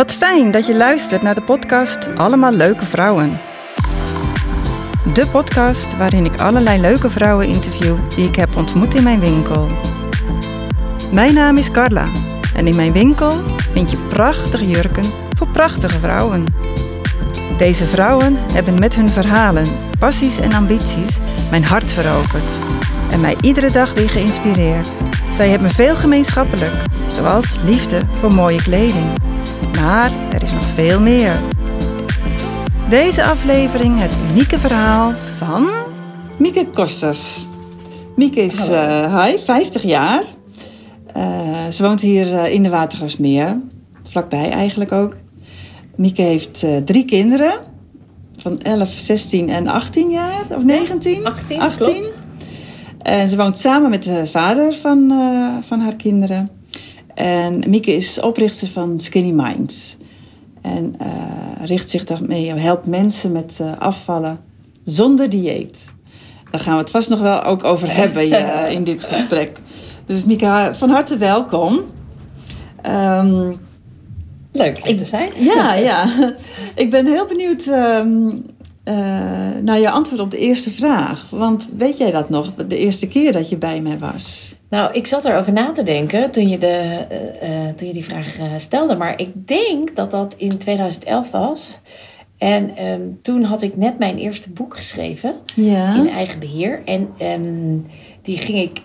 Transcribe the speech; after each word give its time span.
Wat 0.00 0.14
fijn 0.14 0.50
dat 0.50 0.66
je 0.66 0.76
luistert 0.76 1.22
naar 1.22 1.34
de 1.34 1.42
podcast 1.42 2.16
Allemaal 2.16 2.52
Leuke 2.52 2.84
Vrouwen. 2.84 3.38
De 5.14 5.26
podcast 5.26 5.96
waarin 5.96 6.24
ik 6.24 6.40
allerlei 6.40 6.80
leuke 6.80 7.10
vrouwen 7.10 7.46
interview 7.46 7.96
die 8.08 8.28
ik 8.28 8.36
heb 8.36 8.56
ontmoet 8.56 8.94
in 8.94 9.02
mijn 9.02 9.20
winkel. 9.20 9.68
Mijn 11.12 11.34
naam 11.34 11.56
is 11.56 11.70
Carla 11.70 12.06
en 12.54 12.66
in 12.66 12.76
mijn 12.76 12.92
winkel 12.92 13.32
vind 13.72 13.90
je 13.90 13.96
prachtige 13.96 14.68
jurken 14.68 15.04
voor 15.36 15.46
prachtige 15.46 15.98
vrouwen. 15.98 16.44
Deze 17.58 17.86
vrouwen 17.86 18.36
hebben 18.52 18.78
met 18.78 18.94
hun 18.94 19.08
verhalen, 19.08 19.66
passies 19.98 20.38
en 20.38 20.52
ambities 20.52 21.18
mijn 21.50 21.64
hart 21.64 21.92
veroverd 21.92 22.52
en 23.10 23.20
mij 23.20 23.36
iedere 23.40 23.70
dag 23.70 23.92
weer 23.92 24.10
geïnspireerd. 24.10 24.88
Zij 25.32 25.48
hebben 25.48 25.70
veel 25.70 25.96
gemeenschappelijk, 25.96 26.74
zoals 27.08 27.58
liefde 27.64 28.00
voor 28.20 28.34
mooie 28.34 28.62
kleding. 28.62 29.29
Maar 29.80 30.12
er 30.32 30.42
is 30.42 30.52
nog 30.52 30.62
veel 30.62 31.00
meer. 31.00 31.40
Deze 32.88 33.24
aflevering 33.24 34.00
het 34.00 34.16
unieke 34.30 34.58
verhaal 34.58 35.12
van 35.14 35.68
Mieke 36.38 36.66
Kosters. 36.66 37.48
Mieke 38.16 38.40
is 38.40 38.68
uh, 38.68 39.24
hi, 39.24 39.38
50 39.44 39.82
jaar. 39.82 40.22
Uh, 41.16 41.68
ze 41.70 41.82
woont 41.82 42.00
hier 42.00 42.26
uh, 42.26 42.52
in 42.52 42.62
de 42.62 42.68
Watergrasmeer, 42.68 43.60
vlakbij 44.08 44.50
eigenlijk 44.50 44.92
ook. 44.92 45.16
Mieke 45.96 46.22
heeft 46.22 46.66
drie 46.84 47.04
kinderen 47.04 47.52
van 48.36 48.62
11, 48.62 48.88
16 48.96 49.48
en 49.48 49.66
18 49.66 50.10
jaar, 50.10 50.46
of 50.50 50.62
19? 50.62 51.26
18, 51.26 51.60
18. 51.60 51.86
klopt. 51.86 52.12
En 53.02 53.28
ze 53.28 53.36
woont 53.36 53.58
samen 53.58 53.90
met 53.90 54.02
de 54.02 54.26
vader 54.26 54.74
van, 54.74 55.12
van 55.62 55.80
haar 55.80 55.96
kinderen. 55.96 56.59
En 57.20 57.62
Mieke 57.68 57.92
is 57.92 58.20
oprichter 58.20 58.68
van 58.68 59.00
Skinny 59.00 59.30
Minds. 59.30 59.96
En 60.62 60.94
uh, 61.02 61.66
richt 61.66 61.90
zich 61.90 62.04
daarmee, 62.04 62.52
helpt 62.52 62.86
mensen 62.86 63.32
met 63.32 63.58
uh, 63.62 63.78
afvallen 63.78 64.40
zonder 64.84 65.28
dieet. 65.28 65.84
Daar 66.50 66.60
gaan 66.60 66.72
we 66.72 66.80
het 66.80 66.90
vast 66.90 67.08
nog 67.08 67.20
wel 67.20 67.42
ook 67.42 67.64
over 67.64 67.94
hebben 68.00 68.28
uh, 68.28 68.70
in 68.70 68.84
dit 68.84 69.04
gesprek. 69.04 69.58
Dus 70.06 70.24
Mieke, 70.24 70.70
van 70.72 70.90
harte 70.90 71.16
welkom. 71.16 71.80
Um, 72.86 73.58
Leuk 74.52 74.80
om 74.88 74.96
te 74.96 75.04
zijn. 75.04 75.30
Ja, 75.36 75.74
ja. 75.90 76.06
Ik 76.74 76.90
ben 76.90 77.06
heel 77.06 77.26
benieuwd 77.26 77.66
um, 77.66 78.46
naar 79.62 79.78
je 79.78 79.90
antwoord 79.90 80.20
op 80.20 80.30
de 80.30 80.38
eerste 80.38 80.70
vraag. 80.72 81.30
Want 81.30 81.68
weet 81.76 81.98
jij 81.98 82.10
dat 82.10 82.28
nog, 82.28 82.54
de 82.54 82.78
eerste 82.78 83.08
keer 83.08 83.32
dat 83.32 83.48
je 83.48 83.56
bij 83.56 83.80
mij 83.80 83.98
was? 83.98 84.54
Nou, 84.70 84.92
ik 84.92 85.06
zat 85.06 85.24
erover 85.24 85.52
na 85.52 85.72
te 85.72 85.82
denken 85.82 86.30
toen 86.30 86.48
je, 86.48 86.58
de, 86.58 87.06
uh, 87.42 87.50
uh, 87.50 87.68
toen 87.74 87.86
je 87.86 87.92
die 87.92 88.04
vraag 88.04 88.36
stelde. 88.56 88.96
Maar 88.96 89.20
ik 89.20 89.46
denk 89.48 89.96
dat 89.96 90.10
dat 90.10 90.34
in 90.36 90.58
2011 90.58 91.30
was. 91.30 91.80
En 92.40 92.84
um, 92.86 93.18
toen 93.22 93.42
had 93.42 93.62
ik 93.62 93.76
net 93.76 93.98
mijn 93.98 94.18
eerste 94.18 94.50
boek 94.50 94.76
geschreven. 94.76 95.34
Ja. 95.54 95.94
In 95.94 96.08
eigen 96.08 96.38
beheer. 96.38 96.82
En 96.84 97.08
um, 97.22 97.86
die 98.22 98.38
ging 98.38 98.58
ik... 98.58 98.82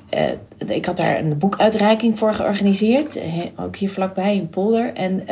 ik 0.67 0.86
had 0.86 0.97
daar 0.97 1.19
een 1.19 1.38
boekuitreiking 1.38 2.17
voor 2.17 2.33
georganiseerd. 2.33 3.19
ook 3.59 3.75
hier 3.75 3.89
vlakbij 3.89 4.36
in 4.36 4.50
Polder. 4.50 4.94
En 4.94 5.23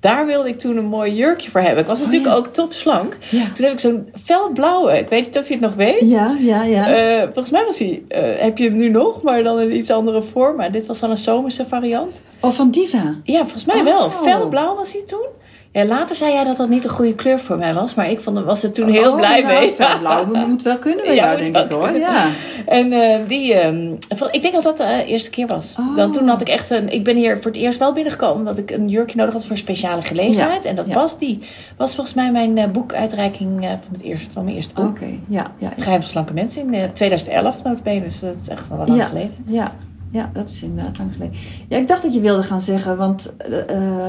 daar 0.00 0.26
wilde 0.26 0.48
ik 0.48 0.58
toen 0.58 0.76
een 0.76 0.84
mooi 0.84 1.14
jurkje 1.14 1.50
voor 1.50 1.60
hebben. 1.60 1.82
Ik 1.82 1.90
was 1.90 1.98
natuurlijk 1.98 2.26
oh, 2.26 2.32
ja. 2.32 2.38
ook 2.38 2.52
topslank. 2.52 3.16
Ja. 3.30 3.44
Toen 3.54 3.64
heb 3.64 3.74
ik 3.74 3.80
zo'n 3.80 4.08
felblauwe. 4.24 4.98
Ik 4.98 5.08
weet 5.08 5.24
niet 5.24 5.38
of 5.38 5.46
je 5.46 5.52
het 5.52 5.62
nog 5.62 5.74
weet. 5.74 6.10
Ja, 6.10 6.36
ja, 6.40 6.64
ja. 6.64 7.22
volgens 7.24 7.50
mij 7.50 7.64
was 7.64 7.78
hij... 7.78 8.02
heb 8.38 8.58
je 8.58 8.64
hem 8.64 8.76
nu 8.76 8.88
nog, 8.88 9.22
maar 9.22 9.42
dan 9.42 9.60
in 9.60 9.76
iets 9.76 9.90
andere 9.90 10.22
vorm. 10.22 10.56
Maar 10.56 10.72
dit 10.72 10.86
was 10.86 11.00
dan 11.00 11.10
een 11.10 11.16
zomerse 11.16 11.66
variant. 11.66 12.22
Oh, 12.40 12.50
van 12.50 12.70
Diva? 12.70 13.14
Ja, 13.24 13.40
volgens 13.40 13.64
mij 13.64 13.76
oh. 13.76 13.84
wel. 13.84 14.10
Felblauw 14.10 14.76
was 14.76 14.92
hij 14.92 15.02
toen. 15.06 15.26
Ja, 15.74 15.84
later 15.84 16.16
zei 16.16 16.32
jij 16.32 16.44
dat 16.44 16.56
dat 16.56 16.68
niet 16.68 16.84
een 16.84 16.90
goede 16.90 17.14
kleur 17.14 17.40
voor 17.40 17.58
mij 17.58 17.72
was, 17.72 17.94
maar 17.94 18.10
ik 18.10 18.20
vond, 18.20 18.38
was 18.38 18.62
er 18.62 18.72
toen 18.72 18.88
heel 18.88 19.10
oh, 19.10 19.16
blij 19.16 19.40
nou, 19.40 19.54
mee. 19.54 19.74
Blauw 19.98 20.46
moet 20.46 20.62
wel 20.62 20.78
kunnen 20.78 21.04
bij 21.04 21.14
ja, 21.14 21.24
jou, 21.24 21.52
denk 21.52 21.56
ik 21.56 21.70
hoor. 21.70 21.96
Ja. 21.96 22.28
En 22.66 22.92
uh, 22.92 23.16
die, 23.28 23.64
um, 23.66 23.98
ik 24.30 24.42
denk 24.42 24.54
dat 24.54 24.62
dat 24.62 24.76
de 24.76 24.82
uh, 24.82 25.10
eerste 25.10 25.30
keer 25.30 25.46
was. 25.46 25.74
Oh. 25.78 25.96
Dan 25.96 26.12
toen 26.12 26.28
had 26.28 26.40
ik 26.40 26.48
echt 26.48 26.70
een, 26.70 26.88
ik 26.88 27.04
ben 27.04 27.16
hier 27.16 27.36
voor 27.36 27.50
het 27.50 27.60
eerst 27.60 27.78
wel 27.78 27.92
binnengekomen 27.92 28.36
omdat 28.36 28.58
ik 28.58 28.70
een 28.70 28.88
jurkje 28.88 29.16
nodig 29.16 29.32
had 29.32 29.42
voor 29.42 29.52
een 29.52 29.58
speciale 29.58 30.02
gelegenheid. 30.02 30.62
Ja. 30.62 30.70
En 30.70 30.76
dat 30.76 30.86
ja. 30.86 30.94
was 30.94 31.18
die, 31.18 31.38
was 31.76 31.94
volgens 31.94 32.16
mij 32.16 32.32
mijn 32.32 32.56
uh, 32.56 32.66
boekuitreiking 32.66 33.60
van, 33.60 33.92
het 33.92 34.02
eerste, 34.02 34.30
van 34.30 34.44
mijn 34.44 34.56
eerste 34.56 34.74
boek. 34.74 34.88
Oké, 34.88 35.02
okay. 35.02 35.20
ja, 35.28 35.50
ja, 35.58 35.68
Het 35.68 35.82
geheim 35.82 36.00
van 36.00 36.10
slanke 36.10 36.32
mensen 36.32 36.74
in 36.74 36.92
2011 36.92 37.62
notabene, 37.62 38.02
dus 38.02 38.20
dat 38.20 38.36
is 38.40 38.48
echt 38.48 38.68
wel 38.68 38.78
wat 38.78 38.88
lang 38.88 39.00
ja. 39.00 39.06
geleden. 39.06 39.34
Ja. 39.46 39.72
Ja, 40.10 40.30
dat 40.32 40.48
is 40.48 40.62
inderdaad 40.62 40.98
lang 40.98 41.12
geleden. 41.12 41.34
Ja, 41.68 41.76
ik 41.76 41.88
dacht 41.88 42.02
dat 42.02 42.14
je 42.14 42.20
wilde 42.20 42.42
gaan 42.42 42.60
zeggen, 42.60 42.96
want 42.96 43.34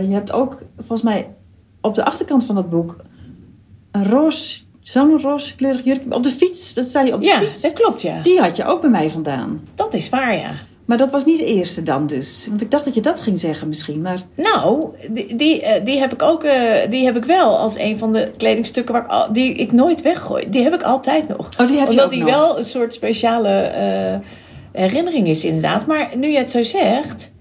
je 0.01 0.13
hebt 0.13 0.31
ook 0.31 0.61
volgens 0.77 1.01
mij 1.01 1.27
op 1.85 1.95
de 1.95 2.05
achterkant 2.05 2.45
van 2.45 2.55
dat 2.55 2.69
boek 2.69 2.95
een 3.91 4.09
roze, 4.09 4.59
zo'n 4.79 5.21
roze 5.21 5.55
kleurig 5.55 5.85
jurkje 5.85 6.15
op 6.15 6.23
de 6.23 6.29
fiets. 6.29 6.73
Dat 6.73 6.85
zei 6.85 7.05
je 7.05 7.13
op 7.13 7.21
de 7.21 7.27
ja, 7.27 7.39
fiets. 7.39 7.61
dat 7.61 7.73
klopt, 7.73 8.01
ja. 8.01 8.21
Die 8.21 8.39
had 8.39 8.55
je 8.55 8.65
ook 8.65 8.81
bij 8.81 8.89
mij 8.89 9.09
vandaan. 9.09 9.67
Dat 9.75 9.93
is 9.93 10.09
waar, 10.09 10.37
ja. 10.37 10.51
Maar 10.85 10.97
dat 10.97 11.11
was 11.11 11.25
niet 11.25 11.37
de 11.37 11.45
eerste 11.45 11.83
dan 11.83 12.07
dus. 12.07 12.45
Want 12.49 12.61
ik 12.61 12.71
dacht 12.71 12.85
dat 12.85 12.93
je 12.93 13.01
dat 13.01 13.19
ging 13.19 13.39
zeggen 13.39 13.67
misschien, 13.67 14.01
maar... 14.01 14.21
Nou, 14.35 14.89
die, 15.09 15.35
die, 15.35 15.63
die 15.83 15.99
heb 15.99 16.13
ik 16.13 16.21
ook 16.21 16.43
uh, 16.43 16.51
die 16.89 17.05
heb 17.05 17.15
ik 17.15 17.25
wel 17.25 17.57
als 17.57 17.77
een 17.77 17.97
van 17.97 18.13
de 18.13 18.31
kledingstukken 18.37 18.93
waar 18.93 19.03
ik 19.03 19.09
al, 19.09 19.33
die 19.33 19.53
ik 19.53 19.71
nooit 19.71 20.01
weggooi. 20.01 20.49
Die 20.49 20.63
heb 20.63 20.73
ik 20.73 20.81
altijd 20.81 21.27
nog. 21.27 21.49
Oh, 21.59 21.67
die 21.67 21.77
heb 21.77 21.89
Omdat 21.89 21.93
je 21.93 22.03
ook 22.03 22.09
die 22.09 22.23
nog. 22.23 22.29
wel 22.29 22.57
een 22.57 22.63
soort 22.63 22.93
speciale 22.93 23.71
uh, 24.71 24.81
herinnering 24.81 25.27
is 25.27 25.45
inderdaad. 25.45 25.85
Maar 25.85 26.17
nu 26.17 26.27
je 26.27 26.37
het 26.37 26.51
zo 26.51 26.63
zegt... 26.63 27.33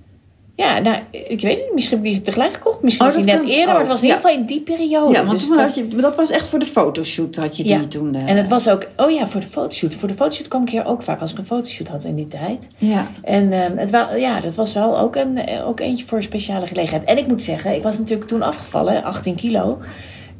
Ja, 0.56 0.78
nou, 0.78 0.96
ik 1.10 1.40
weet 1.40 1.56
niet. 1.56 1.74
Misschien 1.74 1.96
heb 1.96 2.06
ik 2.06 2.12
die 2.12 2.22
tegelijk 2.22 2.54
gekocht. 2.54 2.82
Misschien 2.82 3.06
oh, 3.06 3.14
was 3.14 3.24
die 3.24 3.32
net 3.32 3.42
kan... 3.42 3.50
eerder. 3.50 3.66
Oh, 3.66 3.70
maar 3.70 3.80
het 3.80 3.88
was 3.88 4.02
in 4.02 4.06
ieder 4.06 4.20
geval 4.20 4.36
in 4.36 4.44
die 4.44 4.60
periode. 4.60 5.12
Ja, 5.12 5.24
want 5.24 5.30
dus 5.30 5.48
toen 5.48 5.56
dat... 5.56 5.66
had 5.66 5.74
je, 5.74 5.88
dat 5.88 6.16
was 6.16 6.30
echt 6.30 6.46
voor 6.46 6.58
de 6.58 6.66
fotoshoot 6.66 7.36
had 7.36 7.56
je 7.56 7.62
die 7.62 7.72
ja. 7.72 7.86
toen. 7.86 8.14
Uh... 8.14 8.28
En 8.28 8.36
het 8.36 8.48
was 8.48 8.68
ook... 8.68 8.86
Oh 8.96 9.10
ja, 9.10 9.26
voor 9.26 9.40
de 9.40 9.46
fotoshoot. 9.46 9.94
Voor 9.94 10.08
de 10.08 10.14
fotoshoot 10.14 10.48
kwam 10.48 10.62
ik 10.62 10.68
hier 10.68 10.86
ook 10.86 11.02
vaak 11.02 11.20
als 11.20 11.32
ik 11.32 11.38
een 11.38 11.46
fotoshoot 11.46 11.88
had 11.88 12.04
in 12.04 12.14
die 12.14 12.28
tijd. 12.28 12.66
Ja. 12.78 13.10
En 13.22 13.52
um, 13.52 13.78
het 13.78 13.90
wa- 13.90 14.14
ja, 14.14 14.40
dat 14.40 14.54
was 14.54 14.72
wel 14.72 14.98
ook, 14.98 15.16
een, 15.16 15.38
ook 15.64 15.80
eentje 15.80 16.04
voor 16.04 16.18
een 16.18 16.24
speciale 16.24 16.66
gelegenheid. 16.66 17.08
En 17.08 17.18
ik 17.18 17.26
moet 17.26 17.42
zeggen, 17.42 17.74
ik 17.74 17.82
was 17.82 17.98
natuurlijk 17.98 18.28
toen 18.28 18.42
afgevallen. 18.42 19.04
18 19.04 19.34
kilo. 19.34 19.78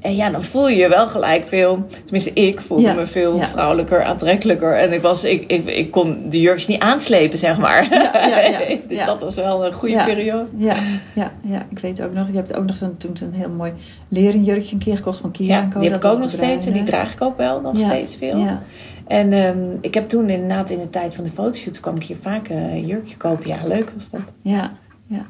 En 0.05 0.17
ja, 0.17 0.31
dan 0.31 0.43
voel 0.43 0.69
je 0.69 0.77
je 0.77 0.89
wel 0.89 1.07
gelijk 1.07 1.47
veel... 1.47 1.87
Tenminste, 2.05 2.33
ik 2.33 2.61
voelde 2.61 2.83
ja, 2.83 2.95
me 2.95 3.07
veel 3.07 3.37
ja. 3.37 3.47
vrouwelijker, 3.47 4.03
aantrekkelijker. 4.03 4.77
En 4.77 4.93
ik, 4.93 5.03
was, 5.03 5.25
ik, 5.25 5.51
ik, 5.51 5.67
ik 5.67 5.91
kon 5.91 6.29
de 6.29 6.41
jurkjes 6.41 6.67
niet 6.67 6.81
aanslepen, 6.81 7.39
zeg 7.39 7.59
maar. 7.59 7.89
Ja, 8.13 8.41
ja, 8.41 8.59
dus 8.89 9.05
dat 9.05 9.23
was 9.23 9.35
wel 9.35 9.67
een 9.67 9.73
goede 9.73 10.05
periode. 10.05 10.47
Ja, 10.57 10.77
ja, 11.15 11.33
ja, 11.43 11.67
ik 11.71 11.79
weet 11.79 12.03
ook 12.03 12.13
nog. 12.13 12.27
Je 12.29 12.37
hebt 12.37 12.57
ook 12.57 12.67
nog 12.67 12.77
zo'n, 12.77 12.97
toen 12.97 13.13
een 13.23 13.33
heel 13.33 13.51
mooi 13.51 13.73
leren 14.09 14.43
jurkje 14.43 14.73
een 14.73 14.81
keer 14.83 14.97
gekocht 14.97 15.19
van 15.19 15.31
Kira. 15.31 15.55
Ja, 15.55 15.81
die 15.81 15.91
heb 15.91 16.05
ik 16.05 16.11
ook 16.11 16.19
nog 16.19 16.31
steeds. 16.31 16.67
En 16.67 16.73
die 16.73 16.85
draag 16.85 17.13
ik 17.13 17.23
ook 17.23 17.37
wel 17.37 17.61
nog 17.61 17.79
steeds 17.79 18.17
veel. 18.17 18.37
Ja. 18.37 18.63
En 19.07 19.33
um, 19.33 19.79
ik 19.81 19.95
heb 19.95 20.09
toen 20.09 20.31
inderdaad 20.31 20.71
in 20.71 20.79
de 20.79 20.91
tijd 20.91 21.15
van 21.15 21.25
de 21.25 21.31
fotoshoots... 21.31 21.81
kwam 21.81 21.97
ik 21.97 22.03
hier 22.03 22.19
vaak 22.21 22.49
een 22.49 22.77
uh, 22.77 22.87
jurkje 22.87 23.17
kopen. 23.17 23.49
Ja, 23.49 23.57
leuk 23.67 23.91
was 23.95 24.11
dat. 24.11 24.21
Ja, 24.43 24.73
ja. 25.07 25.27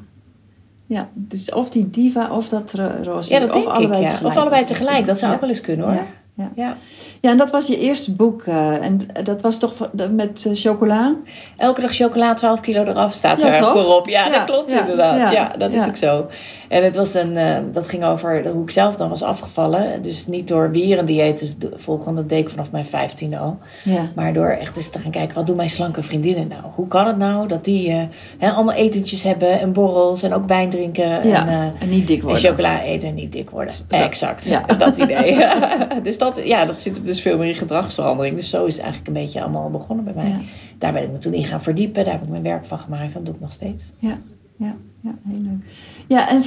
Ja, 0.87 1.09
dus 1.13 1.51
of 1.51 1.69
die 1.69 1.89
diva 1.89 2.31
of 2.31 2.49
dat 2.49 2.73
roze. 3.03 3.33
Ja, 3.33 3.39
dat 3.39 3.49
of 3.49 3.55
denk 3.55 3.67
allebei 3.67 3.99
ik, 3.99 4.03
ja. 4.03 4.09
tegelijk. 4.09 4.35
Of 4.35 4.41
allebei 4.41 4.63
tegelijk, 4.63 5.05
dat 5.05 5.19
zou 5.19 5.33
ook 5.33 5.39
wel 5.39 5.49
eens 5.49 5.61
kunnen 5.61 5.85
hoor. 5.85 6.05
Ja, 6.37 6.51
ja. 6.55 6.75
ja. 7.21 7.29
en 7.31 7.37
dat 7.37 7.51
was 7.51 7.67
je 7.67 7.77
eerste 7.77 8.13
boek. 8.13 8.45
Uh, 8.45 8.83
en 8.85 8.99
dat 9.23 9.41
was 9.41 9.59
toch 9.59 9.89
met 10.11 10.45
uh, 10.47 10.53
chocola? 10.55 11.15
Elke 11.57 11.81
dag 11.81 11.95
chocola, 11.95 12.33
12 12.33 12.59
kilo 12.59 12.83
eraf 12.83 13.13
staat 13.13 13.41
ja, 13.41 13.47
er 13.47 13.61
toch? 13.61 13.71
voorop. 13.71 14.07
Ja, 14.07 14.25
ja, 14.25 14.31
dat 14.31 14.45
klopt 14.45 14.71
inderdaad. 14.71 15.31
Ja, 15.31 15.53
dat 15.57 15.71
is 15.71 15.85
ook 15.85 15.97
zo. 15.97 16.27
En 16.67 16.83
het 16.83 16.95
was 16.95 17.13
een, 17.13 17.31
uh, 17.31 17.57
dat 17.71 17.87
ging 17.87 18.05
over 18.05 18.47
hoe 18.51 18.63
ik 18.63 18.71
zelf 18.71 18.95
dan 18.95 19.09
was 19.09 19.23
afgevallen. 19.23 20.01
Dus 20.01 20.27
niet 20.27 20.47
door 20.47 20.71
dieet 20.71 21.37
te 21.37 21.69
volgen, 21.75 22.15
dat 22.15 22.29
deed 22.29 22.39
ik 22.39 22.49
vanaf 22.49 22.71
mijn 22.71 22.85
15 22.85 23.37
al. 23.37 23.57
Ja. 23.83 24.09
Maar 24.15 24.33
door 24.33 24.47
echt 24.47 24.75
eens 24.75 24.89
te 24.89 24.99
gaan 24.99 25.11
kijken, 25.11 25.35
wat 25.35 25.47
doen 25.47 25.55
mijn 25.55 25.69
slanke 25.69 26.03
vriendinnen 26.03 26.47
nou? 26.47 26.61
Hoe 26.75 26.87
kan 26.87 27.07
het 27.07 27.17
nou 27.17 27.47
dat 27.47 27.63
die 27.63 27.91
hè, 28.37 28.51
allemaal 28.51 28.75
etentjes 28.75 29.23
hebben 29.23 29.59
en 29.59 29.73
borrels 29.73 30.23
en 30.23 30.33
ook 30.33 30.47
wijn 30.47 30.69
drinken. 30.69 31.27
Ja, 31.27 31.47
en, 31.47 31.73
en 31.79 31.89
niet 31.89 32.07
dik 32.07 32.21
worden. 32.21 32.43
En 32.43 32.49
chocola 32.49 32.81
eten 32.81 33.09
en 33.09 33.15
niet 33.15 33.31
dik 33.31 33.49
worden. 33.49 33.73
Zo. 33.73 33.83
Exact, 33.89 34.43
ja. 34.43 34.61
dat 34.77 34.97
idee. 34.97 35.47
dus 36.03 36.17
dat, 36.17 36.24
ja, 36.43 36.65
dat 36.65 36.81
zit 36.81 37.03
dus 37.03 37.21
veel 37.21 37.37
meer 37.37 37.47
in 37.47 37.55
gedragsverandering. 37.55 38.35
Dus 38.35 38.49
zo 38.49 38.65
is 38.65 38.73
het 38.73 38.83
eigenlijk 38.83 39.17
een 39.17 39.23
beetje 39.23 39.41
allemaal 39.41 39.69
begonnen 39.69 40.05
bij 40.05 40.13
mij. 40.13 40.29
Ja. 40.29 40.41
Daar 40.77 40.93
ben 40.93 41.03
ik 41.03 41.11
me 41.11 41.17
toen 41.17 41.33
in 41.33 41.43
gaan 41.43 41.61
verdiepen. 41.61 42.03
Daar 42.03 42.13
heb 42.13 42.23
ik 42.23 42.29
mijn 42.29 42.43
werk 42.43 42.65
van 42.65 42.79
gemaakt. 42.79 43.13
Dat 43.13 43.25
doe 43.25 43.33
ik 43.33 43.41
nog 43.41 43.51
steeds. 43.51 43.83
Ja, 43.99 44.19
ja, 44.57 44.75
ja 45.01 45.15
heel 45.29 45.41
leuk. 45.41 45.63
Ja, 46.07 46.29
en 46.29 46.41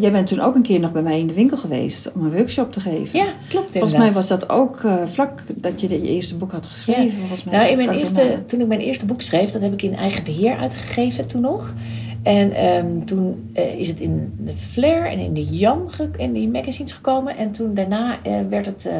jij 0.00 0.12
bent 0.12 0.26
toen 0.26 0.40
ook 0.40 0.54
een 0.54 0.62
keer 0.62 0.80
nog 0.80 0.92
bij 0.92 1.02
mij 1.02 1.18
in 1.18 1.26
de 1.26 1.34
winkel 1.34 1.56
geweest 1.56 2.12
om 2.12 2.24
een 2.24 2.32
workshop 2.32 2.72
te 2.72 2.80
geven. 2.80 3.18
Ja, 3.18 3.26
klopt 3.48 3.72
Volgens 3.72 3.96
mij 3.96 4.12
was 4.12 4.28
dat 4.28 4.50
ook 4.50 4.82
uh, 4.82 5.04
vlak 5.04 5.42
dat 5.54 5.80
je 5.80 5.88
je 5.88 6.08
eerste 6.08 6.36
boek 6.36 6.52
had 6.52 6.66
geschreven. 6.66 7.04
Ja. 7.04 7.18
Volgens 7.18 7.44
mij 7.44 7.58
nou, 7.58 7.70
in 7.70 7.76
mijn 7.76 7.98
eerste, 7.98 8.42
toen 8.46 8.60
ik 8.60 8.66
mijn 8.66 8.80
eerste 8.80 9.06
boek 9.06 9.22
schreef, 9.22 9.50
dat 9.50 9.62
heb 9.62 9.72
ik 9.72 9.82
in 9.82 9.96
eigen 9.96 10.24
beheer 10.24 10.56
uitgegeven 10.56 11.26
toen 11.26 11.40
nog. 11.40 11.72
En 12.22 12.64
um, 12.66 13.04
toen 13.04 13.50
uh, 13.54 13.78
is 13.78 13.88
het 13.88 14.00
in 14.00 14.32
de 14.38 14.56
Flair 14.56 15.06
en 15.06 15.18
in 15.18 15.34
de 15.34 15.44
Jan 15.44 15.90
in 16.16 16.32
die 16.32 16.48
magazines 16.48 16.92
gekomen. 16.92 17.36
En 17.36 17.50
toen 17.50 17.74
daarna 17.74 18.18
uh, 18.26 18.40
werd 18.48 18.66
het 18.66 18.86
eh, 18.86 18.94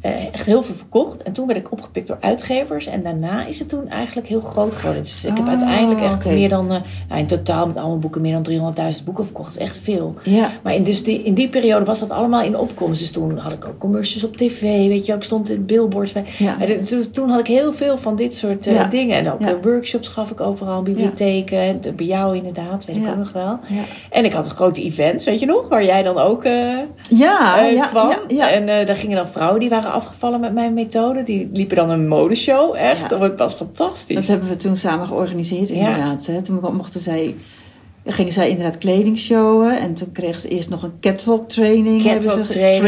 echt 0.00 0.46
heel 0.46 0.62
veel 0.62 0.74
verkocht. 0.74 1.22
En 1.22 1.32
toen 1.32 1.46
werd 1.46 1.58
ik 1.58 1.72
opgepikt 1.72 2.06
door 2.06 2.16
uitgevers. 2.20 2.86
En 2.86 3.02
daarna 3.02 3.46
is 3.46 3.58
het 3.58 3.68
toen 3.68 3.88
eigenlijk 3.88 4.26
heel 4.28 4.40
groot 4.40 4.74
geworden. 4.74 5.02
Dus 5.02 5.24
ik 5.24 5.30
heb 5.36 5.38
Oh, 5.44 5.48
uiteindelijk 5.48 6.00
echt 6.00 6.24
meer 6.24 6.48
dan... 6.48 6.72
eh, 6.72 6.80
nou, 7.08 7.20
in 7.20 7.26
totaal 7.26 7.66
met 7.66 7.76
allemaal 7.76 7.98
boeken 7.98 8.20
meer 8.20 8.32
dan 8.42 8.74
300.000 8.98 9.04
boeken 9.04 9.24
verkocht. 9.24 9.52
Dat 9.54 9.62
is 9.62 9.68
echt 9.68 9.78
veel. 9.78 10.14
Ja. 10.22 10.50
Maar 10.62 10.74
in, 10.74 10.82
dus 10.84 11.04
die, 11.04 11.22
in 11.22 11.34
die 11.34 11.48
periode 11.48 11.84
was 11.84 11.98
dat 11.98 12.10
allemaal 12.10 12.42
in 12.42 12.56
opkomst. 12.58 13.00
Dus 13.00 13.10
toen 13.10 13.38
had 13.38 13.52
ik 13.52 13.64
ook 13.64 13.78
commercials 13.78 14.24
op 14.24 14.36
tv. 14.36 14.60
Weet 14.60 15.00
je, 15.00 15.06
wel. 15.06 15.16
ik 15.16 15.22
stond 15.22 15.50
in 15.50 15.64
billboards 15.66 16.12
bij. 16.12 16.24
Ja. 16.38 16.56
En 16.60 16.66
dus 16.88 17.10
toen 17.10 17.30
had 17.30 17.40
ik 17.40 17.46
heel 17.46 17.72
veel 17.72 17.98
van 17.98 18.16
dit 18.16 18.34
soort 18.34 18.66
eh, 18.66 18.90
dingen. 18.90 19.16
En 19.16 19.32
ook 19.32 19.40
Ja. 19.40 19.48
eh, 19.48 19.54
workshops 19.62 20.08
gaf 20.08 20.30
ik 20.30 20.40
overal, 20.40 20.82
bibliotheken. 20.82 21.80
Bij 21.96 22.06
jou 22.06 22.36
inderdaad, 22.36 22.84
weet 22.84 22.96
ik 22.96 23.08
ook 23.08 23.16
nog 23.16 23.32
wel. 23.32 23.58
Ja. 23.66 23.82
En 24.10 24.24
ik 24.24 24.32
had 24.32 24.48
grote 24.48 24.82
events, 24.82 25.24
weet 25.24 25.40
je 25.40 25.46
nog? 25.46 25.68
Waar 25.68 25.84
jij 25.84 26.02
dan 26.02 26.18
ook 26.18 26.44
eh, 26.44 26.52
Ja, 27.10 27.58
eh, 27.66 27.72
ja, 27.74 27.86
kwam. 27.86 28.08
ja, 28.08 28.18
ja. 28.28 28.50
En 28.50 28.68
eh, 28.68 28.86
daar 28.86 28.96
gingen 28.96 29.16
dan 29.16 29.28
vrouwen 29.28 29.60
die 29.60 29.68
waren 29.68 29.87
afgevallen 29.92 30.40
met 30.40 30.52
mijn 30.54 30.74
methode. 30.74 31.22
Die 31.22 31.48
liepen 31.52 31.76
dan 31.76 31.90
een 31.90 32.08
modeshow. 32.08 32.74
Echt, 32.76 33.00
Ja. 33.00 33.08
dat 33.08 33.36
was- 33.36 33.54
fantastisch. 33.54 34.14
Dat 34.16 34.26
hebben 34.26 34.48
we 34.48 34.56
toen 34.56 34.76
samen 34.76 35.06
georganiseerd, 35.06 35.68
Ja. 35.68 35.74
inderdaad. 35.74 36.26
Hè. 36.26 36.42
Toen 36.42 36.60
mochten 36.72 37.00
zij, 37.00 37.34
gingen 38.06 38.32
zij 38.32 38.48
inderdaad 38.48 38.78
kleding 38.78 39.18
showen. 39.18 39.78
En 39.80 39.94
toen 39.94 40.12
kregen 40.12 40.40
ze 40.40 40.48
eerst 40.48 40.68
nog 40.70 40.82
een 40.82 40.92
catwalk 41.00 41.48
training. 41.48 42.02
hebben 42.02 42.26
Catwalk 42.28 42.46
ze, 42.46 42.52
training. 42.52 42.80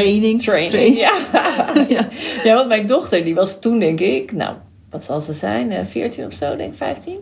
training. 0.43 0.43
Training, 0.43 0.99
ja. 0.99 1.13
Ja. 1.89 2.09
ja, 2.45 2.55
want 2.55 2.69
mijn 2.69 2.87
dochter, 2.87 3.25
die 3.25 3.35
was 3.35 3.61
toen 3.61 3.79
denk 3.79 4.01
ik, 4.01 4.33
nou, 4.33 4.55
wat 4.91 5.05
zal 5.05 5.21
ze 5.21 5.33
zijn? 5.33 5.71
eh, 5.73 5.85
14 5.89 6.25
of 6.27 6.33
zo, 6.33 6.57
denk 6.57 6.71
ik, 6.73 6.77
15. 6.79 7.17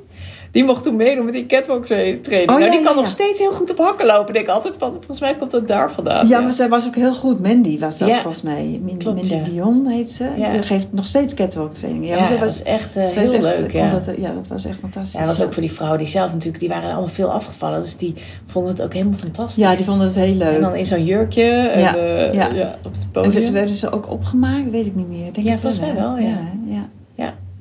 Die 0.59 0.67
mocht 0.67 0.83
toen 0.83 0.97
meedoen 0.97 1.25
met 1.25 1.35
die 1.35 1.47
catwalk 1.47 1.85
tra- 1.85 1.95
training. 1.97 2.41
Oh, 2.51 2.57
nou, 2.57 2.61
ja, 2.61 2.71
die 2.71 2.83
kan 2.83 2.95
ja, 2.95 3.01
nog 3.01 3.09
steeds 3.09 3.39
heel 3.39 3.53
goed 3.53 3.71
op 3.71 3.79
hakken 3.79 4.07
lopen. 4.07 4.33
Denk 4.35 4.47
ik 4.47 4.53
altijd 4.55 4.75
van, 4.79 4.91
volgens 4.93 5.21
mij 5.21 5.37
komt 5.37 5.51
dat 5.51 5.69
daar 5.69 5.91
vandaan. 5.93 6.29
Ja, 6.29 6.41
maar 6.41 6.53
zij 6.53 6.69
was 6.69 6.87
ook 6.87 6.95
heel 6.95 7.13
goed. 7.15 7.41
Mandy 7.43 7.79
was 7.79 7.99
dat 7.99 8.11
volgens 8.13 8.43
mij. 8.43 8.81
Min- 8.83 8.99
Klopt, 8.99 9.31
Mindy. 9.31 9.51
Dion 9.51 9.87
heet 9.87 10.11
ze. 10.11 10.29
Ja. 10.37 10.53
Ze 10.55 10.63
geeft 10.63 10.87
nog 10.91 11.07
steeds 11.07 11.35
catwalk 11.35 11.73
training. 11.75 12.07
Ja, 12.09 12.29
dat 12.29 12.39
was, 12.39 12.63
echt 12.63 12.97
eh, 12.97 13.07
heel 13.07 13.23
echt- 13.33 13.61
leuk. 13.61 13.73
Ja. 13.73 13.83
omdat, 13.83 14.11
ja, 14.19 14.33
dat 14.33 14.47
was 14.47 14.65
echt 14.65 14.79
fantastisch. 14.81 15.21
Ja, 15.21 15.27
dat 15.27 15.37
was 15.37 15.47
ook 15.47 15.53
voor 15.53 15.63
die 15.63 15.73
vrouwen 15.73 15.99
die 15.99 16.09
zelf 16.09 16.33
natuurlijk, 16.33 16.59
die 16.61 16.69
waren 16.69 16.91
allemaal 16.91 17.09
veel 17.09 17.31
afgevallen. 17.31 17.83
Dus 17.83 17.97
die 17.97 18.15
vonden 18.47 18.73
het 18.73 18.83
ook 18.83 18.93
helemaal 18.93 19.19
fantastisch. 19.19 19.63
Ja, 19.65 19.75
die 19.77 19.85
vonden 19.85 20.07
het 20.07 20.17
heel 20.17 20.35
leuk. 20.35 20.55
En 20.55 20.61
dan 20.61 20.75
in 20.75 20.87
zo'n 20.87 21.05
jurkje 21.05 21.43
en, 21.51 21.81
Ja, 21.81 21.97
eh, 21.97 22.33
ja. 22.35 22.47
op 22.85 22.93
het 22.93 23.03
En 23.03 23.11
podium. 23.13 23.43
ze 23.43 23.53
werden 23.53 23.75
ze 23.75 23.91
ook 23.93 24.11
opgemaakt? 24.11 24.71
Weet 24.71 24.87
ik 24.87 24.95
niet 24.95 25.09
meer. 25.09 25.33
Denk 25.33 25.47
Ja, 25.47 25.51
het 25.53 25.61
volgens 25.61 25.83
mij 25.83 25.95
wel, 25.95 26.17
ja. 26.19 26.39
Ja. 26.67 26.89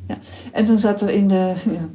Ja. 0.07 0.17
En 0.51 0.65
toen 0.65 0.79
zat 0.79 1.01
er 1.01 1.09
in 1.09 1.27
de... 1.27 1.51
Ja, 1.65 1.87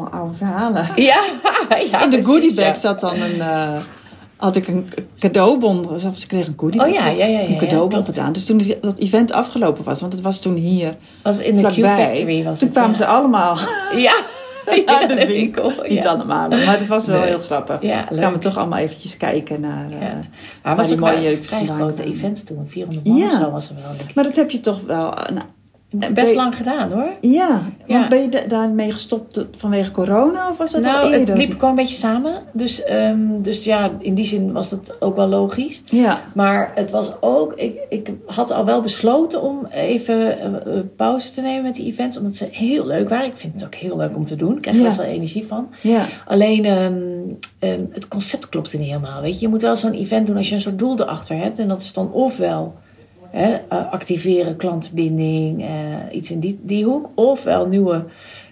allemaal 0.00 0.20
oude 0.20 0.34
verhalen. 0.34 0.86
Ja, 0.96 1.20
ja, 1.68 1.76
in 1.78 1.88
de 1.90 2.08
precies, 2.08 2.26
goodiebag 2.26 2.64
ja. 2.66 2.74
zat 2.74 3.00
dan 3.00 3.20
een... 3.20 3.40
eh, 3.40 3.76
had 4.36 4.56
ik 4.56 4.68
een 4.68 4.88
cadeaubon, 5.18 5.88
of 5.90 6.18
ze 6.18 6.26
kreeg 6.26 6.46
een 6.46 6.54
goodiebag. 6.56 6.88
Oh 6.88 6.94
ja, 6.94 7.06
ja, 7.06 7.26
ja, 7.26 7.38
ja, 7.38 7.44
Een 7.46 7.52
ja, 7.52 7.58
cadeaubon 7.58 8.04
gedaan. 8.04 8.32
Dus 8.32 8.44
toen 8.46 8.60
dat 8.80 8.98
event 8.98 9.32
afgelopen 9.32 9.84
was, 9.84 10.00
want 10.00 10.12
het 10.12 10.22
was 10.22 10.40
toen 10.40 10.54
hier 10.54 10.96
Was 11.22 11.38
in 11.38 11.54
de 11.54 11.60
Q 11.62 11.64
vlakbij. 11.64 12.06
Factory 12.06 12.44
was 12.44 12.58
toen 12.58 12.68
kwamen 12.70 12.90
ja. 12.90 12.96
ze 12.96 13.06
allemaal 13.06 13.58
Ja, 13.96 14.12
naar 14.86 15.08
de 15.08 15.26
winkel. 15.26 15.70
ja. 15.70 15.88
Niet 15.88 16.06
allemaal, 16.06 16.48
maar 16.48 16.78
het 16.78 16.86
was 16.86 17.06
wel 17.06 17.20
Nee. 17.20 17.28
heel 17.28 17.38
grappig. 17.38 17.82
Ja, 17.82 17.98
ze 18.08 18.12
leuk. 18.12 18.20
kwamen 18.20 18.40
toch 18.40 18.56
allemaal 18.56 18.78
eventjes 18.78 19.16
kijken 19.16 19.60
naar... 19.60 19.86
eh, 19.90 20.00
Ja. 20.00 20.14
Maar 20.14 20.26
waar 20.62 20.76
was 20.76 20.86
die 20.86 20.94
ook 20.96 21.00
mooie 21.02 21.22
jurkjes 21.22 21.48
vandaan 21.48 21.76
grote 21.76 22.04
events 22.04 22.44
toen. 22.44 22.66
400 22.68 23.06
man 23.06 23.16
Ja. 23.16 23.26
of 23.32 23.38
zo 23.40 23.50
was 23.50 23.68
er 23.68 23.74
wel. 23.74 23.92
Maar 24.14 24.24
dat 24.24 24.34
heb 24.36 24.50
je 24.50 24.60
toch 24.60 24.80
wel... 24.86 25.02
nou, 25.34 25.46
Best 26.14 26.28
je- 26.30 26.36
lang 26.36 26.56
gedaan 26.56 26.92
hoor. 26.92 27.08
Ja, 27.20 27.60
Ja. 27.86 27.98
want 27.98 28.08
ben 28.08 28.22
je 28.22 28.28
da- 28.28 28.46
daarmee 28.48 28.92
gestopt 28.92 29.46
vanwege 29.52 29.90
corona 29.90 30.48
of 30.50 30.58
was 30.58 30.70
dat 30.72 30.84
al 30.84 30.92
nou, 30.92 31.04
eerder? 31.04 31.28
het 31.28 31.36
liep 31.36 31.52
gewoon 31.52 31.70
een 31.70 31.76
beetje 31.76 31.98
samen. 31.98 32.32
Dus, 32.52 32.82
ehm, 32.82 33.18
dus 33.42 33.64
ja, 33.64 33.90
in 33.98 34.14
die 34.14 34.24
zin 34.24 34.52
was 34.52 34.70
dat 34.70 34.96
ook 35.00 35.16
wel 35.16 35.28
logisch. 35.28 35.82
Ja, 35.84 36.20
Maar 36.34 36.72
het 36.74 36.90
was 36.90 37.12
ook, 37.20 37.52
ik, 37.56 37.78
ik 37.88 38.10
had 38.26 38.50
al 38.50 38.64
wel 38.64 38.80
besloten 38.80 39.42
om 39.42 39.66
even 39.70 40.38
eh, 40.40 40.44
eh, 40.76 40.84
pauze 40.96 41.30
te 41.30 41.40
nemen 41.40 41.62
met 41.62 41.74
die 41.74 41.86
events, 41.86 42.18
omdat 42.18 42.34
ze 42.36 42.48
heel 42.50 42.86
leuk 42.86 43.08
waren. 43.08 43.26
Ik 43.26 43.36
vind 43.36 43.52
het 43.54 43.64
ook 43.64 43.74
heel 43.74 43.96
leuk 43.96 44.16
om 44.16 44.24
te 44.24 44.36
doen. 44.36 44.54
Ik 44.56 44.60
krijg 44.60 44.76
er 44.76 44.82
Ja. 44.82 44.88
best 44.88 45.00
wel 45.00 45.10
energie 45.10 45.46
van. 45.46 45.68
ja, 45.82 46.04
Alleen 46.26 46.64
ehm, 46.64 46.94
ehm, 47.58 47.80
het 47.92 48.08
concept 48.08 48.48
klopte 48.48 48.76
niet 48.76 48.86
helemaal. 48.86 49.20
Weet 49.22 49.34
je? 49.34 49.40
je 49.40 49.48
moet 49.48 49.62
wel 49.62 49.76
zo'n 49.76 49.92
event 49.92 50.26
doen 50.26 50.36
als 50.36 50.48
je 50.48 50.54
een 50.54 50.60
soort 50.60 50.78
doel 50.78 51.00
erachter 51.00 51.36
hebt. 51.36 51.58
En 51.58 51.68
dat 51.68 51.80
is 51.80 51.92
dan 51.92 52.12
ofwel 52.12 52.74
hè, 53.30 53.54
eh, 53.68 53.92
activeren, 53.92 54.56
klantenbinding, 54.56 55.62
eh, 55.62 55.68
iets 56.16 56.30
in 56.30 56.40
die, 56.40 56.58
die 56.62 56.84
hoek. 56.84 57.08
Ofwel 57.14 57.66
nieuwe, 57.66 58.04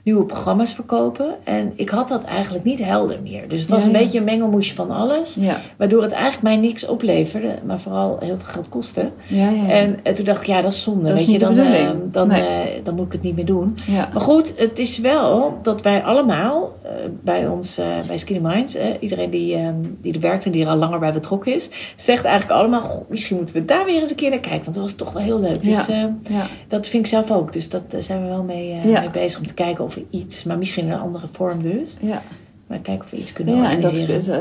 nieuwe 0.03 0.25
programma's 0.25 0.73
verkopen. 0.73 1.35
En 1.45 1.73
ik 1.77 1.89
had 1.89 2.09
dat 2.09 2.25
eigenlijk 2.25 2.65
niet 2.65 2.85
helder 2.85 3.19
meer. 3.23 3.49
Dus 3.49 3.61
het 3.61 3.71
was 3.71 3.81
Ja, 3.81 3.87
een 3.87 3.93
ja. 3.93 3.99
beetje 3.99 4.19
een 4.19 4.25
mengelmoesje 4.25 4.75
van 4.75 4.91
alles. 4.91 5.37
ja, 5.41 5.57
Waardoor 5.77 6.03
het 6.03 6.13
eigenlijk 6.13 6.43
mij 6.43 6.57
niks 6.57 6.87
opleverde, 6.87 7.55
maar 7.67 7.81
vooral 7.81 8.17
heel 8.21 8.39
veel 8.39 8.47
geld 8.53 8.69
kostte. 8.69 9.11
ja, 9.29 9.49
ja. 9.51 9.69
En 9.69 9.99
eh, 10.03 10.15
toen 10.15 10.25
dacht 10.25 10.41
ik, 10.41 10.47
ja, 10.47 10.63
dat 10.63 10.73
is 10.73 10.83
zonde. 10.83 11.09
Dat 11.09 11.19
weet 11.19 11.31
je, 11.31 11.39
dan, 11.39 11.55
dan, 12.13 12.29
Nee. 12.29 12.83
dan 12.83 12.95
moet 12.95 13.07
ik 13.07 13.13
het 13.13 13.23
niet 13.23 13.37
meer 13.37 13.45
doen. 13.47 13.75
Maar 14.13 14.23
goed, 14.23 14.53
het 14.57 14.79
is 14.79 14.99
wel 14.99 15.59
dat 15.63 15.83
wij 15.83 16.03
allemaal 16.03 16.73
bij 17.23 17.49
ons, 17.49 17.79
eh, 17.79 17.87
bij 18.07 18.19
Skinny 18.19 18.49
Mind, 18.49 18.75
eh, 18.75 18.87
iedereen 19.01 19.31
die, 19.31 19.55
ehm, 19.55 19.75
die 20.01 20.13
er 20.15 20.21
werkt 20.21 20.45
en 20.45 20.51
die 20.51 20.63
er 20.65 20.71
al 20.71 20.77
langer 20.77 20.99
bij 20.99 21.13
betrokken 21.13 21.55
is, 21.55 21.69
zegt 21.97 22.25
eigenlijk 22.25 22.61
allemaal, 22.61 22.81
"Goh, 22.81 23.11
misschien 23.11 23.37
moeten 23.37 23.55
we 23.55 23.65
daar 23.65 23.85
weer 23.85 24.01
eens 24.01 24.11
een 24.11 24.17
keer 24.17 24.31
naar 24.31 24.39
kijken. 24.39 24.63
Want 24.65 24.75
dat 24.75 24.85
was 24.85 24.95
toch 24.95 25.13
wel 25.13 25.23
heel 25.23 25.41
leuk. 25.41 25.63
Dus 25.63 25.87
Ja. 25.87 25.89
eh, 25.89 26.35
ja. 26.37 26.47
dat 26.69 26.87
vind 26.87 27.03
ik 27.05 27.11
zelf 27.11 27.31
ook. 27.31 27.53
Dus 27.53 27.69
dat, 27.69 27.91
daar 27.91 28.03
zijn 28.03 28.23
we 28.23 28.29
wel 28.29 28.43
mee, 28.43 28.73
eh, 28.73 29.01
mee 29.01 29.11
bezig 29.11 29.39
om 29.41 29.47
te 29.47 29.55
kijken 29.55 29.85
of 29.85 29.95
we 29.95 30.05
iets, 30.11 30.45
maar 30.45 30.59
misschien 30.59 30.85
in 30.87 30.93
een 30.93 31.01
andere 31.01 31.27
vorm 31.33 31.63
dus. 31.63 31.97
ja. 32.01 32.23
Maar 32.67 32.79
kijken 32.79 33.05
of 33.05 33.11
we 33.11 33.17
iets 33.17 33.33
kunnen 33.33 33.57
Ja, 33.57 33.71
en 33.71 33.81
dat 33.81 33.99
eh, 33.99 34.39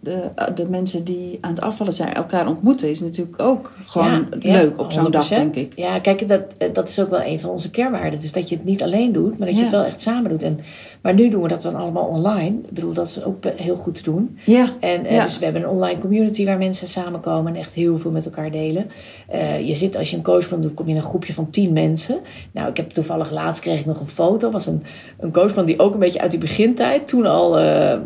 de, 0.00 0.28
de 0.54 0.68
mensen 0.70 1.04
die 1.04 1.38
aan 1.40 1.50
het 1.50 1.60
afvallen 1.60 1.92
zijn 1.92 2.14
elkaar 2.14 2.46
ontmoeten 2.48 2.88
is 2.90 3.00
natuurlijk 3.00 3.42
ook 3.42 3.76
gewoon 3.86 4.10
Ja, 4.10 4.26
ja, 4.40 4.52
leuk 4.52 4.78
op 4.78 4.92
zo'n 4.92 5.10
dag, 5.10 5.28
100%. 5.28 5.28
denk 5.28 5.56
ik. 5.56 5.72
Ja, 5.76 5.98
kijk, 5.98 6.28
dat, 6.28 6.40
eh, 6.58 6.68
dat 6.72 6.88
is 6.88 7.00
ook 7.00 7.10
wel 7.10 7.22
een 7.22 7.40
van 7.40 7.50
onze 7.50 7.70
kernwaarden. 7.70 8.20
Dus 8.20 8.32
dat 8.32 8.48
je 8.48 8.56
het 8.56 8.64
niet 8.64 8.82
alleen 8.82 9.12
doet, 9.12 9.38
maar 9.38 9.46
dat 9.48 9.56
je 9.56 9.62
het 9.62 9.70
wel 9.70 9.84
echt 9.84 10.00
samen 10.00 10.30
doet. 10.30 10.42
En, 10.42 10.58
maar 11.04 11.14
nu 11.14 11.28
doen 11.28 11.42
we 11.42 11.48
dat 11.48 11.62
dan 11.62 11.74
allemaal 11.74 12.04
online. 12.04 12.56
Ik 12.64 12.70
bedoel, 12.72 12.92
dat 12.92 13.06
is 13.06 13.24
ook 13.24 13.36
heel 13.56 13.76
goed 13.76 13.94
te 13.94 14.02
doen. 14.02 14.38
Ja, 14.44 14.68
En 14.80 15.06
eh, 15.06 15.14
Ja. 15.14 15.22
dus 15.22 15.38
we 15.38 15.44
hebben 15.44 15.62
een 15.62 15.68
online 15.68 15.98
community 15.98 16.44
waar 16.44 16.58
mensen 16.58 16.88
samenkomen 16.88 17.54
en 17.54 17.60
echt 17.60 17.74
heel 17.74 17.98
veel 17.98 18.10
met 18.10 18.24
elkaar 18.24 18.50
delen. 18.50 18.90
Eh, 19.28 19.60
je 19.68 19.74
zit, 19.74 19.96
als 19.96 20.10
je 20.10 20.16
een 20.16 20.22
coachplan 20.22 20.60
doet, 20.60 20.74
kom 20.74 20.84
je 20.86 20.90
in 20.92 20.96
een 20.98 21.02
groepje 21.06 21.32
van 21.32 21.50
tien 21.50 21.72
mensen. 21.72 22.18
Nou, 22.52 22.68
ik 22.68 22.76
heb 22.76 22.90
toevallig 22.90 23.30
laatst 23.30 23.62
kreeg 23.62 23.78
ik 23.80 23.86
nog 23.86 24.00
een 24.00 24.06
foto. 24.06 24.50
was 24.50 24.66
een, 24.66 24.82
een 25.20 25.32
coachplan 25.32 25.64
die 25.64 25.78
ook 25.78 25.92
een 25.94 25.98
beetje 26.00 26.20
uit 26.20 26.30
die 26.30 26.40
begintijd 26.40 27.06
toen 27.06 27.26
al 27.26 27.58
eh, 27.58 27.98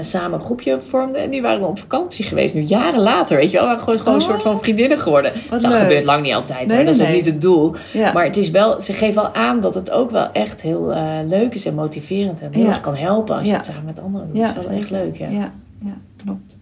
samen 0.00 0.38
een 0.38 0.44
groepje 0.44 0.80
vormde. 0.80 1.18
En 1.18 1.30
die 1.30 1.42
waren 1.42 1.68
op 1.68 1.78
vakantie 1.78 2.24
geweest, 2.24 2.54
nu 2.54 2.60
jaren 2.60 3.00
later. 3.00 3.36
Weet 3.36 3.50
je 3.50 3.56
wel, 3.58 3.62
we 3.62 3.68
waren 3.68 3.82
gewoon, 3.84 3.98
gewoon 3.98 4.14
een 4.14 4.20
Oh. 4.20 4.28
soort 4.28 4.42
van 4.42 4.58
vriendinnen 4.58 4.98
geworden. 4.98 5.32
Wat 5.50 5.60
dat 5.62 5.70
leuk. 5.70 5.80
gebeurt 5.80 6.04
lang 6.04 6.22
niet 6.22 6.34
altijd. 6.34 6.66
Nee, 6.66 6.84
dat 6.84 6.94
is 6.94 7.00
ook 7.00 7.06
nee. 7.06 7.16
niet 7.16 7.26
het 7.26 7.40
doel. 7.40 7.74
Ja. 7.92 8.12
Maar 8.12 8.24
het 8.24 8.36
is 8.36 8.50
wel, 8.50 8.80
ze 8.80 8.92
geven 8.92 9.22
al 9.22 9.34
aan 9.34 9.60
dat 9.60 9.74
het 9.74 9.90
ook 9.90 10.10
wel 10.10 10.32
echt 10.32 10.62
heel 10.62 10.94
leuk 11.28 11.54
is 11.54 11.66
en 11.66 11.74
motiverend. 11.74 12.10
En 12.20 12.36
heel 12.50 12.66
erg 12.66 12.80
kan 12.80 12.94
helpen 12.94 13.36
als 13.36 13.46
je 13.46 13.52
het 13.52 13.64
samen 13.64 13.84
met 13.84 14.00
anderen 14.00 14.26
doet. 14.26 14.36
Ja, 14.36 14.52
dat 14.52 14.62
is 14.62 14.68
wel 14.68 14.78
echt 14.78 14.90
leuk, 14.90 15.16
ja. 15.16 15.28
ja, 15.28 15.52
ja, 15.84 15.96
klopt. 16.24 16.58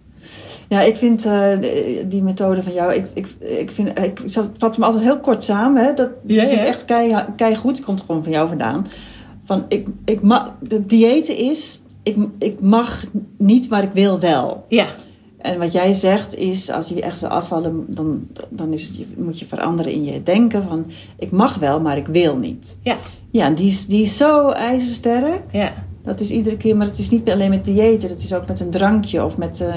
Ja, 0.67 0.81
ik 0.81 0.97
vind 0.97 1.25
eh, 1.25 1.57
die 2.05 2.21
methode 2.23 2.63
van 2.63 2.73
jou, 2.73 2.93
ik, 2.93 3.07
ik, 3.13 3.27
ik, 3.39 3.71
vind, 3.71 3.99
ik 3.99 4.21
vat 4.57 4.75
hem 4.75 4.83
altijd 4.85 5.03
heel 5.03 5.19
kort 5.19 5.43
samen. 5.43 5.83
Hè? 5.83 5.93
Dat 5.93 6.09
Ja, 6.25 6.39
vind 6.39 6.51
ik 6.51 6.57
ja. 6.57 6.65
echt 6.65 6.85
kei, 6.85 7.15
kei 7.35 7.55
goed. 7.55 7.81
Komt 7.81 8.01
gewoon 8.01 8.23
van 8.23 8.31
jou 8.31 8.47
vandaan. 8.47 8.85
Van, 9.43 9.65
ik, 9.67 9.87
ik 10.05 10.21
mag, 10.21 10.51
de 10.59 10.85
diëten 10.85 11.37
is, 11.37 11.81
ik, 12.03 12.17
ik 12.39 12.61
mag 12.61 13.03
niet, 13.37 13.69
maar 13.69 13.83
ik 13.83 13.91
wil 13.91 14.19
wel. 14.19 14.65
Ja, 14.67 14.85
En 15.41 15.59
wat 15.59 15.71
jij 15.71 15.93
zegt 15.93 16.35
is, 16.35 16.69
als 16.71 16.87
je 16.89 17.01
echt 17.01 17.19
wil 17.19 17.29
afvallen, 17.29 17.85
dan, 17.87 18.27
dan 18.49 18.73
is 18.73 18.87
het, 18.87 19.17
moet 19.17 19.39
je 19.39 19.45
veranderen 19.45 19.91
in 19.91 20.03
je 20.03 20.23
denken 20.23 20.63
van, 20.63 20.85
ik 21.17 21.31
mag 21.31 21.55
wel, 21.55 21.79
maar 21.81 21.97
ik 21.97 22.07
wil 22.07 22.37
niet. 22.37 22.77
ja, 22.81 22.95
Ja, 23.31 23.49
die 23.49 23.67
is, 23.67 23.85
die 23.87 24.01
is 24.01 24.17
zo 24.17 24.49
ijzersterk. 24.49 25.41
ja. 25.51 25.73
Dat 26.03 26.19
is 26.19 26.29
iedere 26.29 26.57
keer, 26.57 26.77
maar 26.77 26.87
het 26.87 26.97
is 26.97 27.09
niet 27.09 27.29
alleen 27.29 27.49
met 27.49 27.65
diëten. 27.65 28.09
Het 28.09 28.23
is 28.23 28.33
ook 28.33 28.47
met 28.47 28.59
een 28.59 28.69
drankje 28.69 29.25
of 29.25 29.37
met 29.37 29.61
eh, 29.61 29.75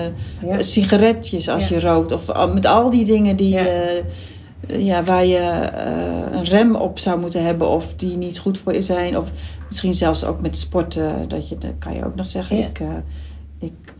Ja. 0.48 0.62
sigaretjes 0.62 1.48
als 1.48 1.68
Ja. 1.68 1.74
je 1.76 1.80
rookt. 1.82 2.12
Of 2.12 2.52
met 2.54 2.66
al 2.66 2.90
die 2.90 3.04
dingen 3.04 3.36
die, 3.36 3.48
Ja. 3.48 3.66
eh, 3.66 4.84
ja, 4.86 5.02
waar 5.04 5.26
je 5.26 5.36
eh, 5.38 6.38
een 6.38 6.44
rem 6.44 6.74
op 6.74 6.98
zou 6.98 7.20
moeten 7.20 7.44
hebben. 7.44 7.68
Of 7.68 7.94
die 7.94 8.16
niet 8.16 8.38
goed 8.38 8.58
voor 8.58 8.74
je 8.74 8.82
zijn. 8.82 9.16
Of 9.18 9.30
misschien 9.66 9.94
zelfs 9.94 10.24
ook 10.24 10.40
met 10.40 10.56
sporten. 10.58 11.28
Dat, 11.28 11.48
je, 11.48 11.58
dat 11.58 11.72
kan 11.78 11.94
je 11.94 12.04
ook 12.04 12.14
nog 12.14 12.26
zeggen. 12.26 12.56
Ja. 12.56 12.66
Ik, 12.66 12.80
eh, 12.80 12.86
ik 13.58 13.93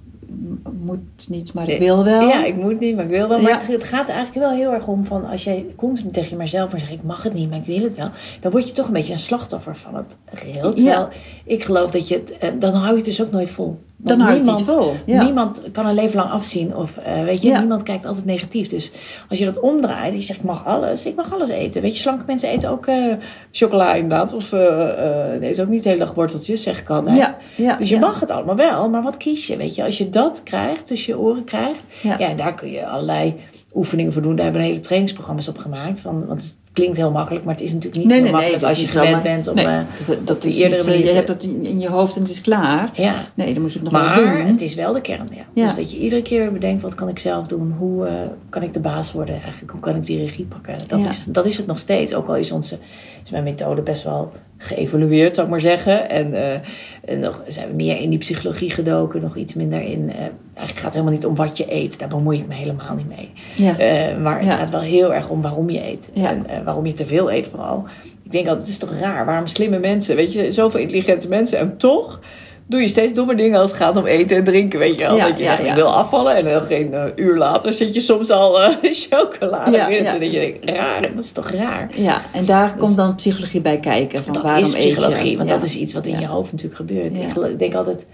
moet 0.80 1.28
niet, 1.28 1.54
maar 1.54 1.68
ik 1.68 1.78
wil 1.78 2.04
wel. 2.04 2.28
Ja, 2.28 2.44
ik 2.44 2.56
moet 2.56 2.80
niet, 2.80 2.94
maar 2.96 3.04
ik 3.04 3.10
wil 3.10 3.28
wel. 3.28 3.38
Maar 3.42 3.50
Ja. 3.50 3.56
het, 3.58 3.66
het 3.66 3.84
gaat 3.84 4.08
eigenlijk 4.08 4.46
wel 4.46 4.56
heel 4.56 4.72
erg 4.72 4.86
om 4.86 5.04
van 5.04 5.24
als 5.30 5.44
jij 5.44 5.66
continu 5.76 6.10
tegen 6.10 6.30
je 6.30 6.36
maar 6.36 6.48
zegt 6.48 6.90
ik 6.92 7.02
mag 7.02 7.22
het 7.22 7.34
niet, 7.34 7.48
maar 7.50 7.58
ik 7.58 7.64
wil 7.64 7.82
het 7.82 7.94
wel. 7.94 8.08
Dan 8.40 8.50
word 8.52 8.68
je 8.68 8.74
toch 8.74 8.86
een 8.86 8.92
beetje 8.92 9.12
een 9.12 9.18
slachtoffer 9.18 9.76
van 9.76 9.94
het 9.94 10.16
geheel. 10.34 10.72
Terwijl 10.74 11.08
ik 11.44 11.64
geloof 11.64 11.90
dat 11.90 12.08
je 12.08 12.14
het, 12.14 12.38
eh, 12.38 12.50
dan 12.58 12.72
hou 12.74 12.88
je 12.90 12.96
het 12.96 13.04
dus 13.04 13.22
ook 13.22 13.30
nooit 13.30 13.50
vol. 13.50 13.66
Want 13.96 14.18
Dan 14.18 14.20
hou 14.28 14.32
je 14.32 14.50
het 14.50 14.56
niet 14.58 14.66
vol, 14.66 14.94
ja. 15.06 15.22
Niemand 15.24 15.62
kan 15.72 15.86
een 15.86 15.94
leven 15.94 16.16
lang 16.18 16.30
afzien 16.30 16.76
of 16.76 16.96
eh, 16.96 17.22
weet 17.24 17.42
je, 17.42 17.48
Ja. 17.48 17.58
niemand 17.58 17.82
kijkt 17.82 18.04
altijd 18.06 18.24
negatief. 18.24 18.68
Dus 18.68 18.92
als 19.28 19.38
je 19.38 19.44
dat 19.44 19.60
omdraait, 19.60 20.14
je 20.14 20.20
zegt 20.20 20.38
ik 20.38 20.44
mag 20.44 20.66
alles, 20.66 21.06
ik 21.06 21.14
mag 21.14 21.32
alles 21.32 21.48
eten. 21.48 21.82
Weet 21.82 21.96
je, 21.96 22.02
slanke 22.02 22.24
mensen 22.26 22.48
eten 22.48 22.70
ook 22.70 22.86
eh, 22.86 23.12
chocola 23.56 23.94
inderdaad. 23.94 24.32
Of 24.32 24.52
eh 24.52 25.32
eh 25.34 25.42
eten 25.42 25.64
ook 25.64 25.70
niet 25.70 25.82
de 25.82 25.88
hele 25.88 26.04
dag 26.04 26.14
worteltjes, 26.14 26.62
zeg 26.62 26.80
ik 26.80 26.90
altijd. 26.90 27.16
Ja, 27.16 27.38
ja, 27.56 27.76
Dus 27.76 27.88
je 27.88 27.94
ja. 27.94 28.00
mag 28.00 28.20
het 28.20 28.30
allemaal 28.30 28.56
wel, 28.56 28.88
maar 28.88 29.02
wat 29.02 29.16
kies 29.16 29.46
je? 29.46 29.56
Weet 29.56 29.75
je, 29.75 29.84
als 29.84 29.99
je 29.99 30.08
dat 30.11 30.42
krijgt, 30.42 30.87
tussen 30.87 31.12
je 31.12 31.18
oren 31.20 31.44
krijgt, 31.44 31.80
Ja. 32.02 32.18
ja. 32.18 32.34
daar 32.34 32.54
kun 32.54 32.70
je 32.70 32.87
allerlei 32.87 33.34
oefeningen 33.75 34.12
voor 34.12 34.23
doen. 34.23 34.34
Daar 34.34 34.44
hebben 34.44 34.62
we 34.62 34.68
hele 34.68 34.80
trainingsprogramma's 34.80 35.49
op 35.49 35.58
gemaakt. 35.58 36.00
Van, 36.00 36.26
want 36.26 36.58
klinkt 36.74 36.96
heel 36.96 37.10
makkelijk, 37.10 37.44
maar 37.44 37.54
het 37.54 37.62
is 37.62 37.72
natuurlijk 37.72 37.96
niet 37.96 38.06
Nee, 38.06 38.22
heel 38.22 38.32
nee, 38.32 38.32
nee. 38.32 38.50
makkelijk 38.50 38.72
als 38.72 38.80
je 38.80 38.88
gewend 38.98 39.22
bent 39.22 39.48
om... 39.48 39.56
eh, 39.58 39.78
dat, 40.06 40.26
dat 40.26 40.44
is 40.44 40.60
eerdere 40.60 40.96
niet, 40.96 41.06
je 41.06 41.12
hebt 41.12 41.26
dat 41.26 41.42
in, 41.42 41.80
je 41.80 41.88
hoofd 41.88 42.14
en 42.16 42.20
het 42.22 42.30
is 42.30 42.40
klaar. 42.40 42.90
ja. 42.94 43.14
Nee, 43.34 43.52
dan 43.52 43.62
moet 43.62 43.72
je 43.72 43.78
het 43.78 43.90
nog 43.90 44.02
Maar 44.02 44.14
wel 44.14 44.24
doen. 44.34 44.46
het 44.46 44.60
is 44.60 44.74
wel 44.74 44.92
de 44.92 45.00
kern, 45.00 45.28
ja. 45.30 45.44
Ja. 45.54 45.66
Dus 45.66 45.74
dat 45.76 45.90
je 45.90 45.98
iedere 45.98 46.22
keer 46.22 46.40
weer 46.40 46.52
bedenkt, 46.52 46.82
wat 46.82 46.94
kan 46.94 47.08
ik 47.08 47.18
zelf 47.18 47.46
doen? 47.46 47.74
Hoe 47.78 48.06
eh, 48.06 48.12
kan 48.48 48.62
ik 48.62 48.72
de 48.72 48.80
baas 48.80 49.12
worden 49.12 49.40
eigenlijk? 49.42 49.70
Hoe 49.72 49.80
kan 49.80 49.96
ik 49.96 50.04
die 50.04 50.18
regie 50.18 50.44
pakken? 50.44 50.74
Dat, 50.86 50.98
Ja. 51.00 51.10
is, 51.10 51.24
dat 51.28 51.46
is 51.46 51.56
het 51.56 51.66
nog 51.66 51.78
steeds. 51.78 52.14
Ook 52.14 52.26
al 52.28 52.36
is, 52.36 52.52
onze, 52.52 52.78
is 53.24 53.30
mijn 53.30 53.44
methode 53.44 53.82
best 53.82 54.02
wel 54.04 54.32
geëvolueerd, 54.58 55.34
zou 55.34 55.46
ik 55.46 55.52
maar 55.52 55.61
zeggen. 55.61 56.08
En, 56.11 56.34
eh, 56.34 56.58
en 57.04 57.20
nog 57.20 57.42
zijn 57.46 57.68
we 57.68 57.75
meer 57.75 58.00
in 58.00 58.11
die 58.11 58.18
psychologie 58.18 58.70
gedoken, 58.70 59.23
nog 59.23 59.37
iets 59.37 59.54
minder 59.54 59.80
in... 59.82 60.11
eh, 60.11 60.16
eigenlijk 60.18 60.34
gaat 60.54 60.82
het 60.84 60.92
helemaal 60.92 61.12
niet 61.12 61.26
om 61.26 61.34
wat 61.34 61.58
je 61.58 61.73
eet. 61.73 61.99
Daar 61.99 62.08
bemoei 62.08 62.38
ik 62.38 62.46
me 62.46 62.54
helemaal 62.54 62.94
niet 62.96 63.08
mee. 63.08 63.32
Ja. 63.56 63.78
Eh, 63.78 64.16
maar 64.18 64.37
het 64.38 64.46
Ja. 64.46 64.56
gaat 64.56 64.70
wel 64.70 64.80
heel 64.80 65.14
erg 65.14 65.28
om 65.30 65.42
waarom 65.42 65.70
je 65.70 65.84
eet. 65.87 66.11
Ja. 66.12 66.30
En 66.46 66.64
waarom 66.64 66.87
je 66.87 66.92
te 66.92 67.06
veel 67.06 67.32
eet 67.32 67.46
vooral. 67.46 67.84
Ik 68.23 68.30
denk 68.30 68.44
altijd, 68.46 68.62
het 68.64 68.73
is 68.73 68.78
toch 68.88 68.99
raar. 69.00 69.25
Waarom 69.25 69.46
slimme 69.46 69.78
mensen, 69.78 70.16
weet 70.16 70.32
je, 70.32 70.52
zoveel 70.52 70.80
intelligente 70.80 71.28
mensen. 71.28 71.58
En 71.58 71.76
toch 71.76 72.20
doe 72.66 72.80
je 72.80 72.88
steeds 72.88 73.12
domme 73.12 73.35
dingen 73.35 73.61
als 73.61 73.71
het 73.71 73.80
gaat 73.80 73.97
om 73.97 74.06
eten 74.06 74.37
en 74.37 74.44
drinken. 74.44 74.78
Weet 74.78 74.99
je 74.99 75.06
wel. 75.06 75.16
Ja, 75.16 75.28
dat 75.28 75.38
je 75.38 75.44
ja, 75.44 75.75
wil 75.75 75.94
afvallen. 75.94 76.37
En 76.37 76.44
dan 76.44 76.62
geen 76.62 77.12
uur 77.16 77.37
later 77.37 77.73
zit 77.73 77.94
je 77.94 78.00
soms 78.00 78.30
al 78.30 78.62
eh, 78.62 78.76
chocolade 79.09 79.71
Ja, 79.71 79.88
in. 79.88 80.02
ja. 80.02 80.14
En 80.14 80.21
dat 80.21 80.33
je 80.33 80.38
denkt, 80.38 80.71
raar, 80.71 81.14
dat 81.14 81.25
is 81.25 81.33
toch 81.33 81.50
raar. 81.50 81.90
Ja, 81.94 82.23
en 82.33 82.44
daar 82.44 82.75
komt 82.75 82.97
dan 82.97 83.14
psychologie 83.14 83.61
bij 83.61 83.80
kijken. 83.80 84.23
Van 84.23 84.33
dat 84.33 84.42
waarom 84.42 84.62
is 84.62 84.75
psychologie, 84.75 85.30
je? 85.30 85.37
want 85.37 85.49
dat 85.49 85.62
is 85.62 85.76
iets 85.76 85.92
wat 85.92 86.06
in 86.06 86.21
je 86.21 86.26
hoofd 86.26 86.52
natuurlijk 86.52 86.80
gebeurt. 86.80 87.16
Ik, 87.50 87.59
denk 87.59 87.75
altijd, 87.75 88.06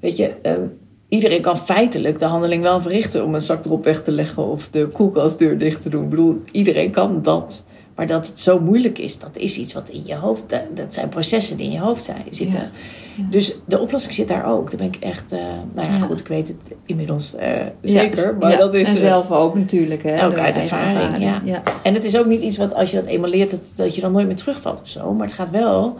weet 0.00 0.16
je, 0.16 0.32
ehm, 0.42 0.62
iedereen 1.08 1.40
kan 1.40 1.58
feitelijk 1.58 2.18
de 2.18 2.24
handeling 2.24 2.62
wel 2.62 2.82
verrichten 2.82 3.24
om 3.24 3.34
een 3.34 3.40
zak 3.40 3.64
erop 3.64 3.84
weg 3.84 4.02
te 4.02 4.12
leggen 4.12 4.46
of 4.46 4.68
de 4.70 4.88
koelkastdeur 4.92 5.58
dicht 5.58 5.82
te 5.82 5.88
doen. 5.88 6.02
Ik 6.02 6.10
bedoel, 6.10 6.42
iedereen 6.52 6.90
kan 6.90 7.22
dat. 7.22 7.64
Maar 7.94 8.06
dat 8.06 8.26
het 8.26 8.40
zo 8.40 8.60
moeilijk 8.60 8.98
is, 8.98 9.18
dat 9.18 9.36
is 9.36 9.58
iets 9.58 9.72
wat 9.72 9.88
in 9.88 10.02
je 10.06 10.14
hoofd, 10.14 10.42
dat, 10.46 10.62
dat 10.74 10.94
zijn 10.94 11.08
processen 11.08 11.56
die 11.56 11.66
in 11.66 11.72
je 11.72 11.78
hoofd 11.78 12.04
zijn, 12.04 12.24
zitten. 12.30 12.58
Ja. 12.58 12.70
Dus 13.16 13.54
de 13.66 13.78
oplossing 13.80 14.14
zit 14.14 14.28
daar 14.28 14.46
ook. 14.46 14.70
Daar 14.70 14.78
ben 14.78 14.86
ik 14.86 14.96
echt, 14.96 15.32
eh, 15.32 15.38
nou 15.74 15.88
ja, 15.88 15.96
Ja. 15.96 16.00
goed, 16.00 16.20
ik 16.20 16.26
weet 16.26 16.48
het 16.48 16.56
inmiddels 16.86 17.34
eh, 17.34 17.56
Ja, 17.56 17.70
zeker. 17.82 18.36
Maar 18.36 18.50
ja, 18.50 18.56
dat 18.56 18.74
is 18.74 18.88
en 18.88 18.94
eh, 18.94 19.00
zelf 19.00 19.30
ook 19.30 19.54
natuurlijk. 19.54 20.02
Hè, 20.02 20.24
ook 20.26 20.34
uit 20.34 20.56
ervaring, 20.56 21.18
ja. 21.18 21.40
ja. 21.44 21.62
En 21.82 21.94
het 21.94 22.04
is 22.04 22.16
ook 22.16 22.26
niet 22.26 22.40
iets 22.40 22.56
wat 22.56 22.74
als 22.74 22.90
je 22.90 22.96
dat 22.96 23.06
eenmaal 23.06 23.30
leert, 23.30 23.50
dat, 23.50 23.60
dat 23.76 23.94
je 23.94 24.00
dan 24.00 24.12
nooit 24.12 24.26
meer 24.26 24.36
terugvalt 24.36 24.80
of 24.80 24.88
zo. 24.88 25.12
Maar 25.12 25.26
het 25.26 25.36
gaat 25.36 25.50
wel 25.50 25.96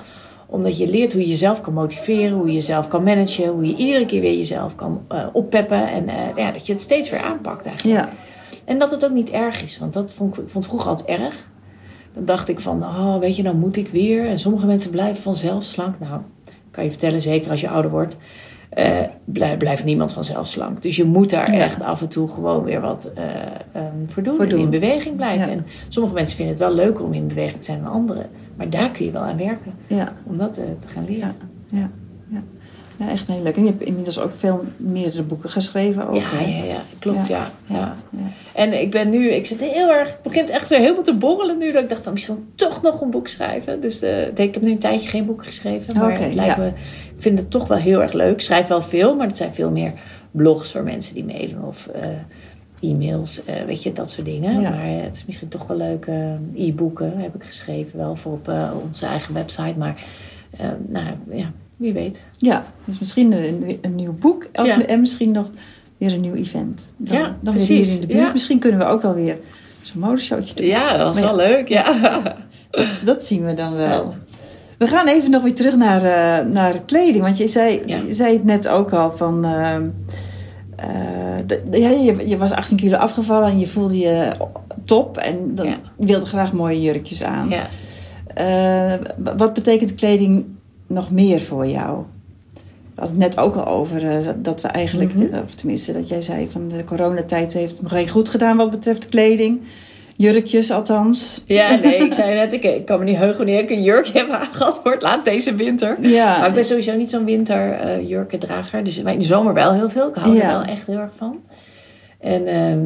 omdat 0.46 0.76
je 0.78 0.88
leert 0.88 1.12
hoe 1.12 1.20
je 1.20 1.28
jezelf 1.28 1.60
kan 1.60 1.72
motiveren, 1.72 2.36
hoe 2.36 2.46
je 2.46 2.52
jezelf 2.52 2.88
kan 2.88 3.02
managen, 3.02 3.48
hoe 3.48 3.66
je 3.66 3.76
iedere 3.76 4.06
keer 4.06 4.20
weer 4.20 4.36
jezelf 4.36 4.74
kan 4.74 5.00
eh, 5.08 5.26
oppeppen. 5.32 5.88
En 5.90 6.06
ja, 6.36 6.50
dat 6.50 6.66
je 6.66 6.72
het 6.72 6.82
steeds 6.82 7.10
weer 7.10 7.22
aanpakt 7.22 7.66
eigenlijk. 7.66 7.98
Ja. 8.00 8.12
En 8.64 8.78
dat 8.78 8.90
het 8.90 9.04
ook 9.04 9.10
niet 9.10 9.30
erg 9.30 9.62
is, 9.62 9.78
want 9.78 9.92
dat 9.92 10.10
vond 10.10 10.36
ik, 10.36 10.42
ik 10.42 10.50
vond 10.50 10.66
vroeger 10.66 10.88
altijd 10.88 11.20
erg. 11.20 11.50
Dan 12.14 12.24
dacht 12.24 12.48
ik 12.48 12.60
van, 12.60 12.82
oh, 12.82 13.18
weet 13.18 13.36
je, 13.36 13.42
nou 13.42 13.56
moet 13.56 13.76
ik 13.76 13.88
weer. 13.88 14.26
En 14.26 14.38
sommige 14.38 14.66
mensen 14.66 14.90
blijven 14.90 15.22
vanzelf 15.22 15.64
slank. 15.64 15.94
Nou, 15.98 16.20
kan 16.72 16.84
je 16.84 16.90
vertellen, 16.90 17.20
zeker 17.20 17.50
als 17.50 17.60
je 17.60 17.68
ouder 17.68 17.90
wordt, 17.90 18.16
eh, 18.70 18.98
blij- 19.24 19.56
blijft 19.56 19.84
niemand 19.84 20.12
vanzelf 20.12 20.46
slank. 20.46 20.82
Dus 20.82 20.96
je 20.96 21.04
moet 21.04 21.30
daar 21.30 21.52
Ja. 21.52 21.58
echt 21.58 21.82
af 21.82 22.00
en 22.00 22.08
toe 22.08 22.28
gewoon 22.28 22.64
weer 22.64 22.80
wat 22.80 23.10
ehm, 23.14 23.84
voor 24.08 24.22
doen. 24.22 24.58
In 24.60 24.70
beweging 24.70 25.16
blijven. 25.16 25.46
Ja. 25.46 25.52
En 25.52 25.66
sommige 25.88 26.14
mensen 26.14 26.36
vinden 26.36 26.54
het 26.54 26.64
wel 26.64 26.74
leuker 26.74 27.04
om 27.04 27.12
in 27.12 27.26
beweging 27.28 27.56
te 27.58 27.64
zijn 27.64 27.82
dan 27.82 27.92
anderen. 27.92 28.26
Maar 28.56 28.70
daar 28.70 28.90
kun 28.90 29.04
je 29.04 29.10
wel 29.10 29.22
aan 29.22 29.36
werken, 29.36 29.72
Ja. 29.86 30.12
om 30.24 30.38
dat 30.38 30.56
eh, 30.56 30.64
te 30.78 30.88
gaan 30.88 31.04
leren. 31.08 31.34
Ja. 31.68 31.90
Ja. 33.04 33.10
echt 33.10 33.28
heel 33.28 33.42
leuk. 33.42 33.56
En 33.56 33.62
je 33.64 33.68
hebt 33.68 33.82
inmiddels 33.82 34.20
ook 34.20 34.34
veel 34.34 34.64
meerdere 34.76 35.22
boeken 35.22 35.50
geschreven. 35.50 36.08
Ook, 36.08 36.14
Ja, 36.14 36.40
ja, 36.46 36.64
ja, 36.64 36.82
klopt, 36.98 37.28
ja. 37.28 37.50
ja. 37.66 37.96
En 38.54 38.80
ik 38.80 38.90
ben 38.90 39.10
nu, 39.10 39.30
ik 39.30 39.46
zit 39.46 39.60
heel 39.60 39.90
erg, 39.90 40.08
het 40.08 40.22
begint 40.22 40.50
echt 40.50 40.68
weer 40.68 40.78
helemaal 40.78 41.02
te 41.02 41.14
borrelen 41.14 41.58
nu. 41.58 41.72
Dat 41.72 41.82
ik 41.82 41.88
dacht 41.88 42.02
van 42.02 42.12
misschien 42.12 42.34
moet 42.34 42.42
ik 42.42 42.56
toch 42.56 42.82
nog 42.82 43.00
een 43.00 43.10
boek 43.10 43.28
schrijven. 43.28 43.80
Dus 43.80 44.00
eh, 44.00 44.26
ik 44.26 44.54
heb 44.54 44.60
nu 44.60 44.70
een 44.70 44.78
tijdje 44.78 45.08
geen 45.08 45.26
boek 45.26 45.44
geschreven. 45.44 45.96
Maar 45.96 46.10
Oké, 46.10 46.22
het 46.22 46.34
lijkt 46.34 46.56
ja. 46.56 46.62
me, 46.62 46.66
ik 47.16 47.22
vind 47.22 47.38
het 47.38 47.50
toch 47.50 47.66
wel 47.66 47.78
heel 47.78 48.02
erg 48.02 48.12
leuk. 48.12 48.32
Ik 48.32 48.40
schrijf 48.40 48.66
wel 48.66 48.82
veel, 48.82 49.16
maar 49.16 49.26
het 49.26 49.36
zijn 49.36 49.54
veel 49.54 49.70
meer 49.70 49.92
blogs 50.30 50.72
voor 50.72 50.82
mensen 50.82 51.14
die 51.14 51.24
meedoen. 51.24 51.64
Of 51.64 51.86
eh, 51.86 52.90
e-mails, 52.90 53.44
eh, 53.44 53.64
weet 53.64 53.82
je, 53.82 53.92
dat 53.92 54.10
soort 54.10 54.26
dingen. 54.26 54.60
Ja. 54.60 54.70
Maar 54.70 54.86
het 54.86 55.16
is 55.16 55.26
misschien 55.26 55.48
toch 55.48 55.66
wel 55.66 55.76
leuk. 55.76 56.06
e-boeken 56.54 57.18
heb 57.18 57.34
ik 57.34 57.42
geschreven, 57.42 57.98
wel 57.98 58.16
voor 58.16 58.32
op 58.32 58.52
onze 58.84 59.06
eigen 59.06 59.34
website. 59.34 59.74
Maar 59.78 60.02
nou 60.88 61.06
ja, 61.30 61.52
wie 61.82 61.92
weet. 61.92 62.22
Ja, 62.36 62.64
dus 62.84 62.98
misschien 62.98 63.32
een, 63.32 63.78
een 63.82 63.94
nieuw 63.94 64.12
boek 64.18 64.48
of, 64.54 64.66
Ja. 64.66 64.86
en 64.86 65.00
misschien 65.00 65.30
nog 65.32 65.50
weer 65.98 66.12
een 66.12 66.20
nieuw 66.20 66.34
event. 66.34 66.92
Dan, 66.96 67.16
Ja, 67.18 67.36
dan 67.40 67.54
weer 67.54 67.66
hier 67.66 67.88
in 67.92 68.00
de 68.00 68.06
buurt. 68.06 68.18
Ja. 68.20 68.32
Misschien 68.32 68.58
kunnen 68.58 68.78
we 68.80 68.84
ook 68.86 69.02
wel 69.02 69.14
weer 69.14 69.38
zo'n 69.82 70.00
modeshowtje 70.00 70.54
doen. 70.54 70.66
Ja, 70.66 70.96
dat 70.96 71.14
Maar 71.14 71.22
wel 71.22 71.36
leuk, 71.36 71.68
ja. 71.68 72.22
Dat, 72.70 73.02
dat 73.04 73.24
zien 73.24 73.44
we 73.44 73.54
dan 73.54 73.74
wel. 73.74 74.14
We 74.78 74.86
gaan 74.86 75.06
even 75.06 75.30
nog 75.30 75.42
weer 75.42 75.54
terug 75.54 75.76
naar, 75.76 76.02
eh, 76.04 76.46
naar 76.46 76.82
kleding. 76.82 77.22
Want 77.24 77.36
je 77.36 77.46
zei, 77.46 77.82
je 77.86 78.12
zei 78.12 78.32
het 78.32 78.44
net 78.44 78.68
ook 78.68 78.92
al 78.92 79.10
van... 79.10 79.42
de- 81.46 81.60
ja, 81.70 81.88
je, 81.88 82.28
je 82.28 82.36
was 82.36 82.52
18 82.52 82.76
kilo 82.76 82.96
afgevallen 82.96 83.48
en 83.48 83.58
je 83.58 83.66
voelde 83.66 83.98
je 83.98 84.30
top. 84.84 85.16
En 85.16 85.54
dan 85.54 85.66
Ja. 85.66 85.76
wilde 85.96 86.26
graag 86.26 86.52
mooie 86.52 86.80
jurkjes 86.80 87.22
aan. 87.22 87.48
ja. 87.48 87.68
Wat 89.36 89.52
betekent 89.54 89.94
kleding 89.94 90.44
nog 90.92 91.10
meer 91.10 91.40
voor 91.40 91.66
jou? 91.66 92.02
We 92.94 93.00
hadden 93.00 93.20
het 93.22 93.34
net 93.36 93.44
ook 93.44 93.54
al 93.54 93.66
over 93.66 94.10
eh, 94.10 94.24
dat- 94.26 94.44
dat 94.44 94.60
we 94.60 94.68
eigenlijk, 94.68 95.14
Mhm. 95.14 95.42
of 95.42 95.54
tenminste 95.54 95.92
dat 95.92 96.08
jij 96.08 96.22
zei 96.22 96.48
van 96.48 96.68
de 96.68 96.84
coronatijd 96.84 97.52
heeft 97.52 97.72
het 97.72 97.82
nog 97.82 97.92
geen 97.92 98.08
goed 98.08 98.28
gedaan 98.28 98.56
wat 98.56 98.70
betreft 98.70 99.08
kleding. 99.08 99.60
Jurkjes 100.16 100.70
althans. 100.70 101.42
Ja, 101.46 101.74
nee, 101.82 101.96
ik 101.96 102.12
zei 102.12 102.34
net, 102.34 102.52
ik, 102.52 102.64
ik 102.64 102.84
kan 102.86 102.98
me 102.98 103.04
niet 103.04 103.16
heugen 103.16 103.36
wanneer 103.36 103.58
ik 103.60 103.70
een 103.70 103.82
jurkje 103.82 104.18
heb 104.18 104.30
aangehad 104.30 104.80
voor 104.82 104.92
het 104.92 105.02
laatst 105.02 105.24
deze 105.24 105.54
winter. 105.54 105.96
Ja, 106.00 106.38
Maar 106.38 106.48
ik 106.48 106.54
ben 106.54 106.64
sowieso 106.64 106.96
niet 106.96 107.10
zo'n 107.10 107.24
winterjurkendrager. 107.24 108.84
dus 108.84 109.02
maar 109.02 109.12
in 109.12 109.18
de 109.18 109.24
zomer 109.24 109.54
wel 109.54 109.72
heel 109.72 109.90
veel. 109.90 110.08
Ik 110.08 110.14
hou 110.14 110.34
Ja. 110.36 110.42
er 110.42 110.48
wel 110.48 110.62
echt 110.74 110.86
heel 110.86 110.98
erg 110.98 111.12
van. 111.16 111.36
En 112.22 112.46
ehm, 112.46 112.80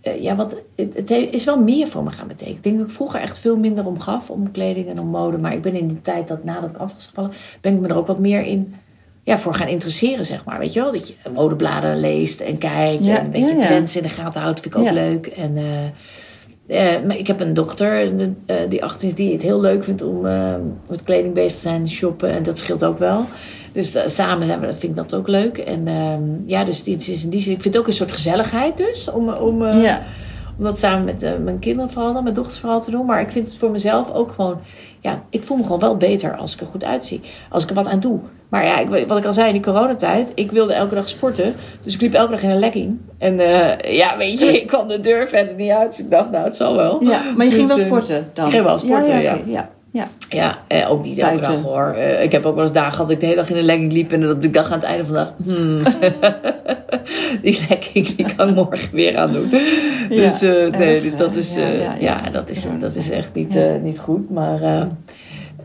eh, 0.00 0.22
ja, 0.22 0.36
wat, 0.36 0.56
het, 0.74 0.94
het 0.94 1.08
he- 1.08 1.28
is 1.30 1.44
wel 1.44 1.58
meer 1.60 1.86
voor 1.86 2.02
me 2.02 2.10
gaan 2.10 2.26
betekenen. 2.26 2.56
Ik 2.56 2.62
denk 2.62 2.78
dat 2.78 2.86
ik 2.86 2.92
vroeger 2.92 3.20
echt 3.20 3.38
veel 3.38 3.56
minder 3.56 3.86
om 3.86 4.00
gaf. 4.00 4.30
Om 4.30 4.50
kleding 4.50 4.88
en 4.88 5.00
om 5.00 5.06
mode. 5.06 5.38
Maar 5.38 5.52
ik 5.52 5.62
ben 5.62 5.74
in 5.74 5.88
die 5.88 6.00
tijd 6.00 6.28
dat 6.28 6.44
nadat 6.44 6.70
ik 6.70 6.76
af 6.76 6.92
was 6.92 7.06
gevallen... 7.06 7.30
ben 7.60 7.74
ik 7.74 7.80
me 7.80 7.88
er 7.88 7.96
ook 7.96 8.06
wat 8.06 8.18
meer 8.18 8.42
in... 8.42 8.74
Ja, 9.22 9.38
voor 9.38 9.54
gaan 9.54 9.68
interesseren, 9.68 10.26
zeg 10.26 10.44
maar. 10.44 10.58
Weet 10.58 10.72
je 10.72 10.80
wel? 10.80 10.92
Dat 10.92 11.08
je 11.08 11.14
modebladen 11.34 12.00
leest 12.00 12.40
en 12.40 12.58
kijkt. 12.58 13.04
Ja, 13.04 13.18
en 13.18 13.24
een 13.24 13.30
beetje 13.30 13.46
ja, 13.54 13.60
ja. 13.60 13.66
trends 13.66 13.96
in 13.96 14.02
de 14.02 14.08
gaten 14.08 14.40
houdt. 14.40 14.60
Vind 14.60 14.74
ik 14.74 14.80
ook 14.80 14.90
leuk. 14.90 15.26
En... 15.26 15.56
eh, 16.66 17.02
maar 17.06 17.18
ik 17.18 17.26
heb 17.26 17.40
een 17.40 17.54
dochter 17.54 18.12
die 18.68 18.84
18 18.84 19.08
is, 19.08 19.14
die 19.14 19.32
het 19.32 19.42
heel 19.42 19.60
leuk 19.60 19.84
vindt 19.84 20.02
om 20.02 20.20
met 20.88 21.02
kleding 21.04 21.34
bezig 21.34 21.52
te 21.52 21.58
zijn, 21.60 21.88
shoppen. 21.88 22.30
En 22.30 22.42
dat 22.42 22.58
scheelt 22.58 22.84
ook 22.84 22.98
wel. 22.98 23.24
Dus 23.74 23.94
eh, 23.94 24.02
samen 24.06 24.46
zijn 24.46 24.60
we, 24.60 24.66
vind 24.66 24.82
ik 24.82 24.94
dat 24.94 25.14
ook 25.14 25.28
leuk. 25.28 25.58
En 25.58 25.88
ehm, 25.88 26.22
ja, 26.46 26.64
dus 26.64 26.82
dit 26.82 27.08
is 27.08 27.24
in 27.24 27.30
die 27.30 27.40
zin, 27.40 27.52
ik 27.52 27.62
vind 27.62 27.74
het 27.74 27.82
ook 27.82 27.88
een 27.88 27.94
soort 27.94 28.12
gezelligheid 28.12 28.76
dus. 28.76 29.10
Om, 29.10 29.28
om, 29.28 29.66
eh, 29.66 29.82
ja. 29.82 30.02
om 30.58 30.64
dat 30.64 30.78
samen 30.78 31.04
met 31.04 31.22
eh, 31.22 31.30
mijn 31.44 31.58
kinderen 31.58 31.90
vooral, 31.90 32.12
dan, 32.12 32.22
mijn 32.22 32.34
dochters 32.34 32.58
vooral 32.58 32.80
te 32.80 32.90
doen. 32.90 33.06
Maar 33.06 33.20
ik 33.20 33.30
vind 33.30 33.46
het 33.46 33.56
voor 33.56 33.70
mezelf 33.70 34.10
ook 34.12 34.32
gewoon, 34.32 34.60
ja, 35.00 35.22
ik 35.30 35.42
voel 35.42 35.56
me 35.56 35.62
gewoon 35.62 35.80
wel 35.80 35.96
beter 35.96 36.36
als 36.36 36.54
ik 36.54 36.60
er 36.60 36.66
goed 36.66 36.84
uitzie. 36.84 37.20
Als 37.48 37.62
ik 37.62 37.68
er 37.68 37.74
wat 37.74 37.86
aan 37.86 38.00
doe. 38.00 38.18
Maar 38.48 38.64
ja, 38.64 38.78
ik, 38.78 39.06
wat 39.08 39.18
ik 39.18 39.24
al 39.24 39.32
zei 39.32 39.46
in 39.46 39.52
die 39.52 39.62
coronatijd, 39.62 40.32
ik 40.34 40.50
wilde 40.52 40.72
elke 40.72 40.94
dag 40.94 41.08
sporten. 41.08 41.54
Dus 41.82 41.94
ik 41.94 42.00
liep 42.00 42.14
elke 42.14 42.30
dag 42.30 42.42
in 42.42 42.50
een 42.50 42.58
legging. 42.58 42.98
En 43.18 43.36
ja, 43.90 44.16
weet 44.16 44.38
je, 44.38 44.60
ik 44.60 44.66
kwam 44.66 44.88
de 44.88 45.00
deur 45.00 45.28
verder 45.28 45.54
niet 45.54 45.70
uit. 45.70 45.90
Dus 45.90 46.00
ik 46.00 46.10
dacht, 46.10 46.30
nou, 46.30 46.44
het 46.44 46.56
zal 46.56 46.76
wel. 46.76 47.02
ja, 47.02 47.22
maar 47.36 47.46
je 47.46 47.52
ging 47.52 47.68
Dus, 47.68 47.76
wel 47.76 47.86
sporten 47.86 48.30
dan? 48.32 48.46
ik 48.46 48.52
ging 48.52 48.64
wel 48.64 48.78
sporten, 48.78 49.08
ja. 49.08 49.18
ja. 49.18 49.38
ja. 49.46 49.70
Ja, 50.28 50.58
eh, 50.68 50.90
ook 50.90 51.04
niet 51.04 51.18
elke 51.18 51.40
dag 51.40 51.62
hoor. 51.62 51.92
Eh, 51.96 52.22
ik 52.22 52.32
heb 52.32 52.44
ook 52.46 52.54
wel 52.54 52.64
eens 52.64 52.72
dagen 52.72 52.92
gehad 52.92 53.06
dat 53.06 53.14
ik 53.16 53.20
de 53.20 53.26
hele 53.26 53.38
dag 53.38 53.50
in 53.50 53.56
een 53.56 53.64
legging 53.64 53.92
liep. 53.92 54.12
En 54.12 54.20
dat 54.20 54.44
ik 54.44 54.54
dacht 54.54 54.72
aan 54.72 54.78
het 54.78 54.86
einde 54.88 55.04
van 55.06 55.14
de 55.14 55.20
dag, 55.20 55.32
hmm, 55.56 55.82
die 57.42 57.66
legging 57.68 58.06
die 58.14 58.34
kan 58.34 58.48
ik 58.48 58.54
morgen 58.54 58.94
weer 58.94 59.16
aan 59.18 59.32
doen. 59.32 59.48
dus 60.08 60.42
eh, 60.42 60.70
nee, 60.78 61.00
dus 61.02 61.16
dat 61.16 61.30
hè? 61.32 61.38
is, 61.38 61.54
Ja, 61.54 61.60
eh, 61.62 61.78
ja, 61.80 61.94
ja, 62.00 62.20
ja. 62.24 62.30
dat, 62.30 62.50
is, 62.50 62.62
Ja. 62.64 62.70
dat 62.80 62.94
is 62.94 63.10
echt 63.10 63.34
niet, 63.34 63.52
Ja. 63.52 63.60
eh, 63.74 63.80
niet 63.82 63.98
goed. 63.98 64.30
Maar 64.30 64.62
eh, 64.62 64.80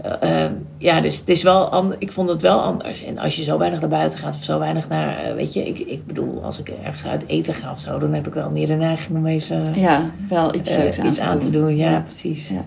eh, 0.01 0.43
eh, 0.43 0.51
ja, 0.77 1.01
dus 1.01 1.17
het 1.19 1.29
is 1.29 1.43
wel 1.43 1.93
ik 1.99 2.11
vond 2.11 2.29
het 2.29 2.41
wel 2.41 2.59
anders. 2.61 3.03
En 3.03 3.17
als 3.17 3.35
je 3.35 3.43
zo 3.43 3.57
weinig 3.57 3.79
naar 3.79 3.89
buiten 3.89 4.19
gaat 4.19 4.35
of 4.35 4.43
zo 4.43 4.59
weinig 4.59 4.89
naar, 4.89 5.17
eh, 5.23 5.33
weet 5.33 5.53
je, 5.53 5.63
ik, 5.67 5.79
ik 5.79 6.05
bedoel, 6.05 6.43
als 6.43 6.59
ik 6.59 6.71
ergens 6.83 7.05
uit 7.05 7.23
eten 7.27 7.53
ga 7.53 7.71
of 7.71 7.79
zo, 7.79 7.99
dan 7.99 8.13
heb 8.13 8.27
ik 8.27 8.33
wel 8.33 8.49
meer 8.49 8.67
de 8.67 8.73
neiging 8.73 9.17
om 9.17 9.25
even 9.27 9.63
Ja, 9.75 10.11
wel 10.29 10.55
iets 10.55 10.69
eh, 10.69 10.77
leuks 10.77 10.99
aan, 10.99 11.07
iets 11.07 11.17
te, 11.17 11.23
aan 11.23 11.39
doen. 11.39 11.51
te 11.51 11.57
doen. 11.59 11.75
Ja, 11.75 11.89
Ja. 11.91 11.99
precies. 12.07 12.49
Ja. 12.49 12.65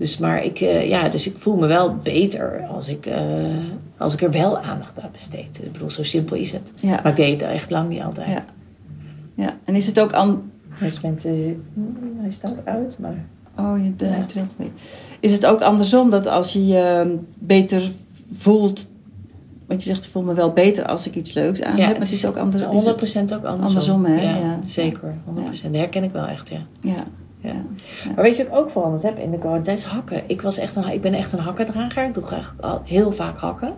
Dus, 0.00 0.18
maar 0.18 0.44
ik, 0.44 0.60
eh, 0.60 0.88
ja, 0.88 1.08
dus 1.08 1.26
ik 1.26 1.38
voel 1.38 1.56
me 1.56 1.66
wel 1.66 1.96
beter 1.96 2.66
als 2.66 2.88
ik, 2.88 3.06
eh, 3.06 3.18
als 3.96 4.12
ik 4.12 4.22
er 4.22 4.30
wel 4.30 4.58
aandacht 4.58 5.00
aan 5.00 5.10
besteed. 5.12 5.60
Ik 5.62 5.72
bedoel, 5.72 5.90
zo 5.90 6.02
simpel 6.02 6.36
is 6.36 6.52
het. 6.52 6.70
Ja. 6.82 6.88
Maar 7.02 7.06
ik 7.06 7.16
deed 7.16 7.40
het 7.40 7.50
echt 7.50 7.70
lang 7.70 7.88
niet 7.88 8.02
altijd. 8.02 8.28
Ja. 8.28 8.44
ja. 9.34 9.56
En 9.64 9.74
is 9.74 9.86
het 9.86 10.00
ook 10.00 10.12
aan... 10.12 10.52
Dus 10.78 11.00
met, 11.00 11.24
eh, 11.24 11.32
hij 12.20 12.30
staat 12.30 12.56
uit, 12.64 12.98
maar... 12.98 13.24
Oh, 13.58 13.84
je, 13.84 13.96
de, 13.96 14.04
Ja. 14.04 14.10
hij 14.10 14.22
trilt 14.24 14.54
mee. 14.58 14.70
Is 15.20 15.32
het 15.32 15.46
ook 15.46 15.60
andersom 15.60 16.10
dat 16.10 16.26
als 16.26 16.52
je 16.52 16.66
je 16.66 17.16
beter 17.38 17.90
voelt... 18.32 18.88
Want 19.66 19.82
je 19.82 19.88
zegt, 19.88 20.04
ik 20.04 20.10
voel 20.10 20.22
me 20.22 20.34
wel 20.34 20.52
beter 20.52 20.86
als 20.86 21.06
ik 21.06 21.14
iets 21.14 21.32
leuks 21.32 21.62
aan 21.62 21.76
Ja, 21.76 21.82
heb. 21.82 21.92
Maar 21.92 22.06
het 22.06 22.12
is 22.14 22.26
ook 22.26 22.36
andersom. 22.36 22.70
100% 22.70 22.72
ook 22.72 23.44
andersom. 23.44 23.50
andersom, 23.50 24.04
hè? 24.04 24.22
Ja, 24.22 24.36
Ja. 24.36 24.60
Zeker, 24.64 25.14
100%. 25.24 25.62
Dat 25.62 25.74
herken 25.80 26.04
ik 26.04 26.10
wel 26.10 26.26
echt, 26.26 26.48
ja. 26.48 26.60
Ja, 26.80 27.04
ja. 27.42 27.64
Maar 28.14 28.24
weet 28.24 28.36
je 28.36 28.42
wat 28.48 28.52
ik 28.52 28.58
ook 28.58 28.70
veranderd 28.70 29.02
heb 29.02 29.18
in 29.18 29.30
de 29.30 29.38
coronatijd? 29.38 29.78
is 29.78 29.84
hakken. 29.84 30.22
Ik, 30.26 30.42
was 30.42 30.58
echt 30.58 30.76
een, 30.76 30.88
ik 30.92 31.00
ben 31.00 31.14
echt 31.14 31.32
een 31.32 31.38
hakkendrager. 31.38 32.04
Ik 32.04 32.14
doe 32.14 32.22
graag 32.24 32.54
al 32.60 32.82
heel 32.84 33.12
vaak 33.12 33.38
hakken. 33.38 33.74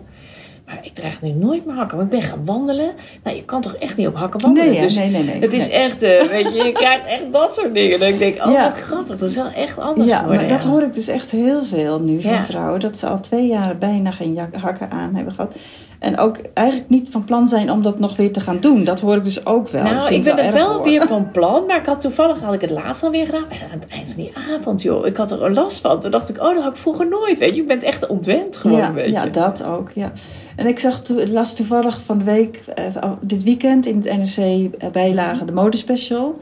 Maar 0.65 0.79
ik 0.81 0.93
draag 0.93 1.21
nu 1.21 1.29
nooit 1.29 1.65
meer 1.65 1.75
hakken. 1.75 1.97
Want 1.97 2.13
ik 2.13 2.19
ben 2.19 2.29
gaan 2.29 2.45
wandelen. 2.45 2.91
Nou, 3.23 3.35
je 3.35 3.43
kan 3.43 3.61
toch 3.61 3.75
echt 3.75 3.97
niet 3.97 4.07
op 4.07 4.15
hakken 4.15 4.41
wandelen? 4.41 4.69
Nee, 4.69 4.77
ja, 4.77 4.83
dus 4.83 4.95
nee, 4.95 5.09
nee, 5.09 5.23
nee, 5.23 5.39
Het 5.41 5.53
is 5.53 5.67
nee. 5.67 5.77
echt, 5.77 6.01
eh, 6.01 6.21
weet 6.21 6.47
je, 6.47 6.63
je 6.63 6.71
krijgt 6.83 7.05
echt 7.05 7.31
dat 7.31 7.53
soort 7.53 7.73
dingen. 7.73 7.99
Dan 7.99 8.17
denk 8.17 8.35
ik, 8.35 8.45
oh 8.45 8.51
Ja. 8.51 8.63
wat 8.63 8.77
grappig. 8.77 9.17
Dat 9.17 9.29
is 9.29 9.35
wel 9.35 9.51
echt 9.51 9.79
anders 9.79 10.09
Ja, 10.09 10.17
geworden. 10.17 10.41
maar 10.41 10.49
dat 10.49 10.63
ja. 10.63 10.69
hoor 10.69 10.81
ik 10.81 10.93
dus 10.93 11.07
echt 11.07 11.31
heel 11.31 11.63
veel 11.63 11.99
nu 12.01 12.21
van 12.21 12.43
vrouwen. 12.43 12.79
Dat 12.79 12.97
ze 12.97 13.07
al 13.07 13.19
twee 13.19 13.47
jaar 13.47 13.77
bijna 13.77 14.11
geen 14.11 14.39
hakken 14.59 14.91
aan 14.91 15.15
hebben 15.15 15.33
gehad. 15.33 15.55
En 16.03 16.17
ook 16.17 16.37
eigenlijk 16.53 16.89
niet 16.89 17.09
van 17.09 17.23
plan 17.23 17.47
zijn 17.47 17.71
om 17.71 17.81
dat 17.81 17.99
nog 17.99 18.15
weer 18.15 18.31
te 18.31 18.39
gaan 18.39 18.59
doen. 18.59 18.83
Dat 18.83 18.99
hoor 18.99 19.15
ik 19.15 19.23
dus 19.23 19.45
ook 19.45 19.69
wel. 19.69 19.83
Nou, 19.83 20.13
ik 20.13 20.23
ben 20.23 20.35
wel 20.35 20.45
het 20.45 20.53
wel 20.53 20.73
hoor. 20.73 20.83
weer 20.83 21.01
van 21.01 21.31
plan. 21.31 21.65
Maar 21.65 21.79
ik 21.79 21.85
had 21.85 21.99
toevallig 21.99 22.39
had 22.39 22.53
ik 22.53 22.61
het 22.61 22.69
laatst 22.69 23.03
alweer 23.03 23.25
gedaan. 23.25 23.49
En 23.49 23.57
aan 23.71 23.79
het 23.79 23.87
eind 23.89 24.07
van 24.07 24.23
die 24.23 24.31
avond, 24.55 24.81
joh. 24.81 25.05
Ik 25.05 25.17
had 25.17 25.31
er 25.31 25.53
last 25.53 25.79
van. 25.79 25.99
Toen 25.99 26.11
dacht 26.11 26.29
ik, 26.29 26.41
oh, 26.41 26.53
dat 26.53 26.63
had 26.63 26.71
ik 26.71 26.77
vroeger 26.77 27.09
nooit. 27.09 27.39
Weet 27.39 27.49
je, 27.49 27.55
je 27.55 27.63
bent 27.63 27.83
echt 27.83 28.07
ontwend 28.07 28.57
gewoon, 28.57 28.77
Ja, 28.77 28.93
weet 28.93 29.05
je. 29.05 29.11
ja, 29.11 29.25
dat 29.25 29.63
ook. 29.63 29.91
Ja. 29.95 30.11
En 30.55 30.67
ik 30.67 30.79
zag 30.79 31.01
las 31.29 31.55
toevallig 31.55 32.01
van 32.01 32.17
de 32.17 32.23
week, 32.23 32.61
eh, 32.75 33.11
dit 33.21 33.43
weekend 33.43 33.85
in 33.85 34.01
het 34.03 34.37
NRC 34.37 34.91
bijlage, 34.91 35.45
de 35.45 35.51
modespecial. 35.51 36.39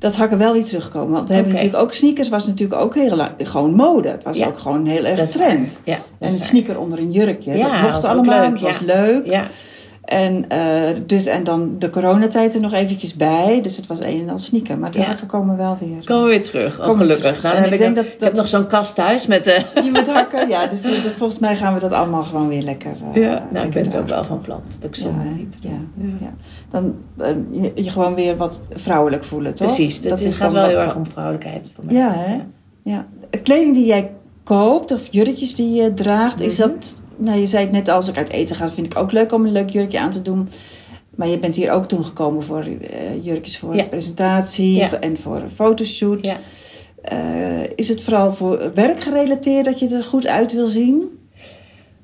Dat 0.00 0.16
hakken 0.16 0.38
wel 0.38 0.52
weer 0.52 0.64
terugkomen. 0.64 1.12
Want 1.12 1.28
we 1.28 1.34
hebben 1.34 1.52
natuurlijk 1.52 1.82
ook 1.82 1.92
sneakers, 1.92 2.28
was 2.28 2.46
natuurlijk 2.46 2.80
ook 2.80 2.94
heel 2.94 3.16
lang, 3.16 3.30
gewoon 3.38 3.74
mode. 3.74 4.08
Het 4.08 4.22
was 4.24 4.38
Ja. 4.38 4.46
ook 4.46 4.58
gewoon 4.58 4.86
heel 4.86 5.04
erg 5.04 5.30
trend. 5.30 5.80
Ja, 5.84 5.94
En 5.94 6.02
een 6.18 6.30
waar. 6.30 6.38
sneaker 6.40 6.78
onder 6.78 6.98
een 6.98 7.10
jurkje. 7.10 7.56
Ja, 7.56 7.82
dat 7.82 7.90
mocht 7.92 8.04
allemaal. 8.04 8.40
leuk, 8.40 8.50
het 8.50 8.60
was 8.60 8.78
ja. 8.78 8.84
leuk. 9.02 9.26
En, 10.04 10.48
eh, 10.48 10.60
dus, 11.06 11.26
en 11.26 11.44
dan 11.44 11.74
de 11.78 11.90
coronatijd 11.90 12.54
er 12.54 12.60
nog 12.60 12.72
eventjes 12.72 13.14
bij. 13.14 13.60
Dus 13.62 13.76
het 13.76 13.86
was 13.86 14.00
een 14.02 14.20
en 14.20 14.28
al 14.30 14.38
sneaker. 14.38 14.78
Maar 14.78 14.90
de 14.90 14.98
Ja. 14.98 15.04
hakken 15.04 15.26
komen 15.26 15.56
wel 15.56 15.76
weer. 15.80 16.04
komen 16.04 16.22
we 16.24 16.28
weer 16.28 16.42
terug. 16.42 16.78
Oh, 16.78 16.84
Komen 16.84 17.06
we 17.06 17.12
gelukkig. 17.12 17.20
terug. 17.20 17.42
Nou, 17.42 17.56
En 17.56 17.62
heb 17.62 17.72
ik 17.72 17.78
denk 17.78 17.94
nog- 17.96 18.04
dat- 18.04 18.14
ik 18.14 18.20
heb 18.20 18.28
dat- 18.34 18.42
nog 18.42 18.48
zo'n 18.48 18.66
kast 18.66 18.94
thuis 18.94 19.26
met... 19.26 19.46
eh 19.46 19.62
Je 19.84 19.90
met 19.90 20.12
hakken, 20.12 20.48
ja. 20.48 20.66
Dus 20.66 20.82
eh, 20.82 20.90
de- 21.02 21.12
volgens 21.14 21.38
mij 21.38 21.56
gaan 21.56 21.74
we 21.74 21.80
dat 21.80 21.92
allemaal 21.92 22.22
gewoon 22.22 22.48
weer 22.48 22.62
lekker 22.62 22.96
ja, 23.14 23.46
nou, 23.50 23.66
ik 23.66 23.72
ben 23.72 23.84
het 23.84 23.96
ook 23.96 24.08
wel 24.08 24.24
van 24.24 24.40
plan. 24.40 24.60
Dat 24.78 24.90
ik 24.90 24.96
Ja, 24.96 25.10
niet 25.36 25.56
ja, 25.60 25.70
Ja. 26.20 26.32
Dan 26.70 26.94
je, 27.50 27.72
je 27.74 27.90
gewoon 27.90 28.14
weer 28.14 28.36
wat 28.36 28.60
vrouwelijk 28.72 29.24
voelen, 29.24 29.54
toch? 29.54 29.66
Precies, 29.74 30.02
dat, 30.02 30.20
is 30.20 30.38
gaat 30.38 30.52
wel 30.52 30.64
heel 30.64 30.78
erg 30.78 30.94
om 30.96 31.06
vrouwelijkheid 31.06 31.68
voor 31.74 31.84
mij. 31.84 31.94
Ja, 31.94 32.12
hè? 32.14 32.38
Ja. 32.82 33.06
Kleding 33.42 33.74
die 33.74 33.86
jij 33.86 34.10
koopt 34.44 34.92
of 34.92 35.06
jurkjes 35.10 35.54
die 35.54 35.82
je 35.82 35.94
draagt, 35.94 36.40
is 36.40 36.58
Mhm. 36.58 36.68
dat... 36.68 36.96
Nou, 37.20 37.38
je 37.38 37.46
zei 37.46 37.62
het 37.64 37.72
net, 37.72 37.88
als 37.88 38.08
ik 38.08 38.16
uit 38.16 38.30
eten 38.30 38.56
ga, 38.56 38.68
vind 38.70 38.86
ik 38.86 38.96
ook 38.96 39.12
leuk 39.12 39.32
om 39.32 39.44
een 39.44 39.52
leuk 39.52 39.70
jurkje 39.70 40.00
aan 40.00 40.10
te 40.10 40.22
doen. 40.22 40.48
Maar 41.14 41.28
je 41.28 41.38
bent 41.38 41.56
hier 41.56 41.70
ook 41.70 41.84
toen 41.84 42.04
gekomen 42.04 42.42
voor 42.42 42.60
eh, 42.60 43.24
jurkjes 43.24 43.58
voor 43.58 43.74
Ja. 43.76 43.84
presentatie 43.84 44.74
Ja. 44.76 45.00
en 45.00 45.16
voor 45.16 45.36
een 45.36 45.50
fotoshoot. 45.50 46.26
Ja. 46.26 46.36
Eh, 47.02 47.62
is 47.74 47.88
het 47.88 48.02
vooral 48.02 48.32
voor 48.32 48.74
werk 48.74 49.00
gerelateerd 49.00 49.64
dat 49.64 49.78
je 49.78 49.88
er 49.96 50.04
goed 50.04 50.26
uit 50.26 50.52
wil 50.52 50.66
zien? 50.66 51.18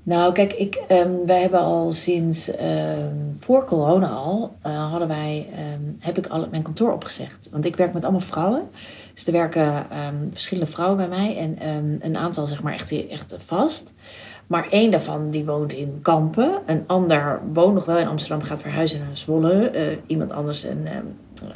Nou, 0.03 0.33
kijk, 0.33 0.53
ik, 0.53 0.75
ehm, 0.89 1.11
wij 1.27 1.41
hebben 1.41 1.61
al 1.61 1.93
sinds 1.93 2.51
ehm, 2.51 3.15
voor 3.39 3.65
corona 3.65 4.09
al, 4.09 4.53
eh, 4.63 4.91
hadden 4.91 5.09
wij, 5.09 5.47
ehm, 5.53 5.81
heb 5.99 6.19
ik 6.19 6.27
al 6.27 6.47
mijn 6.51 6.63
kantoor 6.63 6.93
opgezegd. 6.93 7.49
Want 7.51 7.65
ik 7.65 7.77
werk 7.77 7.93
met 7.93 8.03
allemaal 8.03 8.21
vrouwen. 8.21 8.63
Dus 9.15 9.27
er 9.27 9.33
werken 9.33 9.87
verschillende 10.33 10.71
vrouwen 10.71 10.97
bij 10.97 11.09
mij 11.09 11.37
en 11.37 11.57
een 12.01 12.17
aantal 12.17 12.47
zeg 12.47 12.63
maar 12.63 12.75
echt, 12.75 13.09
echt 13.09 13.35
vast. 13.39 13.93
Maar 14.47 14.67
één 14.71 14.91
daarvan 14.91 15.31
die 15.31 15.45
woont 15.45 15.73
in 15.73 15.99
Kampen. 16.03 16.51
Een 16.67 16.85
ander 16.87 17.41
woont 17.53 17.75
nog 17.75 17.85
wel 17.85 17.99
in 17.99 18.07
Amsterdam, 18.09 18.43
gaat 18.47 18.61
verhuizen 18.61 18.99
naar 18.99 19.09
Zwolle. 19.17 19.53
Eh, 19.71 19.83
iemand 20.07 20.33
anders 20.33 20.65
een, 20.65 20.87
ehm, 20.87 21.05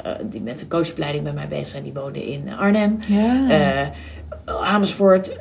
eh, 0.03 0.11
die 0.29 0.41
met 0.41 0.59
de 0.59 0.67
coachopleiding 0.67 1.23
bij 1.23 1.33
mij 1.33 1.47
bezig 1.47 1.65
zijn, 1.67 1.83
die 1.83 1.93
woonde 1.93 2.25
in 2.31 2.43
Arnhem. 2.59 2.97
Ja. 3.07 3.49
Eh, 3.49 3.87
Amersfoort, 4.73 5.37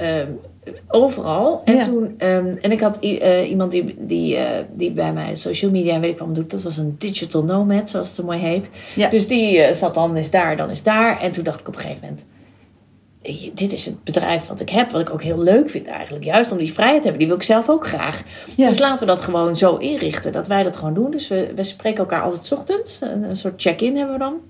overal. 0.89 1.63
En 1.65 1.75
Ja. 1.75 1.85
toen, 1.85 2.15
ehm, 2.19 2.55
en 2.61 2.73
ik 2.73 2.81
had 2.81 2.99
iemand 3.49 3.71
die, 3.71 3.97
die, 3.99 4.39
die 4.73 4.93
bij 4.93 5.13
mij 5.13 5.35
social 5.35 5.71
media 5.71 5.95
en 5.95 6.01
weet 6.01 6.13
ik 6.13 6.19
wat 6.19 6.35
doet. 6.35 6.51
Dat 6.51 6.63
was 6.63 6.77
een 6.77 6.95
digital 6.99 7.45
nomad, 7.45 7.89
zoals 7.89 8.07
het 8.07 8.17
zo 8.17 8.25
mooi 8.25 8.39
heet. 8.39 8.71
Ja. 8.97 9.09
Dus 9.09 9.29
die 9.29 9.73
zat 9.73 9.95
dan 9.95 10.17
is 10.17 10.31
daar, 10.31 10.57
dan 10.57 10.71
is 10.71 10.83
daar. 10.83 11.21
En 11.21 11.31
toen 11.33 11.45
dacht 11.45 11.61
ik 11.61 11.69
op 11.69 11.75
een 11.75 11.81
gegeven 11.81 12.03
moment. 12.03 12.27
Dit 13.55 13.73
is 13.73 13.87
het 13.87 14.05
bedrijf 14.05 14.47
wat 14.47 14.61
ik 14.61 14.71
heb, 14.71 14.91
wat 14.91 15.01
ik 15.01 15.11
ook 15.11 15.23
heel 15.23 15.39
leuk 15.39 15.71
vind 15.71 15.87
eigenlijk. 15.87 16.25
Juist 16.25 16.53
om 16.53 16.59
die 16.59 16.73
vrijheid 16.73 17.03
te 17.03 17.09
hebben, 17.09 17.19
die 17.19 17.29
wil 17.29 17.37
ik 17.37 17.43
zelf 17.43 17.69
ook 17.69 17.87
graag. 17.87 18.23
Ja. 18.57 18.69
Dus 18.69 18.79
laten 18.79 19.07
we 19.07 19.13
dat 19.13 19.21
gewoon 19.21 19.57
zo 19.57 19.77
inrichten, 19.77 20.33
dat 20.33 20.47
wij 20.47 20.63
dat 20.63 20.77
gewoon 20.77 20.95
doen. 20.95 21.11
Dus 21.11 21.29
we, 21.29 21.53
we 21.55 21.63
spreken 21.63 21.99
elkaar 21.99 22.23
altijd 22.23 22.47
's 22.47 22.53
ochtends. 22.53 23.01
Een, 23.01 23.23
een 23.23 23.37
soort 23.37 23.63
check-in 23.63 23.97
hebben 23.97 24.15
we 24.15 24.21
dan. 24.25 24.41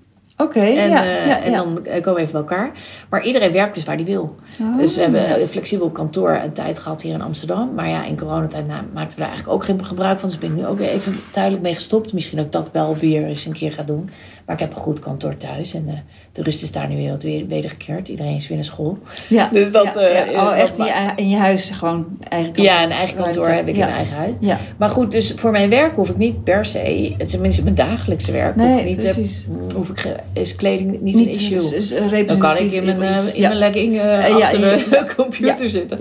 Oké, 0.40 0.58
En, 0.58 0.88
ja, 0.88 1.04
eh, 1.04 1.26
ja, 1.26 1.42
en 1.42 1.50
ja. 1.50 1.56
dan 1.56 1.86
eh, 1.86 2.02
komen 2.02 2.14
we 2.14 2.20
even 2.20 2.32
bij 2.32 2.40
elkaar. 2.40 2.70
Maar 3.08 3.24
iedereen 3.24 3.52
werkt 3.52 3.74
dus 3.74 3.84
waar 3.84 3.96
die 3.96 4.06
wil. 4.06 4.36
Oh, 4.60 4.78
dus 4.78 4.94
we 4.94 5.02
hebben 5.02 5.28
ja. 5.28 5.38
een 5.38 5.48
flexibel 5.48 5.90
kantoor 5.90 6.40
een 6.44 6.52
tijd 6.52 6.78
gehad 6.78 7.02
hier 7.02 7.14
in 7.14 7.22
Amsterdam. 7.22 7.74
Maar 7.74 7.88
ja, 7.88 8.04
in 8.04 8.16
coronatijd 8.16 8.66
nou, 8.66 8.82
maakten 8.92 9.14
we 9.14 9.20
daar 9.20 9.30
eigenlijk 9.30 9.58
ook 9.58 9.64
geen 9.64 9.84
gebruik 9.84 10.20
van. 10.20 10.28
Dus 10.28 10.38
ben 10.38 10.50
ik 10.50 10.56
nu 10.56 10.66
ook 10.66 10.78
weer 10.78 10.88
even 10.88 11.14
tijdelijk 11.30 11.62
mee 11.62 11.74
gestopt. 11.74 12.12
Misschien 12.12 12.38
ik 12.38 12.52
dat 12.52 12.70
wel 12.72 12.96
weer 12.96 13.26
eens 13.26 13.46
een 13.46 13.52
keer 13.52 13.72
ga 13.72 13.82
doen. 13.82 14.10
Maar 14.44 14.54
ik 14.54 14.60
heb 14.60 14.70
een 14.70 14.82
goed 14.82 14.98
kantoor 14.98 15.36
thuis. 15.36 15.74
En 15.74 15.84
eh, 15.88 15.94
de 16.32 16.42
rust 16.42 16.62
is 16.62 16.72
daar 16.72 16.88
nu 16.88 16.96
weer 16.96 17.10
wat 17.10 17.22
wedergekeerd. 17.22 18.08
Iedereen 18.08 18.36
is 18.36 18.48
weer 18.48 18.56
naar 18.56 18.66
school. 18.66 18.98
Ja, 19.28 19.48
Dus 19.52 19.72
dat, 19.72 19.86
Oh, 19.86 20.44
dat 20.44 20.54
echt 20.54 20.78
in 20.78 20.84
je, 20.84 21.12
in 21.16 21.28
je 21.28 21.36
huis 21.36 21.70
gewoon 21.70 22.06
eigen 22.28 22.52
kantoor. 22.52 22.72
Ja, 22.72 22.82
een 22.82 22.90
eigen 22.90 23.16
kantoor 23.16 23.48
heb 23.48 23.68
ik 23.68 23.74
in 23.74 23.80
mijn 23.80 23.92
eigen 23.92 24.16
huis. 24.16 24.34
Ja, 24.40 24.58
Maar 24.76 24.90
goed, 24.90 25.10
dus 25.10 25.32
voor 25.36 25.50
mijn 25.50 25.70
werk 25.70 25.94
hoef 25.94 26.08
ik 26.08 26.16
niet 26.16 26.44
per 26.44 26.64
se... 26.64 27.14
Tenminste 27.26 27.62
mijn 27.62 27.74
dagelijkse 27.74 28.32
werk. 28.32 28.54
hoef 28.54 28.64
Nee, 28.64 28.78
ik 28.78 28.84
niet, 28.84 28.96
precies. 28.96 29.46
hoef 29.74 29.88
ik, 29.88 30.14
is 30.32 30.56
kleding 30.56 30.90
niet, 30.90 31.14
niet 31.14 31.26
een 31.26 31.54
issue. 31.54 32.24
Dan 32.24 32.38
kan 32.38 32.56
ik 32.56 32.72
in 32.72 32.84
mijn, 32.84 33.02
eh, 33.02 33.34
in 33.34 33.40
ja. 33.40 33.48
mijn 33.48 33.58
legging 33.58 33.98
eh, 33.98 34.10
Eh, 34.24 34.28
ja, 34.28 34.44
achter 34.44 34.60
de 34.60 34.86
ja. 34.90 35.06
computer 35.16 35.70
zitten. 35.70 35.98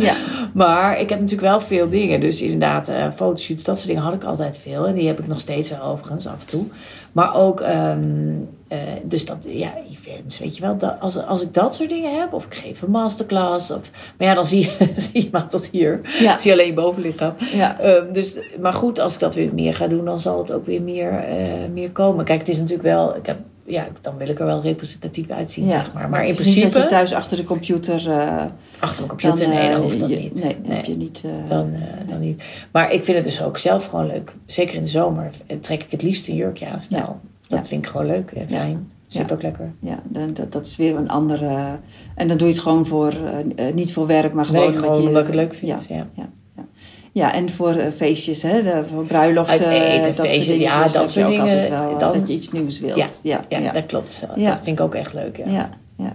Maar 0.54 1.00
ik 1.00 1.10
heb 1.10 1.20
natuurlijk 1.20 1.48
wel 1.48 1.62
veel 1.62 1.89
dingen. 1.89 2.20
Dus 2.20 2.42
inderdaad, 2.42 2.89
eh 2.89 3.06
fotoshoots, 3.15 3.63
dat 3.63 3.76
soort 3.78 3.88
dingen 3.88 4.04
had 4.04 4.13
ik 4.13 4.24
altijd 4.24 4.58
veel. 4.58 4.88
En 4.88 4.96
die 4.96 5.08
heb 5.08 5.20
ik 5.20 5.28
nog 5.28 5.39
steeds 5.39 5.70
wel 5.70 5.82
overigens, 5.82 6.28
af 6.28 6.39
en 6.39 6.48
toe. 6.48 6.65
Maar 7.12 7.36
ook, 7.36 7.62
ehm, 7.62 8.00
eh, 8.68 8.80
dus 9.04 9.26
dat, 9.26 9.38
ja, 9.48 9.74
events, 9.92 10.39
weet 10.39 10.56
je 10.56 10.62
wel. 10.62 10.78
Dat, 10.78 10.96
als, 11.00 11.26
als 11.26 11.42
ik 11.42 11.54
dat 11.54 11.76
soort 11.76 11.89
dingen 11.89 12.20
heb, 12.20 12.34
of 12.34 12.46
ik 12.46 12.56
geef 12.56 12.82
een 12.82 12.92
masterclass. 12.92 13.72
Of, 13.72 13.92
maar 14.18 14.28
ja, 14.28 14.34
dan 14.34 14.46
zie 14.46 14.60
je, 14.60 14.89
zie 15.12 15.24
je 15.24 15.30
maar 15.32 15.48
tot 15.48 15.70
hier. 15.72 16.02
Zie 16.04 16.30
je 16.44 16.52
alleen 16.52 16.65
je 16.65 16.74
bovenlichaam. 16.74 17.34
Ehm, 17.54 18.12
dus, 18.12 18.38
maar 18.60 18.74
goed, 18.74 19.00
als 19.00 19.13
ik 19.13 19.20
dat 19.20 19.36
weer 19.36 19.54
meer 19.54 19.74
ga 19.74 19.88
doen, 19.88 20.06
dan 20.06 20.20
zal 20.20 20.38
het 20.38 20.52
ook 20.52 20.65
weer 20.65 20.82
meer, 20.82 21.24
meer 21.74 21.92
komen. 21.92 22.26
Kijk, 22.26 22.39
het 22.39 22.50
is 22.50 22.58
natuurlijk 22.58 22.88
wel, 22.88 23.15
ik 23.15 23.26
heb, 23.26 23.38
ja, 23.69 23.88
dan 24.01 24.17
wil 24.17 24.27
ik 24.29 24.39
er 24.39 24.45
wel 24.45 24.62
representatief 24.62 25.29
uitzien, 25.29 25.65
ja. 25.65 25.69
zeg 25.71 25.93
maar. 25.93 26.10
Maar 26.10 26.21
in 26.21 26.27
niet 26.27 26.36
principe, 26.36 26.69
dat 26.69 26.82
je 26.82 26.88
thuis 26.88 27.13
achter 27.13 27.38
de 27.38 27.43
computer... 27.43 28.10
eh, 28.12 28.45
achter 28.79 29.05
mijn 29.05 29.19
computer, 29.19 29.45
dan, 29.45 29.55
nee, 29.55 29.67
dan 29.69 29.75
eh, 29.77 29.82
hoeft 29.82 29.99
dat 29.99 30.10
je- 30.10 30.15
niet. 30.15 30.43
Nee, 30.43 30.58
heb 30.75 30.86
je 30.86 30.95
niet... 30.95 31.23
eh, 31.25 31.49
Dan, 31.49 31.73
dan 32.08 32.19
niet. 32.19 32.43
Maar 32.71 32.91
ik 32.91 33.03
vind 33.03 33.17
het 33.17 33.25
dus 33.25 33.43
ook 33.43 33.58
zelf 33.58 33.86
gewoon 33.86 34.08
leuk. 34.08 34.32
Zeker 34.45 34.75
in 34.75 34.84
de 34.84 34.89
zomer 34.89 35.29
trek 35.62 35.84
ik 35.84 35.91
het 35.91 36.01
liefst 36.01 36.27
een 36.27 36.36
jurkje 36.36 36.67
aan 36.67 36.84
snel. 36.84 36.99
Ja. 36.99 37.19
Dat 37.47 37.60
Ja. 37.60 37.65
vind 37.65 37.84
ik 37.86 37.91
gewoon 37.91 38.05
leuk 38.08 38.34
fijn. 38.47 38.91
Zit 39.08 39.32
ook 39.32 39.41
lekker. 39.41 39.71
Ja, 39.79 39.99
dan- 40.10 40.34
dat, 40.34 40.51
dat 40.51 40.65
is 40.65 40.75
weer 40.77 40.95
een 40.95 41.10
andere... 41.10 41.79
En 42.15 42.27
dan 42.27 42.38
doe 42.38 42.47
je 42.47 42.53
het 42.53 42.62
gewoon 42.63 42.86
voor... 42.86 43.13
niet 43.73 43.93
voor 43.93 44.08
werk, 44.08 44.34
maar 44.34 44.45
gewoon... 44.45 44.60
Nee, 44.62 44.69
omdat 44.69 44.84
gewoon 44.86 45.01
je, 45.01 45.08
omdat 45.08 45.21
ik 45.21 45.27
het 45.27 45.36
leuk 45.38 45.53
vind. 45.55 45.86
Ja, 45.88 46.25
Ja. 47.19 47.34
en 47.34 47.49
voor 47.49 47.71
eh, 47.75 47.91
feestjes, 47.91 48.41
hè, 48.43 48.63
de, 48.63 48.84
voor 48.89 49.03
bruiloften, 49.05 49.69
eten, 49.71 50.01
dat 50.08 50.15
soort 50.15 50.27
feestjes, 50.27 50.45
dingen. 50.45 50.62
ja, 50.62 50.82
dat 50.82 50.89
soort 50.91 51.17
ook 51.25 51.29
dingen, 51.32 51.41
altijd 51.43 51.69
wel, 51.69 51.93
eh, 51.93 51.99
dan- 51.99 52.13
dat 52.13 52.27
je 52.27 52.34
iets 52.34 52.51
nieuws 52.51 52.79
wilt. 52.79 52.97
Ja, 52.97 53.08
ja, 53.23 53.45
Ja, 53.49 53.58
ja. 53.60 53.71
dat 53.71 53.86
klopt. 53.86 54.25
Ja. 54.36 54.49
Dat 54.49 54.62
vind 54.63 54.79
ik 54.79 54.86
ook 54.86 54.95
echt 54.95 55.13
leuk. 55.13 55.38
Ja. 55.45 55.69
Ja, 55.97 56.13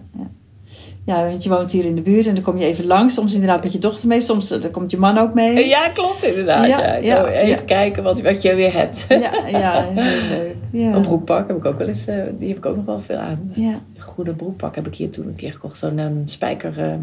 ja, 1.06 1.26
want 1.28 1.42
je 1.42 1.48
woont 1.48 1.70
hier 1.70 1.84
in 1.84 1.94
de 1.94 2.00
buurt 2.00 2.26
en 2.26 2.34
dan 2.34 2.42
kom 2.44 2.56
je 2.56 2.64
even 2.64 2.86
langs. 2.86 3.14
Soms 3.14 3.32
inderdaad 3.34 3.62
met 3.62 3.72
je 3.72 3.78
dochter 3.78 4.08
mee, 4.08 4.20
soms 4.20 4.50
eh, 4.50 4.60
dan 4.62 4.70
komt 4.70 4.90
je 4.90 4.96
man 4.96 5.18
ook 5.18 5.34
mee. 5.34 5.68
Ja, 5.68 5.88
klopt 5.88 6.24
inderdaad. 6.24 6.66
Ja, 6.68 6.78
Ja, 6.86 6.94
ja, 6.96 7.26
Even 7.26 7.48
ja. 7.48 7.56
kijken 7.66 8.02
wat, 8.02 8.20
wat 8.20 8.42
je 8.42 8.54
weer 8.54 8.72
hebt. 8.72 9.04
ja, 9.08 9.30
ja, 9.46 9.84
heel 9.94 10.28
leuk. 10.38 10.54
Ja. 10.72 10.92
Een 10.94 11.02
broekpak 11.02 11.48
heb 11.48 11.56
ik 11.56 11.64
ook 11.64 11.78
wel 11.78 11.86
eens, 11.86 12.04
die 12.38 12.48
heb 12.48 12.56
ik 12.56 12.66
ook 12.66 12.76
nog 12.76 12.84
wel 12.84 13.00
veel 13.00 13.16
aan. 13.16 13.52
Ja. 13.54 13.68
Een 13.96 14.02
goede 14.02 14.34
broekpak 14.34 14.74
heb 14.74 14.86
ik 14.86 14.94
hier 14.94 15.10
toen 15.10 15.26
een 15.26 15.34
keer 15.34 15.52
gekocht. 15.52 15.78
Zo'n 15.78 16.22
spijker, 16.24 16.98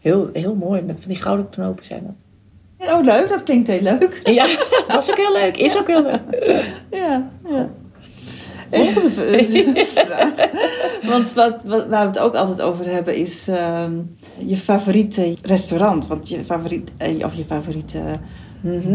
heel, 0.00 0.30
heel 0.32 0.54
mooi, 0.54 0.82
met 0.82 1.00
van 1.00 1.08
die 1.12 1.20
gouden 1.22 1.50
knopen 1.50 1.84
zijn 1.84 2.02
dat. 2.06 2.14
Oh, 2.88 3.04
leuk, 3.04 3.28
dat 3.28 3.42
klinkt 3.42 3.68
heel 3.68 3.82
leuk. 3.82 4.20
Ja, 4.24 4.46
was 4.88 5.10
ook 5.10 5.16
heel 5.16 5.32
leuk, 5.32 5.56
is 5.56 5.78
ook 5.78 5.86
heel 5.86 6.02
leuk. 6.02 6.64
Ja, 6.90 7.30
ja. 7.48 7.68
Volgende 8.70 9.10
vraag. 9.10 10.32
Want 11.12 11.32
wat, 11.32 11.62
wat, 11.64 11.86
waar 11.86 12.00
we 12.02 12.06
het 12.06 12.18
ook 12.18 12.34
altijd 12.34 12.60
over 12.60 12.86
hebben 12.90 13.14
is 13.14 13.48
ehm, 13.48 13.92
je 14.46 14.56
favoriete 14.56 15.34
restaurant. 15.42 16.06
Want 16.06 16.28
je 16.28 16.44
favoriet, 16.44 16.90
eh, 16.96 17.24
of 17.24 17.34
je 17.34 17.44
favoriete 17.44 17.98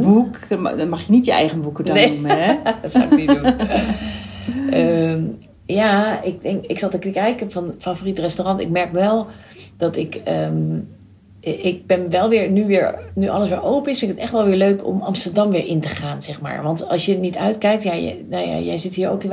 boek. 0.01 0.37
Dan 0.49 0.89
mag 0.89 1.01
je 1.05 1.11
niet 1.11 1.25
je 1.25 1.31
eigen 1.31 1.61
boeken 1.61 1.85
dan 1.85 1.95
Mhm. 1.95 2.03
Nee. 2.05 2.13
noemen, 2.13 2.43
hè? 2.43 2.53
dat 2.81 2.91
zou 2.91 3.03
ik 3.05 3.15
niet 3.17 3.27
doen. 3.27 3.43
Ehm, 4.71 5.21
ja, 5.65 6.21
ik, 6.23 6.41
denk, 6.41 6.65
ik 6.65 6.79
zat 6.79 6.91
te 6.91 6.97
kijken 6.97 7.51
van 7.51 7.73
favoriet 7.79 8.19
restaurant. 8.19 8.59
Ik 8.59 8.69
merk 8.69 8.91
wel 8.91 9.27
dat 9.77 9.95
ik... 9.95 10.15
ehm, 10.23 10.79
ik 11.47 11.85
ben 11.85 12.09
wel 12.09 12.29
weer, 12.29 12.49
nu 12.49 12.65
weer, 12.65 12.99
nu 13.13 13.29
alles 13.29 13.49
weer 13.49 13.63
open 13.63 13.91
is, 13.91 13.99
vind 13.99 14.11
ik 14.11 14.17
het 14.17 14.25
echt 14.25 14.35
wel 14.35 14.45
weer 14.45 14.55
leuk 14.55 14.85
om 14.85 15.01
Amsterdam 15.01 15.49
weer 15.49 15.65
in 15.65 15.81
te 15.81 15.89
gaan, 15.89 16.21
zeg 16.21 16.41
maar. 16.41 16.63
Want 16.63 16.89
als 16.89 17.05
je 17.05 17.17
niet 17.17 17.37
uitkijkt, 17.37 17.83
ja, 17.83 17.93
je, 17.93 18.25
nou 18.29 18.47
ja 18.47 18.59
jij 18.59 18.77
zit 18.77 18.95
hier 18.95 19.09
ook 19.09 19.23
in 19.23 19.29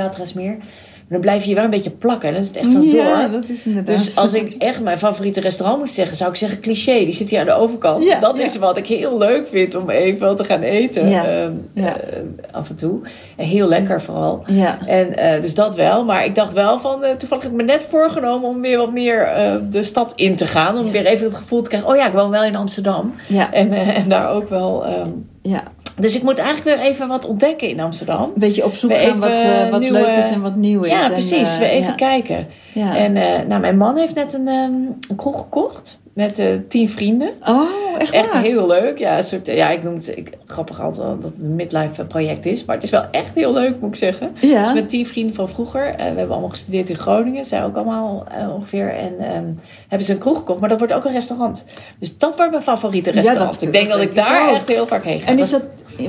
Dan 1.08 1.20
blijf 1.20 1.42
je 1.42 1.48
je 1.48 1.54
wel 1.54 1.64
een 1.64 1.70
beetje 1.70 1.90
plakken. 1.90 2.28
En 2.28 2.34
dan 2.34 2.42
is 2.42 2.48
het 2.48 2.56
echt 2.56 2.70
zo 2.70 2.78
Ja, 2.80 3.20
door. 3.22 3.30
dat 3.40 3.48
is 3.48 3.66
inderdaad. 3.66 3.96
Dus 3.96 4.16
als 4.16 4.34
ik 4.34 4.54
echt 4.62 4.80
mijn 4.80 4.98
favoriete 4.98 5.40
restaurant 5.40 5.78
moet 5.78 5.90
zeggen, 5.90 6.16
zou 6.16 6.30
ik 6.30 6.36
zeggen 6.36 6.60
cliché. 6.60 6.92
Die 6.98 7.12
zit 7.12 7.30
hier 7.30 7.40
aan 7.40 7.46
de 7.46 7.52
overkant. 7.52 8.04
Ja, 8.04 8.20
dat 8.20 8.36
ja. 8.38 8.44
is 8.44 8.56
wat 8.56 8.76
ik 8.76 8.86
heel 8.86 9.18
leuk 9.18 9.48
vind 9.48 9.74
om 9.74 9.90
even 9.90 10.36
te 10.36 10.44
gaan 10.44 10.62
eten. 10.62 11.08
Ja, 11.08 11.24
ehm, 11.26 11.52
ja. 11.74 11.96
eh, 12.00 12.18
af 12.50 12.68
en 12.68 12.74
toe. 12.76 13.00
En 13.36 13.44
heel 13.46 13.68
lekker 13.68 14.00
vooral. 14.02 14.42
Ja. 14.46 14.78
En 14.86 15.16
eh, 15.16 15.40
dus 15.40 15.54
dat 15.54 15.74
wel. 15.74 16.04
Maar 16.04 16.24
ik 16.24 16.34
dacht 16.34 16.52
wel 16.52 16.80
van, 16.80 17.04
eh, 17.04 17.14
toevallig 17.14 17.42
heb 17.44 17.52
ik 17.52 17.58
me 17.58 17.64
net 17.64 17.86
voorgenomen 17.90 18.48
om 18.48 18.60
weer 18.60 18.78
wat 18.78 18.92
meer 18.92 19.28
de 19.70 19.82
stad 19.82 20.12
in 20.16 20.36
te 20.36 20.46
gaan. 20.46 20.78
Om 20.78 20.86
Ja. 20.86 20.90
weer 20.92 21.06
even 21.06 21.24
het 21.26 21.34
gevoel 21.34 21.62
te 21.62 21.68
krijgen, 21.68 21.90
oh 21.90 21.96
ja, 21.96 22.06
ik 22.06 22.12
woon 22.12 22.30
wel 22.30 22.44
in 22.44 22.56
Amsterdam. 22.56 23.14
Ja. 23.28 23.52
En, 23.52 23.72
en 23.72 24.08
daar 24.08 24.30
ook 24.30 24.48
wel. 24.48 24.84
ehm, 24.86 25.08
ja. 25.42 25.62
Dus 25.98 26.16
ik 26.16 26.22
moet 26.22 26.38
eigenlijk 26.38 26.76
weer 26.76 26.86
even 26.86 27.08
wat 27.08 27.26
ontdekken 27.26 27.68
in 27.68 27.80
Amsterdam. 27.80 28.22
Een 28.22 28.30
beetje 28.34 28.64
op 28.64 28.74
zoek 28.74 28.90
wat, 28.90 29.42
eh, 29.42 29.70
wat 29.70 29.80
nieuwe- 29.80 29.98
leuk 30.00 30.16
is 30.16 30.30
en 30.30 30.40
wat 30.40 30.56
nieuw 30.56 30.82
is. 30.82 30.90
Ja, 30.90 31.04
En, 31.04 31.10
precies. 31.12 31.52
eh, 31.54 31.58
we 31.58 31.68
even 31.68 31.88
ja. 31.88 31.94
kijken. 31.94 32.46
Ja. 32.72 32.96
En 32.96 33.16
eh, 33.16 33.46
nou, 33.48 33.60
mijn 33.60 33.76
man 33.76 33.96
heeft 33.96 34.14
net 34.14 34.32
een, 34.32 34.48
ehm, 34.48 34.72
een 35.08 35.16
kroeg 35.16 35.38
gekocht. 35.38 35.98
Met 36.14 36.42
tien 36.68 36.88
vrienden. 36.88 37.30
oh, 37.48 37.60
echt 37.98 38.12
Echt 38.12 38.32
waar? 38.32 38.42
heel 38.42 38.66
leuk. 38.66 38.98
Ja, 38.98 39.16
een 39.16 39.24
soort, 39.24 39.46
ja, 39.46 39.70
ik 39.70 39.82
noem 39.82 39.94
het 39.94 40.16
ik, 40.16 40.30
grappig 40.46 40.80
altijd 40.80 41.22
dat 41.22 41.30
het 41.32 41.42
een 41.42 41.54
midlife 41.54 42.04
project 42.04 42.46
is. 42.46 42.64
Maar 42.64 42.74
het 42.74 42.84
is 42.84 42.90
wel 42.90 43.04
echt 43.10 43.30
heel 43.34 43.52
leuk, 43.52 43.80
moet 43.80 43.88
ik 43.90 43.96
zeggen. 43.96 44.30
Ja. 44.40 44.64
Dus 44.64 44.74
met 44.74 44.88
tien 44.88 45.06
vrienden 45.06 45.34
van 45.34 45.48
vroeger. 45.48 45.94
we 45.96 46.02
hebben 46.02 46.30
allemaal 46.30 46.48
gestudeerd 46.48 46.88
in 46.88 46.96
Groningen. 46.98 47.44
Zij 47.44 47.64
ook 47.64 47.76
allemaal 47.76 48.26
ongeveer. 48.54 48.94
En 48.94 49.18
ehm, 49.18 49.44
hebben 49.88 50.06
ze 50.06 50.12
een 50.12 50.18
kroeg 50.18 50.36
gekocht. 50.36 50.60
Maar 50.60 50.68
dat 50.68 50.78
wordt 50.78 50.94
ook 50.94 51.04
een 51.04 51.12
restaurant. 51.12 51.64
Dus 51.98 52.18
dat 52.18 52.36
wordt 52.36 52.50
mijn 52.50 52.62
favoriete 52.62 53.08
Ja, 53.10 53.14
restaurant. 53.14 53.52
dat- 53.52 53.62
ik 53.62 53.72
denk 53.72 53.86
dat 53.88 53.94
dat, 53.98 54.02
ik 54.06 54.14
daar 54.14 54.54
echt 54.54 54.68
heel 54.68 54.86
vaak 54.86 55.04
heen 55.04 55.20
ga. 55.20 55.26
En 55.26 55.38
is 55.38 55.50
dat, 55.50 55.62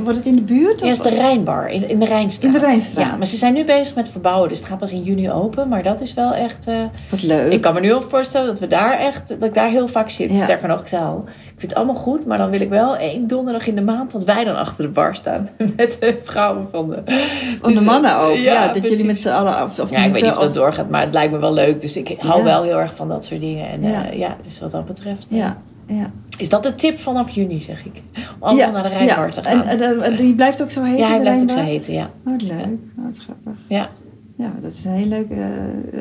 wordt 0.04 0.18
het 0.18 0.26
in 0.26 0.36
de 0.36 0.42
buurt? 0.42 0.80
Ja, 0.80 0.86
of- 0.86 0.92
is 0.92 1.00
de 1.00 1.10
Rijnbar 1.10 1.68
in, 1.70 1.90
in 1.90 2.00
de 2.00 2.06
Rijnstraat. 2.06 2.54
In 2.54 2.60
de 2.60 2.66
Rijnstraat. 2.66 3.06
Ja, 3.06 3.16
maar 3.16 3.26
ze 3.28 3.38
zijn 3.38 3.54
nu 3.54 3.66
bezig 3.66 3.96
met 3.96 4.10
verbouwen. 4.10 4.50
Dus 4.50 4.58
het 4.58 4.68
gaat 4.68 4.78
pas 4.80 4.92
in 4.92 5.04
juni 5.04 5.32
open. 5.32 5.68
Maar 5.68 5.84
dat 5.84 6.02
is 6.02 6.14
wel 6.14 6.34
echt... 6.34 6.68
eh, 6.68 6.76
Wat 7.10 7.24
leuk. 7.24 7.52
ik 7.52 7.62
kan 7.62 7.74
me 7.74 7.80
nu 7.80 7.94
al 7.94 8.02
voorstellen 8.02 8.48
dat 8.48 8.60
we 8.60 8.68
daar 8.68 9.00
echt, 9.00 9.28
dat 9.30 9.44
ik 9.44 9.54
daar 9.54 9.70
heel 9.70 9.88
vaak 9.88 10.10
zit. 10.10 10.32
Ja. 10.32 10.44
Sterker 10.44 10.68
nog, 10.68 10.82
ik 10.82 10.94
al, 10.94 11.24
ik 11.26 11.62
vind 11.62 11.62
het 11.72 11.76
allemaal 11.76 11.96
goed, 12.02 12.26
maar 12.26 12.38
dan 12.38 12.50
wil 12.50 12.62
ik 12.62 12.70
wel 12.70 12.96
één 12.98 13.28
donderdag 13.28 13.68
in 13.68 13.76
de 13.76 13.82
maand 13.82 14.12
dat 14.12 14.24
wij 14.24 14.44
dan 14.44 14.56
achter 14.56 14.84
de 14.84 14.90
bar 14.92 15.16
staan 15.16 15.50
met 15.78 15.98
de 16.00 16.20
vrouwen 16.24 16.68
van 16.72 16.90
de. 16.90 16.96
Van 17.62 17.72
de 17.72 17.78
Dus, 17.78 17.86
mannen 17.88 18.18
ook. 18.20 18.36
Ja, 18.36 18.62
dat 18.64 18.72
precies. 18.72 18.90
jullie 18.90 19.06
met 19.06 19.20
z'n 19.20 19.30
allen... 19.30 19.64
Of, 19.64 19.80
of 19.80 19.90
Ja, 19.96 20.04
ik 20.04 20.12
weet 20.12 20.22
niet 20.24 20.32
of 20.32 20.38
dat 20.40 20.54
doorgaat, 20.54 20.90
maar 20.90 21.02
het 21.02 21.14
lijkt 21.14 21.32
me 21.32 21.40
wel 21.40 21.54
leuk. 21.54 21.82
Dus 21.82 21.98
ik 21.98 22.16
hou 22.20 22.38
Ja. 22.38 22.44
wel 22.44 22.64
heel 22.64 22.80
erg 22.80 22.96
van 22.96 23.08
dat 23.08 23.26
soort 23.26 23.42
dingen. 23.42 23.70
En 23.70 23.82
Ja. 23.82 23.90
ja, 23.90 24.12
ja 24.12 24.36
dus 24.46 24.60
wat 24.60 24.72
dat 24.72 24.86
betreft. 24.86 25.26
eh, 25.32 25.38
Ja, 25.38 25.58
ja. 25.88 26.12
Is 26.38 26.50
dat 26.50 26.64
de 26.64 26.76
tip 26.76 27.00
vanaf 27.00 27.30
juni, 27.30 27.60
zeg 27.62 27.86
ik? 27.86 28.02
Om 28.16 28.22
allemaal 28.40 28.66
ja, 28.66 28.72
naar 28.72 28.84
de 28.84 28.90
Rijnbar 28.90 29.26
ja. 29.26 29.32
te 29.32 29.44
gaan. 29.44 29.64
En, 29.64 29.80
en, 29.82 30.02
en 30.02 30.16
die 30.16 30.36
blijft 30.36 30.62
ook 30.62 30.70
zo 30.70 30.84
heten? 30.84 30.98
ja, 31.00 31.08
hij 31.10 31.20
blijft 31.20 31.42
ook 31.42 31.50
zo 31.50 31.60
heten, 31.60 31.94
ja. 31.94 32.06
Oh, 32.26 32.32
wat 32.32 32.42
leuk. 32.42 32.66
Oh, 32.98 33.04
wat 33.06 33.18
grappig. 33.18 33.54
Ja, 33.68 33.90
Ja, 34.38 34.52
dat 34.62 34.72
is 34.72 34.86
een 34.86 34.92
heel 34.92 35.06
leuk, 35.08 35.30
eh, 35.30 35.38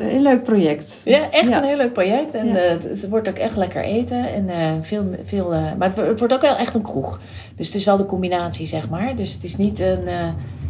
heel 0.01 0.21
leuk 0.21 0.43
project. 0.43 1.01
ja 1.05 1.29
echt 1.31 1.47
Ja. 1.49 1.57
een 1.61 1.67
heel 1.67 1.77
leuk 1.77 1.93
project. 1.93 2.33
En 2.35 2.47
Ja. 2.47 2.55
eh, 2.55 2.69
het, 2.69 2.83
het 2.83 3.09
wordt 3.09 3.29
ook 3.29 3.35
echt 3.37 3.55
lekker 3.57 3.83
eten. 3.83 4.33
En 4.33 4.49
eh, 4.49 4.71
veel, 4.81 5.05
veel, 5.23 5.49
maar 5.49 5.87
het, 5.87 5.95
wo- 5.95 6.07
het 6.07 6.19
wordt 6.19 6.33
ook 6.33 6.41
wel 6.41 6.55
echt 6.55 6.75
een 6.75 6.81
kroeg. 6.81 7.19
Dus 7.55 7.65
het 7.67 7.75
is 7.75 7.85
wel 7.85 7.97
de 7.97 8.05
combinatie, 8.05 8.65
zeg 8.65 8.89
maar. 8.89 9.15
Dus 9.15 9.33
het 9.33 9.43
is 9.43 9.57
niet 9.57 9.79
een 9.79 10.07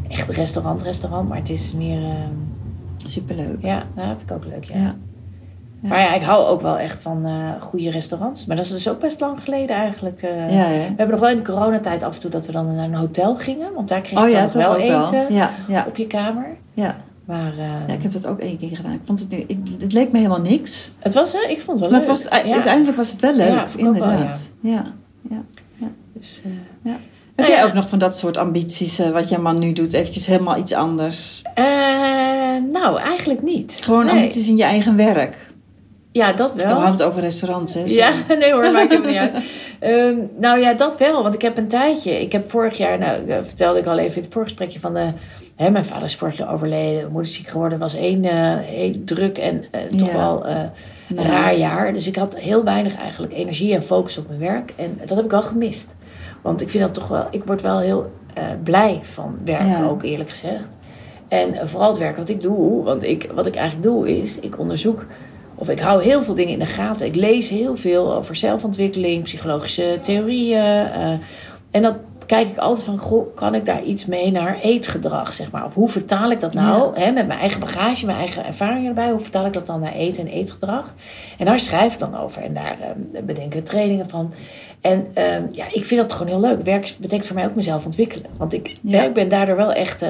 echt 0.09 0.29
restaurant, 0.29 0.81
restaurant. 0.81 1.29
Maar 1.29 1.37
het 1.37 1.49
is 1.49 1.71
meer... 1.71 2.03
eh, 2.03 2.09
Superleuk. 3.05 3.57
ja, 3.61 3.83
nou, 3.95 4.07
dat 4.07 4.17
vind 4.17 4.29
ik 4.29 4.35
ook 4.35 4.45
leuk, 4.45 4.63
ja. 4.63 4.75
Ja. 4.77 4.95
Ja. 5.85 5.91
Maar 5.91 5.99
ja, 5.99 6.13
ik 6.13 6.21
hou 6.21 6.45
ook 6.47 6.61
wel 6.61 6.77
echt 6.77 7.01
van 7.01 7.25
eh, 7.25 7.61
goede 7.61 7.89
restaurants. 7.89 8.45
Maar 8.45 8.55
dat 8.55 8.65
is 8.65 8.71
dus 8.71 8.87
ook 8.89 8.99
best 8.99 9.19
lang 9.19 9.41
geleden 9.43 9.75
eigenlijk. 9.75 10.21
eh. 10.21 10.49
Ja, 10.49 10.63
hè? 10.63 10.79
We 10.79 10.93
hebben 10.97 11.09
nog 11.09 11.19
wel 11.19 11.29
in 11.29 11.37
de 11.37 11.43
coronatijd 11.51 12.03
af 12.03 12.13
en 12.15 12.19
toe 12.21 12.29
dat 12.29 12.45
we 12.45 12.51
dan 12.51 12.75
naar 12.75 12.85
een 12.85 12.93
hotel 12.95 13.35
gingen. 13.35 13.73
Want 13.73 13.87
daar 13.87 14.01
kreeg 14.01 14.19
Oh 14.19 14.27
je 14.27 14.33
ja, 14.35 14.47
dan 14.47 14.61
wel 14.61 14.75
eten 14.77 15.11
wel. 15.11 15.25
Ja, 15.29 15.51
ja, 15.67 15.85
op 15.87 15.95
je 15.95 16.07
kamer. 16.07 16.47
ja. 16.73 16.95
Maar 17.25 17.51
eh, 17.57 17.87
ja, 17.87 17.93
ik 17.93 18.01
heb 18.01 18.11
dat 18.11 18.27
ook 18.27 18.39
één 18.39 18.57
keer 18.57 18.75
gedaan. 18.75 18.91
Ik 18.93 18.99
vond 19.03 19.19
het, 19.19 19.29
nu- 19.29 19.43
ik, 19.47 19.57
het 19.79 19.93
leek 19.93 20.11
me 20.11 20.17
helemaal 20.17 20.41
niks. 20.41 20.91
het 20.99 21.13
was, 21.13 21.33
eh, 21.33 21.49
ik 21.51 21.61
vond 21.61 21.79
het 21.79 21.89
wel 21.89 21.99
Maar 21.99 22.07
het 22.09 22.19
leuk. 22.23 22.29
was, 22.31 22.43
uiteindelijk 22.53 22.97
was 22.97 23.11
het 23.11 23.21
wel 23.21 23.35
leuk, 23.35 23.47
wel, 23.49 23.65
inderdaad. 23.87 24.51
ja. 24.59 24.83
Ja. 25.29 25.43
Dus, 26.13 26.41
Ja. 26.81 26.91
Heb 27.35 27.45
Nou 27.47 27.51
jij 27.59 27.65
ook 27.65 27.73
nog 27.73 27.89
van 27.89 27.99
dat 27.99 28.17
soort 28.17 28.37
ambities, 28.37 28.99
wat 29.11 29.29
je 29.29 29.37
man 29.37 29.59
nu 29.59 29.73
doet, 29.73 29.93
eventjes 29.93 30.25
helemaal 30.25 30.57
iets 30.57 30.73
anders? 30.73 31.41
nou, 32.71 32.99
eigenlijk 32.99 33.41
niet. 33.43 33.77
Gewoon 33.81 34.05
Nee. 34.05 34.13
ambities 34.15 34.47
in 34.47 34.57
je 34.57 34.63
eigen 34.63 34.95
werk. 34.95 35.37
Ja, 36.15 36.33
dat 36.33 36.53
We 36.53 36.61
wel. 36.63 36.71
hadden 36.71 36.91
het 36.91 37.03
over 37.03 37.21
restaurants, 37.21 37.73
hè? 37.73 37.81
Ja, 37.85 38.11
nee 38.39 38.51
hoor, 38.51 38.71
maakt 38.71 38.91
helemaal 38.91 39.11
niet 39.11 39.19
uit. 39.33 39.43
Ehm, 39.79 40.15
nou 40.39 40.59
ja, 40.59 40.73
dat 40.73 40.97
wel. 40.97 41.23
Want 41.23 41.33
ik 41.35 41.41
heb 41.41 41.57
een 41.57 41.67
tijdje... 41.67 42.21
Ik 42.21 42.31
heb 42.31 42.51
vorig 42.51 42.77
jaar... 42.77 42.97
Nou, 42.99 43.25
dat 43.25 43.47
vertelde 43.47 43.79
ik 43.79 43.85
al 43.85 43.97
even 43.97 44.15
in 44.15 44.23
het 44.23 44.33
voorgesprekje 44.33 44.79
van 44.79 44.93
de... 44.93 45.11
Hè, 45.55 45.69
mijn 45.69 45.85
vader 45.85 46.03
is 46.03 46.15
vorig 46.15 46.37
jaar 46.37 46.53
overleden. 46.53 46.93
Mijn 46.93 47.05
moeder 47.11 47.31
is 47.31 47.33
ziek 47.37 47.47
geworden. 47.47 47.79
Het 47.81 47.91
was 47.91 48.01
één 48.01 48.23
eh, 48.23 48.93
druk 49.05 49.37
en 49.37 49.63
eh, 49.71 49.81
toch 49.81 50.07
Ja. 50.11 50.13
wel 50.15 50.45
eh, 50.45 50.55
Nee. 51.07 51.25
raar 51.25 51.55
jaar. 51.55 51.93
Dus 51.93 52.07
ik 52.07 52.15
had 52.15 52.37
heel 52.39 52.63
weinig 52.63 52.95
eigenlijk 52.95 53.33
energie 53.33 53.73
en 53.73 53.83
focus 53.83 54.17
op 54.17 54.27
mijn 54.27 54.39
werk. 54.39 54.73
En 54.75 54.99
dat 55.05 55.15
heb 55.15 55.25
ik 55.25 55.31
wel 55.31 55.41
gemist. 55.41 55.95
Want 56.41 56.61
ik 56.61 56.69
vind 56.69 56.83
dat 56.83 56.93
toch 56.93 57.07
wel... 57.07 57.27
Ik 57.31 57.43
word 57.45 57.61
wel 57.61 57.79
heel 57.79 58.11
eh, 58.33 58.43
blij 58.63 58.99
van 59.01 59.37
werken 59.45 59.67
Ja. 59.67 59.85
ook, 59.85 60.03
eerlijk 60.03 60.29
gezegd. 60.29 60.77
En 61.27 61.53
eh, 61.59 61.67
vooral 61.67 61.89
het 61.89 61.97
werk 61.97 62.17
wat 62.17 62.29
ik 62.29 62.41
doe. 62.41 62.83
Want 62.83 63.03
ik, 63.03 63.29
wat 63.33 63.45
ik 63.45 63.55
eigenlijk 63.55 63.87
doe 63.87 64.17
is... 64.21 64.39
Ik 64.39 64.59
onderzoek... 64.59 65.05
Of 65.55 65.69
ik 65.69 65.79
hou 65.79 66.03
heel 66.03 66.23
veel 66.23 66.35
dingen 66.35 66.53
in 66.53 66.59
de 66.59 66.65
gaten. 66.65 67.05
Ik 67.05 67.15
lees 67.15 67.49
heel 67.49 67.75
veel 67.77 68.13
over 68.15 68.35
zelfontwikkeling, 68.35 69.23
psychologische 69.23 69.97
theorieën. 70.01 70.59
eh, 70.59 71.11
en 71.71 71.81
dat 71.81 71.95
kijk 72.25 72.47
ik 72.47 72.57
altijd 72.57 72.83
van, 72.85 72.97
goh, 72.97 73.35
kan 73.35 73.55
ik 73.55 73.65
daar 73.65 73.83
iets 73.83 74.05
mee 74.05 74.31
naar 74.31 74.59
eetgedrag, 74.61 75.33
zeg 75.33 75.51
maar? 75.51 75.65
Of 75.65 75.73
hoe 75.73 75.89
vertaal 75.89 76.31
ik 76.31 76.39
dat 76.39 76.53
nou, 76.53 76.99
hè, 76.99 77.11
met 77.11 77.27
mijn 77.27 77.39
eigen 77.39 77.59
bagage, 77.59 78.05
mijn 78.05 78.17
eigen 78.17 78.45
ervaringen 78.45 78.87
erbij. 78.87 79.09
Hoe 79.11 79.19
vertaal 79.19 79.45
ik 79.45 79.53
dat 79.53 79.65
dan 79.65 79.79
naar 79.79 79.93
eten 79.93 80.27
en 80.27 80.33
eetgedrag? 80.33 80.93
En 81.37 81.45
daar 81.45 81.59
schrijf 81.59 81.93
ik 81.93 81.99
dan 81.99 82.17
over. 82.17 82.41
En 82.41 82.53
daar 82.53 82.77
eh, 82.81 83.21
bedenken 83.23 83.59
we 83.59 83.65
trainingen 83.65 84.09
van. 84.09 84.33
En 84.81 85.07
eh, 85.13 85.23
ja, 85.51 85.65
ik 85.71 85.85
vind 85.85 86.01
dat 86.01 86.11
gewoon 86.11 86.27
heel 86.27 86.39
leuk. 86.49 86.61
Werk 86.63 86.95
betekent 86.99 87.27
voor 87.27 87.35
mij 87.35 87.45
ook 87.45 87.55
mezelf 87.55 87.85
ontwikkelen. 87.85 88.25
Want 88.37 88.53
ik, 88.53 88.73
Ja. 88.81 88.97
hè, 88.99 89.05
ik 89.05 89.13
ben 89.13 89.29
daardoor 89.29 89.55
wel 89.55 89.73
echt... 89.73 90.05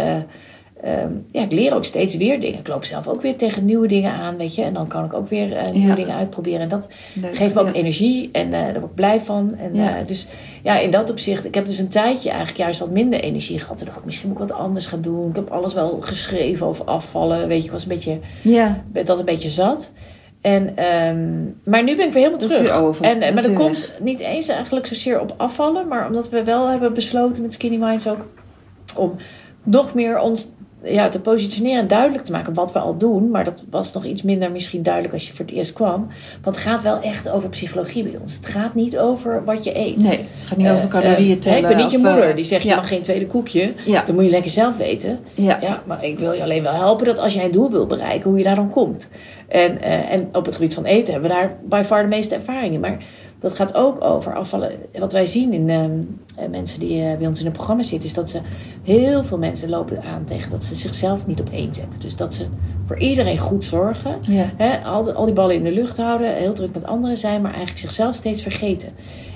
eh, 0.81 0.93
Ehm, 0.95 1.11
ja, 1.31 1.41
ik 1.41 1.51
leer 1.51 1.73
ook 1.75 1.85
steeds 1.85 2.15
weer 2.15 2.39
dingen. 2.39 2.59
Ik 2.59 2.67
loop 2.67 2.85
zelf 2.85 3.07
ook 3.07 3.21
weer 3.21 3.35
tegen 3.35 3.65
nieuwe 3.65 3.87
dingen 3.87 4.11
aan, 4.11 4.37
weet 4.37 4.55
je. 4.55 4.61
En 4.63 4.73
dan 4.73 4.87
kan 4.87 5.05
ik 5.05 5.13
ook 5.13 5.29
weer 5.29 5.53
eh, 5.55 5.71
nieuwe 5.71 5.87
Ja. 5.87 5.95
dingen 5.95 6.15
uitproberen. 6.15 6.59
En 6.59 6.69
dat 6.69 6.87
Leuk, 7.13 7.35
geeft 7.37 7.53
me 7.53 7.59
ook 7.61 7.67
ja. 7.67 7.73
energie 7.73 8.29
en 8.31 8.53
eh, 8.53 8.61
daar 8.63 8.73
word 8.73 8.83
ik 8.85 8.93
blij 8.95 9.19
van. 9.19 9.55
En, 9.57 9.75
Ja. 9.75 9.97
eh, 9.99 10.07
dus 10.07 10.27
ja, 10.63 10.79
in 10.79 10.91
dat 10.91 11.09
opzicht, 11.09 11.45
ik 11.45 11.55
heb 11.55 11.65
dus 11.65 11.77
een 11.77 11.87
tijdje 11.87 12.29
eigenlijk 12.29 12.57
juist 12.59 12.79
wat 12.79 12.89
minder 12.89 13.19
energie 13.19 13.59
gehad. 13.59 13.77
Toen 13.77 13.85
dacht 13.85 13.99
ik, 13.99 14.05
misschien 14.05 14.29
moet 14.29 14.41
ik 14.41 14.47
wat 14.47 14.57
anders 14.57 14.85
gaan 14.85 15.01
doen. 15.01 15.29
Ik 15.29 15.35
heb 15.35 15.49
alles 15.49 15.73
wel 15.73 15.97
geschreven 16.01 16.67
over 16.67 16.85
afvallen. 16.85 17.47
Weet 17.47 17.59
je, 17.59 17.65
ik 17.65 17.71
was 17.71 17.81
een 17.81 17.87
beetje, 17.89 18.19
Ja, 18.41 18.83
dat 18.91 19.19
een 19.19 19.25
beetje 19.25 19.49
zat. 19.49 19.91
En, 20.41 20.77
ehm, 20.77 21.43
maar 21.63 21.83
nu 21.83 21.95
ben 21.95 22.05
ik 22.07 22.13
weer 22.13 22.23
helemaal 22.23 22.47
terug. 22.47 22.71
over. 22.71 23.05
En, 23.05 23.19
Dat 23.19 23.33
maar 23.33 23.43
dat 23.43 23.53
komt 23.53 23.91
niet 23.99 24.19
eens 24.19 24.47
eigenlijk 24.47 24.87
zozeer 24.87 25.21
op 25.21 25.33
afvallen. 25.37 25.87
Maar 25.87 26.07
omdat 26.07 26.29
we 26.29 26.43
wel 26.43 26.67
hebben 26.69 26.93
besloten 26.93 27.41
met 27.41 27.53
Skinny 27.53 27.77
Minds 27.77 28.07
ook... 28.07 28.25
om 28.97 29.15
nog 29.63 29.93
meer 29.93 30.19
ons 30.19 30.49
ja, 30.85 31.09
te 31.09 31.19
positioneren 31.19 31.79
en 31.81 31.87
duidelijk 31.87 32.23
te 32.23 32.31
maken 32.31 32.53
wat 32.53 32.71
we 32.73 32.79
al 32.79 32.97
doen. 32.97 33.29
Maar 33.29 33.43
dat 33.43 33.63
was 33.69 33.93
nog 33.93 34.05
iets 34.05 34.21
minder 34.21 34.51
misschien 34.51 34.83
duidelijk 34.83 35.13
als 35.13 35.27
je 35.27 35.33
voor 35.33 35.45
het 35.45 35.53
eerst 35.53 35.73
kwam. 35.73 36.07
Want 36.41 36.55
het 36.55 36.65
gaat 36.65 36.81
wel 36.81 36.99
echt 36.99 37.29
over 37.29 37.49
psychologie 37.49 38.03
bij 38.03 38.19
ons. 38.21 38.33
Het 38.35 38.45
gaat 38.45 38.75
niet 38.75 38.97
over 38.97 39.43
wat 39.43 39.63
je 39.63 39.77
eet. 39.77 39.97
nee, 39.97 40.09
het 40.17 40.45
gaat 40.45 40.57
niet 40.57 40.67
Eh, 40.67 40.73
over 40.75 40.87
calorieën 40.87 41.33
eh, 41.35 41.39
tellen. 41.39 41.57
ik 41.59 41.67
ben 41.67 41.77
niet 41.77 41.91
je 41.91 41.97
of, 41.97 42.03
eh, 42.03 42.11
moeder 42.13 42.35
die 42.35 42.45
zegt 42.45 42.63
je 42.63 42.75
mag 42.75 42.87
geen 42.87 43.01
tweede 43.01 43.27
koekje. 43.27 43.73
Ja. 43.85 44.03
Dan 44.05 44.15
moet 44.15 44.23
je 44.23 44.29
lekker 44.29 44.51
zelf 44.51 44.77
weten. 44.77 45.19
Ja. 45.35 45.57
Ja, 45.61 45.81
maar 45.85 46.05
ik 46.05 46.19
wil 46.19 46.31
je 46.31 46.41
alleen 46.43 46.63
wel 46.63 46.73
helpen 46.73 47.05
dat 47.05 47.17
als 47.19 47.33
jij 47.33 47.45
een 47.45 47.51
doel 47.51 47.71
wil 47.71 47.87
bereiken, 47.87 48.29
hoe 48.29 48.37
je 48.37 48.43
daar 48.43 48.55
dan 48.55 48.69
komt. 48.69 49.07
En, 49.47 49.81
eh, 49.81 50.11
en 50.11 50.29
op 50.31 50.45
het 50.45 50.55
gebied 50.55 50.73
van 50.73 50.85
eten 50.85 51.13
hebben 51.13 51.29
we 51.31 51.35
daar 51.35 51.55
by 51.69 51.81
far 51.85 52.01
de 52.01 52.07
meeste 52.07 52.35
ervaringen. 52.35 52.79
Maar 52.79 52.97
dat 53.45 53.55
gaat 53.55 53.75
ook 53.75 54.03
over 54.03 54.35
afvallen. 54.35 54.71
Wat 54.99 55.13
wij 55.13 55.25
zien 55.25 55.53
in 55.53 55.69
ehm, 55.69 55.91
eh, 56.35 56.49
mensen 56.49 56.79
die 56.79 57.01
eh, 57.03 57.17
bij 57.17 57.27
ons 57.27 57.39
in 57.39 57.45
het 57.45 57.53
programma 57.53 57.83
zitten, 57.83 58.09
is 58.09 58.15
dat 58.15 58.29
ze 58.29 58.39
heel 58.83 59.23
veel 59.23 59.37
mensen 59.37 59.69
lopen 59.69 60.01
aan 60.03 60.23
tegen 60.23 60.51
dat 60.51 60.63
ze 60.63 60.75
zichzelf 60.75 61.27
niet 61.27 61.39
op 61.39 61.49
één 61.51 61.73
zetten. 61.73 61.99
Dus 61.99 62.15
dat 62.15 62.33
ze 62.33 62.45
voor 62.85 62.97
iedereen 62.99 63.37
goed 63.37 63.63
zorgen. 63.65 64.15
Ja. 64.21 64.49
Hè, 64.57 64.77
al, 64.83 65.03
de- 65.03 65.13
al 65.13 65.25
die 65.25 65.33
ballen 65.33 65.55
in 65.55 65.63
de 65.63 65.71
lucht 65.71 65.97
houden, 65.97 66.35
heel 66.35 66.53
druk 66.53 66.73
met 66.73 66.85
anderen 66.85 67.17
zijn, 67.17 67.41
maar 67.41 67.51
eigenlijk 67.51 67.79
zichzelf 67.81 68.15
steeds 68.15 68.41
vergeten. 68.41 68.89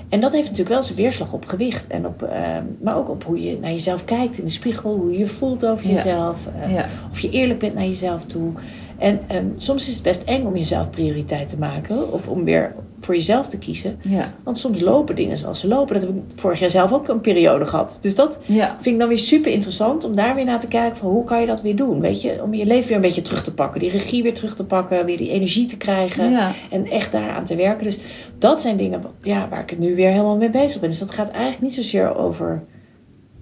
En 0.08 0.20
dat 0.20 0.32
heeft 0.32 0.44
natuurlijk 0.44 0.74
wel 0.74 0.82
zijn 0.82 0.96
weerslag 0.96 1.32
op 1.32 1.46
gewicht. 1.46 1.86
En 1.86 2.06
op, 2.06 2.22
ehm, 2.22 2.62
maar 2.82 2.96
ook 2.96 3.08
op 3.08 3.24
hoe 3.24 3.42
je 3.42 3.58
naar 3.60 3.70
jezelf 3.70 4.04
kijkt 4.04 4.38
in 4.38 4.44
de 4.44 4.50
spiegel, 4.50 4.96
hoe 4.96 5.12
je 5.12 5.18
je 5.18 5.26
voelt 5.26 5.66
over 5.66 5.86
Ja. 5.88 5.92
jezelf. 5.94 6.48
eh, 6.62 6.74
Ja. 6.74 6.84
Of 7.10 7.20
je 7.20 7.30
eerlijk 7.30 7.58
bent 7.58 7.74
naar 7.74 7.84
jezelf 7.84 8.24
toe. 8.24 8.50
En 8.98 9.20
ehm, 9.26 9.44
soms 9.56 9.88
is 9.88 9.94
het 9.94 10.02
best 10.02 10.22
eng 10.22 10.44
om 10.46 10.56
jezelf 10.56 10.90
prioriteit 10.90 11.48
te 11.48 11.58
maken. 11.58 12.12
Of 12.12 12.28
om 12.28 12.44
weer 12.44 12.74
voor 13.00 13.14
jezelf 13.14 13.48
te 13.48 13.58
kiezen. 13.58 13.98
Ja. 14.08 14.32
Want 14.44 14.58
soms 14.58 14.80
lopen 14.80 15.16
dingen 15.16 15.36
zoals 15.38 15.60
ze 15.60 15.68
lopen. 15.68 15.94
Dat 15.94 16.02
heb 16.02 16.10
ik 16.16 16.22
vorig 16.34 16.60
jaar 16.60 16.70
zelf 16.70 16.92
ook 16.92 17.08
een 17.08 17.20
periode 17.20 17.66
gehad. 17.66 17.98
Dus 18.00 18.14
dat 18.14 18.36
Ja. 18.46 18.66
vind 18.80 18.86
ik 18.94 18.98
dan 18.98 19.08
weer 19.08 19.18
super 19.18 19.50
interessant 19.52 20.04
om 20.04 20.14
daar 20.14 20.34
weer 20.34 20.44
naar 20.44 20.60
te 20.60 20.68
kijken 20.68 20.96
van 20.96 21.10
hoe 21.10 21.24
kan 21.24 21.40
je 21.40 21.46
dat 21.46 21.62
weer 21.62 21.76
doen? 21.76 22.00
Weet 22.00 22.22
je, 22.22 22.42
om 22.42 22.54
je 22.54 22.66
leven 22.66 22.86
weer 22.86 22.96
een 22.96 23.02
beetje 23.02 23.22
terug 23.22 23.42
te 23.44 23.54
pakken, 23.54 23.80
die 23.80 23.90
regie 23.90 24.22
weer 24.22 24.34
terug 24.34 24.54
te 24.56 24.64
pakken, 24.64 25.04
weer 25.06 25.16
die 25.16 25.30
energie 25.30 25.66
te 25.66 25.76
krijgen 25.76 26.30
Ja. 26.30 26.52
en 26.70 26.86
echt 26.90 27.12
daaraan 27.12 27.44
te 27.44 27.56
werken. 27.56 27.84
Dus 27.84 27.98
dat 28.38 28.60
zijn 28.60 28.76
dingen 28.76 29.02
ja, 29.22 29.46
waar 29.50 29.60
ik 29.60 29.70
het 29.70 29.78
nu 29.78 29.94
weer 29.94 30.08
helemaal 30.10 30.36
mee 30.36 30.50
bezig 30.50 30.80
ben. 30.80 30.90
Dus 30.90 30.98
dat 30.98 31.10
gaat 31.10 31.30
eigenlijk 31.30 31.62
niet 31.62 31.74
zozeer 31.74 32.16
over 32.16 32.62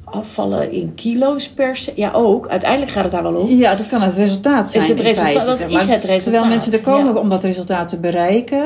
afvallen 0.04 0.72
in 0.72 0.94
kilo's 0.94 1.48
per 1.48 1.76
se. 1.76 1.92
Ja, 1.94 2.10
ook. 2.12 2.48
Uiteindelijk 2.48 2.90
gaat 2.90 3.02
het 3.02 3.12
daar 3.12 3.22
wel 3.22 3.34
om. 3.34 3.48
Ja, 3.48 3.74
dat 3.74 3.86
kan 3.86 4.00
het 4.02 4.14
resultaat 4.16 4.70
zijn. 4.70 4.82
Is 4.82 4.88
het 4.88 5.00
resultaat- 5.00 5.24
feite, 5.32 5.46
dat 5.46 5.56
zeg 5.58 5.68
is 5.68 5.74
het 5.74 5.88
resultaat, 6.04 6.22
Terwijl 6.22 6.46
mensen 6.46 6.72
er 6.72 6.80
komen 6.80 7.14
ja. 7.14 7.20
om 7.20 7.28
dat 7.28 7.44
resultaat 7.44 7.88
te 7.88 7.98
bereiken, 7.98 8.62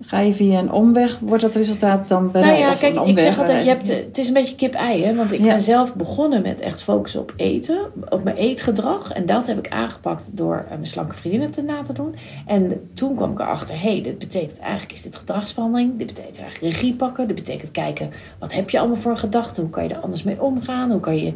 ga 0.00 0.20
je 0.20 0.32
via 0.32 0.58
een 0.58 0.72
omweg, 0.72 1.18
wordt 1.18 1.42
dat 1.42 1.54
resultaat 1.54 2.08
dan 2.08 2.30
bereikt? 2.30 2.58
Nou 2.58 2.70
ja, 2.70 2.78
kijk, 2.78 3.08
ik 3.08 3.18
zeg 3.18 3.38
altijd, 3.38 3.64
je 3.64 3.68
hebt, 3.70 3.88
het 3.88 4.18
is 4.18 4.26
een 4.26 4.32
beetje 4.32 4.54
kip-ei, 4.54 5.04
hè? 5.04 5.14
Want 5.14 5.32
ik 5.32 5.38
Ja. 5.38 5.46
ben 5.46 5.60
zelf 5.60 5.94
begonnen 5.94 6.42
met 6.42 6.60
echt 6.60 6.82
focussen 6.82 7.20
op 7.20 7.32
eten, 7.36 7.78
op 8.08 8.24
mijn 8.24 8.36
eetgedrag. 8.36 9.12
En 9.12 9.26
dat 9.26 9.46
heb 9.46 9.58
ik 9.58 9.68
aangepakt 9.68 10.30
door 10.36 10.56
eh, 10.56 10.68
mijn 10.70 10.86
slanke 10.86 11.14
vriendinnen 11.14 11.50
te 11.50 11.62
na 11.62 11.82
te 11.82 11.92
doen. 11.92 12.14
En 12.46 12.90
toen 12.94 13.14
kwam 13.14 13.32
ik 13.32 13.38
erachter, 13.38 13.80
hé, 13.80 13.92
hey, 13.92 14.02
dit 14.02 14.18
betekent 14.18 14.58
eigenlijk, 14.58 14.92
is 14.92 15.02
dit 15.02 15.16
gedragsverandering? 15.16 15.98
Dit 15.98 16.06
betekent 16.06 16.38
eigenlijk 16.38 16.72
regie 16.74 16.94
pakken. 16.94 17.26
Dit 17.26 17.36
betekent 17.36 17.70
kijken, 17.70 18.10
wat 18.38 18.52
heb 18.52 18.70
je 18.70 18.78
allemaal 18.78 18.96
voor 18.96 19.16
gedachten? 19.16 19.62
Hoe 19.62 19.72
kan 19.72 19.82
je 19.82 19.94
er 19.94 20.00
anders 20.00 20.22
mee 20.22 20.42
omgaan? 20.42 20.90
Hoe 20.90 21.00
kan 21.00 21.16
je 21.16 21.32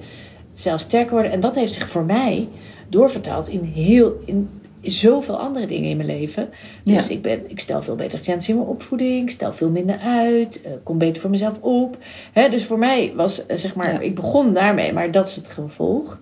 zelf 0.53 0.81
sterker 0.81 1.13
worden? 1.13 1.33
En 1.33 1.41
dat 1.41 1.55
heeft 1.55 1.73
zich 1.73 1.89
voor 1.89 2.05
mij 2.05 2.49
doorvertaald 2.89 3.49
in 3.49 3.63
heel... 3.63 4.23
In, 4.25 4.49
Zoveel 4.83 5.39
andere 5.39 5.67
dingen 5.67 5.91
in 5.91 5.97
mijn 5.97 6.09
leven. 6.09 6.49
Dus 6.85 7.07
Ja. 7.07 7.15
ik, 7.15 7.23
ben, 7.23 7.41
ik 7.51 7.61
stel 7.61 7.83
veel 7.83 7.95
beter 7.97 8.19
grenzen 8.19 8.51
in 8.53 8.59
mijn 8.59 8.71
opvoeding. 8.71 9.23
Ik 9.23 9.31
stel 9.31 9.53
veel 9.53 9.71
minder 9.71 9.99
uit. 9.99 10.63
eh, 10.63 10.71
kom 10.83 10.99
beter 10.99 11.21
voor 11.21 11.31
mezelf 11.31 11.61
op. 11.61 11.97
Hè, 12.33 12.49
dus 12.49 12.65
voor 12.65 12.79
mij 12.79 13.13
was, 13.17 13.47
eh, 13.47 13.57
zeg 13.57 13.75
maar, 13.75 13.93
Ja. 13.93 14.01
ik 14.01 14.15
begon 14.15 14.53
daarmee, 14.55 14.93
maar 14.93 15.11
dat 15.11 15.29
is 15.29 15.37
het 15.37 15.49
gevolg. 15.49 16.21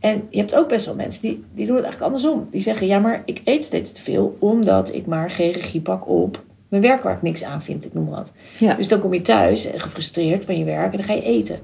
En 0.00 0.22
je 0.30 0.38
hebt 0.38 0.54
ook 0.54 0.68
best 0.68 0.86
wel 0.86 0.94
mensen 0.94 1.22
die, 1.22 1.44
die 1.54 1.66
doen 1.66 1.76
het 1.76 1.84
eigenlijk 1.84 2.14
andersom. 2.14 2.48
Die 2.50 2.60
zeggen, 2.60 2.86
ja, 2.86 2.98
maar 2.98 3.22
ik 3.24 3.40
eet 3.44 3.64
steeds 3.64 3.92
te 3.92 4.00
veel 4.02 4.36
omdat 4.38 4.94
ik 4.94 5.06
maar 5.06 5.30
geen 5.30 5.52
regie 5.52 5.80
pak 5.80 6.08
op 6.08 6.42
mijn 6.68 6.82
werk 6.82 7.02
waar 7.02 7.16
ik 7.16 7.22
niks 7.22 7.44
aan 7.44 7.62
vind, 7.62 7.84
ik 7.84 7.94
noem 7.94 8.08
wat. 8.08 8.32
Ja. 8.58 8.74
Dus 8.74 8.88
dan 8.88 9.00
kom 9.00 9.14
je 9.14 9.20
thuis 9.22 9.68
gefrustreerd 9.76 10.44
van 10.44 10.58
je 10.58 10.64
werk 10.64 10.90
en 10.92 10.96
dan 10.98 11.06
ga 11.06 11.12
je 11.12 11.22
eten. 11.22 11.58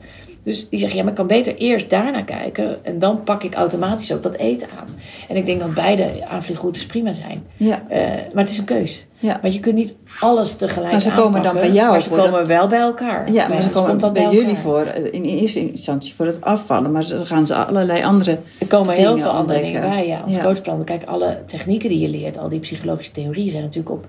Dus 0.44 0.68
die 0.68 0.78
zeggen, 0.78 0.96
ja, 0.96 1.02
maar 1.02 1.12
ik 1.12 1.18
kan 1.18 1.26
beter 1.26 1.57
eerst 1.57 1.90
daarna 1.90 2.22
kijken 2.22 2.85
en 2.85 2.98
dan 2.98 3.22
pak 3.24 3.42
ik 3.42 3.55
automatisch 3.55 4.12
ook 4.12 4.22
dat 4.22 4.35
eten 4.35 4.68
aan. 4.78 4.87
En 5.28 5.37
ik 5.37 5.46
denk 5.46 5.61
dat 5.61 5.74
beide 5.74 6.26
aanvliegroutes 6.28 6.87
prima 6.87 7.12
zijn. 7.12 7.42
Ja. 7.57 7.83
Eh, 7.88 7.98
maar 8.33 8.42
het 8.42 8.50
is 8.52 8.59
een 8.59 8.64
keus. 8.64 9.07
Ja. 9.18 9.38
Want 9.42 9.55
je 9.55 9.61
kunt 9.61 9.74
niet 9.74 9.94
alles 10.20 10.57
tegelijk 10.57 10.90
Maar 10.92 11.00
ze 11.00 11.12
komen 11.12 11.42
dan 11.42 11.55
bij 11.55 11.70
jou 11.70 11.90
Maar 11.90 12.02
ze 12.02 12.11
komen 12.11 12.33
dat- 12.33 12.48
wel 12.48 12.68
bij 12.68 12.78
elkaar. 12.81 13.33
Ja, 13.33 13.46
Bij 13.46 13.55
maar 13.55 13.62
ze 13.62 13.70
komen 13.70 13.98
dat 13.98 14.12
bij 14.12 14.28
jullie 14.31 14.55
voor, 14.55 14.81
eh, 14.83 15.05
in 15.12 15.22
eerste 15.24 15.68
instantie 15.68 16.14
voor 16.14 16.26
het 16.26 16.40
afvallen, 16.40 16.92
maar 16.92 17.09
dan 17.09 17.26
gaan 17.26 17.46
ze 17.46 17.55
allerlei 17.55 18.05
andere. 18.05 18.38
Er 18.59 18.66
komen 18.66 18.96
heel 18.96 19.18
veel 19.18 19.31
andere 19.31 19.38
ontdekken. 19.59 19.66
dingen 19.66 19.96
bij. 19.96 20.07
Ja, 20.07 20.22
ons 20.26 20.35
Ja. 20.35 20.42
coachplan. 20.42 20.85
Kijk, 20.85 21.05
alle 21.05 21.38
technieken 21.46 21.88
die 21.88 21.98
je 21.98 22.09
leert, 22.09 22.38
al 22.38 22.48
die 22.48 22.61
psychologische 22.61 23.12
theorieën 23.12 23.50
zijn 23.50 23.62
natuurlijk 23.62 23.94
op, 23.94 24.07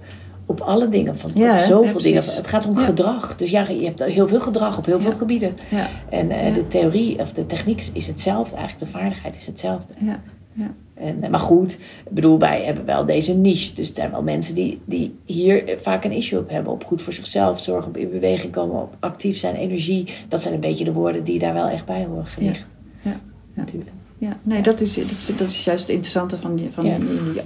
op 0.54 0.68
alle 0.68 0.90
dingen. 0.90 1.18
Van, 1.18 1.32
Ja, 1.36 1.52
op 1.52 1.58
hè? 1.58 1.66
zoveel 1.66 1.98
Ja, 1.98 2.04
dingen. 2.04 2.24
Het 2.24 2.48
gaat 2.48 2.68
om 2.68 2.76
gedrag. 2.78 3.36
Dus 3.36 3.50
ja, 3.50 3.70
je 3.70 3.86
hebt 3.86 4.04
heel 4.04 4.28
veel 4.28 4.40
gedrag 4.40 4.78
op 4.78 4.86
heel 4.86 5.02
veel 5.02 5.14
gebieden. 5.14 5.54
Ja, 5.70 5.90
En 6.10 6.32
eh, 6.32 6.54
de 6.54 6.68
theorie 6.68 7.20
of 7.20 7.34
de 7.34 7.46
techniek 7.46 7.84
is- 7.94 8.08
hetzelfde. 8.08 8.56
Eigenlijk 8.56 8.92
de 8.92 8.98
vaardigheid 8.98 9.36
is 9.36 9.46
hetzelfde. 9.48 9.94
ja, 9.98 10.22
ja. 10.54 10.74
En, 10.94 11.24
eh, 11.24 11.30
maar 11.30 11.40
goed, 11.40 11.74
ik 12.06 12.12
bedoel, 12.12 12.40
wij 12.40 12.64
hebben 12.64 12.86
wel 12.86 13.06
deze 13.06 13.34
niche. 13.34 13.74
Dus 13.76 13.90
er 13.90 13.96
zijn 13.96 14.12
wel 14.12 14.24
mensen 14.24 14.56
die, 14.56 14.82
die 14.86 15.16
hier 15.26 15.68
eh, 15.68 15.78
vaak 15.80 16.04
een 16.04 16.12
issue 16.12 16.40
op 16.40 16.50
hebben. 16.50 16.72
Op 16.74 16.86
goed 16.86 17.02
voor 17.02 17.14
zichzelf 17.14 17.60
zorgen, 17.60 17.88
op 17.90 17.98
in 17.98 18.10
beweging 18.10 18.52
komen, 18.54 18.82
op 18.82 18.96
actief 19.00 19.38
zijn, 19.38 19.56
energie. 19.56 20.08
Dat 20.28 20.42
zijn 20.42 20.54
een 20.54 20.60
beetje 20.60 20.84
de 20.84 20.94
woorden 20.94 21.24
die 21.24 21.40
daar 21.40 21.54
wel 21.54 21.68
echt 21.68 21.86
bij 21.86 22.06
horen 22.06 22.26
gelicht. 22.26 22.76
Ja, 23.02 23.10
ja. 23.12 23.20
Natuurlijk. 23.54 23.92
Ja, 24.18 24.38
nee, 24.44 24.62
dat 24.62 24.82
is, 24.82 24.94
dat, 24.96 25.06
vind- 25.06 25.38
dat 25.38 25.50
is 25.50 25.66
juist 25.66 25.82
het 25.82 25.90
interessante 25.92 26.38
van 26.38 26.56
die. 26.56 26.70
Van 26.72 26.84
die, 26.84 26.98
die- 26.98 27.42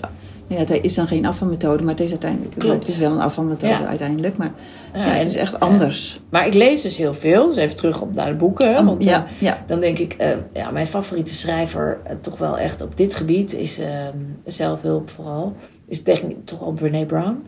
ja, 0.48 0.56
het 0.58 0.80
is 0.82 0.94
dan 0.94 1.08
geen 1.08 1.26
afvalmethode, 1.26 1.84
maar 1.84 1.92
het 1.94 2.04
is 2.04 2.10
uiteindelijk. 2.12 2.64
Het 2.64 2.88
is 2.88 2.98
wel 2.98 3.12
een 3.12 3.20
afvalmethode 3.22 3.68
Ja. 3.74 3.86
uiteindelijk, 3.88 4.38
maar 4.38 4.52
Ja, 4.94 5.06
ja, 5.06 5.12
het 5.12 5.26
is 5.26 5.36
echt 5.36 5.60
anders. 5.60 6.20
Maar 6.30 6.48
ik 6.48 6.54
lees 6.54 6.82
dus 6.82 6.98
heel 6.98 7.14
veel. 7.14 7.48
Dus 7.48 7.56
even 7.56 7.76
terug 7.76 8.02
op 8.02 8.14
naar 8.16 8.28
de 8.30 8.36
boeken. 8.36 8.86
Want, 8.86 9.04
ja, 9.04 9.26
eh, 9.26 9.42
ja, 9.42 9.64
Dan 9.68 9.80
denk 9.80 9.98
ik, 9.98 10.14
eh, 10.14 10.30
ja, 10.54 10.72
mijn 10.72 10.88
favoriete 10.88 11.34
schrijver, 11.36 12.00
eh, 12.04 12.16
toch 12.22 12.38
wel 12.38 12.58
echt 12.58 12.82
op 12.82 12.98
dit 12.98 13.16
gebied, 13.16 13.54
is 13.54 13.80
eh, 13.80 14.08
zelfhulp 14.46 15.10
vooral, 15.10 15.56
is 15.88 16.02
toch 16.44 16.60
wel 16.60 16.72
Brene 16.72 17.06
Brown. 17.06 17.44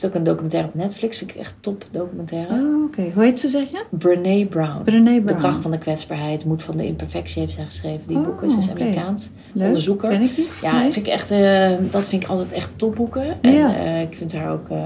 Heeft 0.00 0.14
ook 0.14 0.18
een 0.20 0.26
documentaire 0.26 0.68
op 0.68 0.74
Netflix, 0.74 1.18
vind 1.18 1.30
ik 1.30 1.36
echt 1.36 1.54
top 1.60 1.84
documentaire. 1.90 2.52
Oh, 2.54 2.84
oké. 2.84 3.10
Hoe 3.14 3.22
heet 3.22 3.40
ze, 3.40 3.48
zeg 3.48 3.70
je? 3.70 3.84
Brene 3.90 4.46
Brown. 4.46 4.82
Brené 4.84 5.14
De 5.14 5.20
Brown. 5.20 5.38
kracht 5.38 5.62
van 5.62 5.70
de 5.70 5.78
kwetsbaarheid, 5.78 6.44
moed 6.44 6.62
van 6.62 6.76
de 6.76 6.86
imperfectie 6.86 7.40
heeft 7.42 7.54
zij 7.54 7.64
geschreven. 7.64 8.02
Die 8.08 8.16
Oh, 8.16 8.24
boeken, 8.24 8.50
ze 8.50 8.58
is 8.58 8.68
oké. 8.68 8.80
Amerikaans. 8.80 9.30
Leuk. 9.52 9.66
onderzoeker. 9.66 10.08
Ken 10.10 10.22
ik 10.22 10.36
niet. 10.36 10.58
Ja, 10.62 10.72
Nee? 10.80 10.90
vind 10.92 11.06
ik 11.06 11.12
echt, 11.12 11.30
eh, 11.30 11.70
dat 11.90 12.08
vind 12.08 12.22
ik 12.22 12.28
altijd 12.28 12.52
echt 12.52 12.70
topboeken. 12.76 13.42
En 13.42 13.52
Ja. 13.52 13.76
eh, 13.76 14.00
ik 14.00 14.16
vind 14.16 14.32
haar 14.34 14.52
ook 14.52 14.68
eh, 14.68 14.76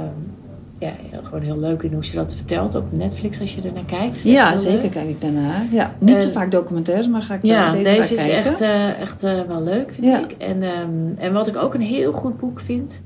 ja, 0.78 0.92
gewoon 1.22 1.40
heel 1.42 1.58
leuk 1.58 1.82
in 1.82 1.92
hoe 1.92 2.04
ze 2.04 2.14
dat 2.14 2.34
vertelt. 2.34 2.76
Ook 2.76 2.82
op 2.84 2.92
Netflix 2.98 3.40
als 3.40 3.54
je 3.54 3.60
er 3.62 3.72
naar 3.72 3.84
kijkt. 3.84 4.22
Ja, 4.22 4.56
zeker 4.56 4.80
leuk. 4.82 4.90
kijk 4.90 5.08
ik 5.08 5.20
daarnaar. 5.20 5.66
Ja, 5.70 5.94
niet 5.98 6.22
zo 6.22 6.28
vaak 6.28 6.50
documentaires, 6.50 7.08
maar 7.08 7.22
ga 7.22 7.34
ik 7.34 7.40
Ja, 7.42 7.70
deze, 7.70 7.84
deze, 7.84 8.14
is 8.14 8.26
kijken. 8.26 8.50
echt, 8.52 8.60
echt 9.00 9.22
wel 9.22 9.62
leuk, 9.62 9.90
vind 9.94 10.06
Ja. 10.06 10.18
ik. 10.20 10.32
En, 10.38 10.62
ehm, 10.62 10.90
en 11.18 11.32
wat 11.32 11.46
ik 11.48 11.56
ook 11.56 11.74
een 11.74 11.80
heel 11.80 12.12
goed 12.12 12.38
boek 12.38 12.60
vind... 12.60 13.00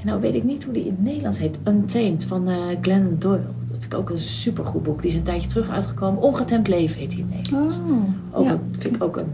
En 0.00 0.06
nou 0.06 0.20
weet 0.20 0.34
ik 0.34 0.44
niet 0.44 0.64
hoe 0.64 0.72
die 0.72 0.84
in 0.84 0.90
het 0.90 1.02
Nederlands 1.02 1.38
heet. 1.38 1.58
Untamed 1.64 2.24
van 2.24 2.48
eh 2.48 2.56
Glennon 2.80 3.16
Doyle. 3.18 3.42
Dat 3.68 3.78
vind 3.80 3.92
ik 3.92 3.94
ook 3.98 4.10
een 4.10 4.18
supergoed 4.18 4.82
boek. 4.82 5.00
Die 5.02 5.10
is 5.10 5.16
een 5.16 5.22
tijdje 5.22 5.48
terug 5.48 5.68
uitgekomen. 5.70 6.22
Ongetemd 6.22 6.68
leven 6.68 6.98
heet 6.98 7.10
die 7.10 7.18
in 7.18 7.26
het 7.30 7.36
Nederlands. 7.36 7.76
Oh, 7.76 8.38
Ook 8.38 8.44
ja. 8.44 8.50
een, 8.52 8.60
vind 8.78 8.94
ik 8.96 9.02
ook 9.02 9.16
een, 9.16 9.28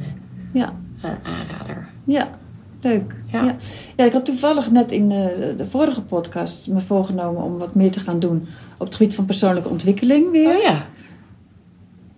Ja, 0.52 0.72
een 1.02 1.16
aanrader. 1.22 1.88
ja, 2.04 2.38
leuk. 2.80 3.14
Ja. 3.26 3.42
Ja. 3.44 3.56
Ja. 3.96 4.04
ik 4.04 4.12
had 4.12 4.24
toevallig 4.24 4.70
net 4.70 4.92
in 4.92 5.08
de, 5.08 5.54
de 5.56 5.64
vorige 5.64 6.02
podcast 6.02 6.68
me 6.68 6.80
voorgenomen 6.80 7.42
om 7.42 7.58
wat 7.58 7.74
meer 7.74 7.90
te 7.90 8.00
gaan 8.00 8.18
doen 8.18 8.46
op 8.78 8.86
het 8.86 8.94
gebied 8.94 9.14
van 9.14 9.24
persoonlijke 9.24 9.68
ontwikkeling 9.68 10.30
weer. 10.30 10.56
Oh 10.56 10.62
ja. 10.62 10.86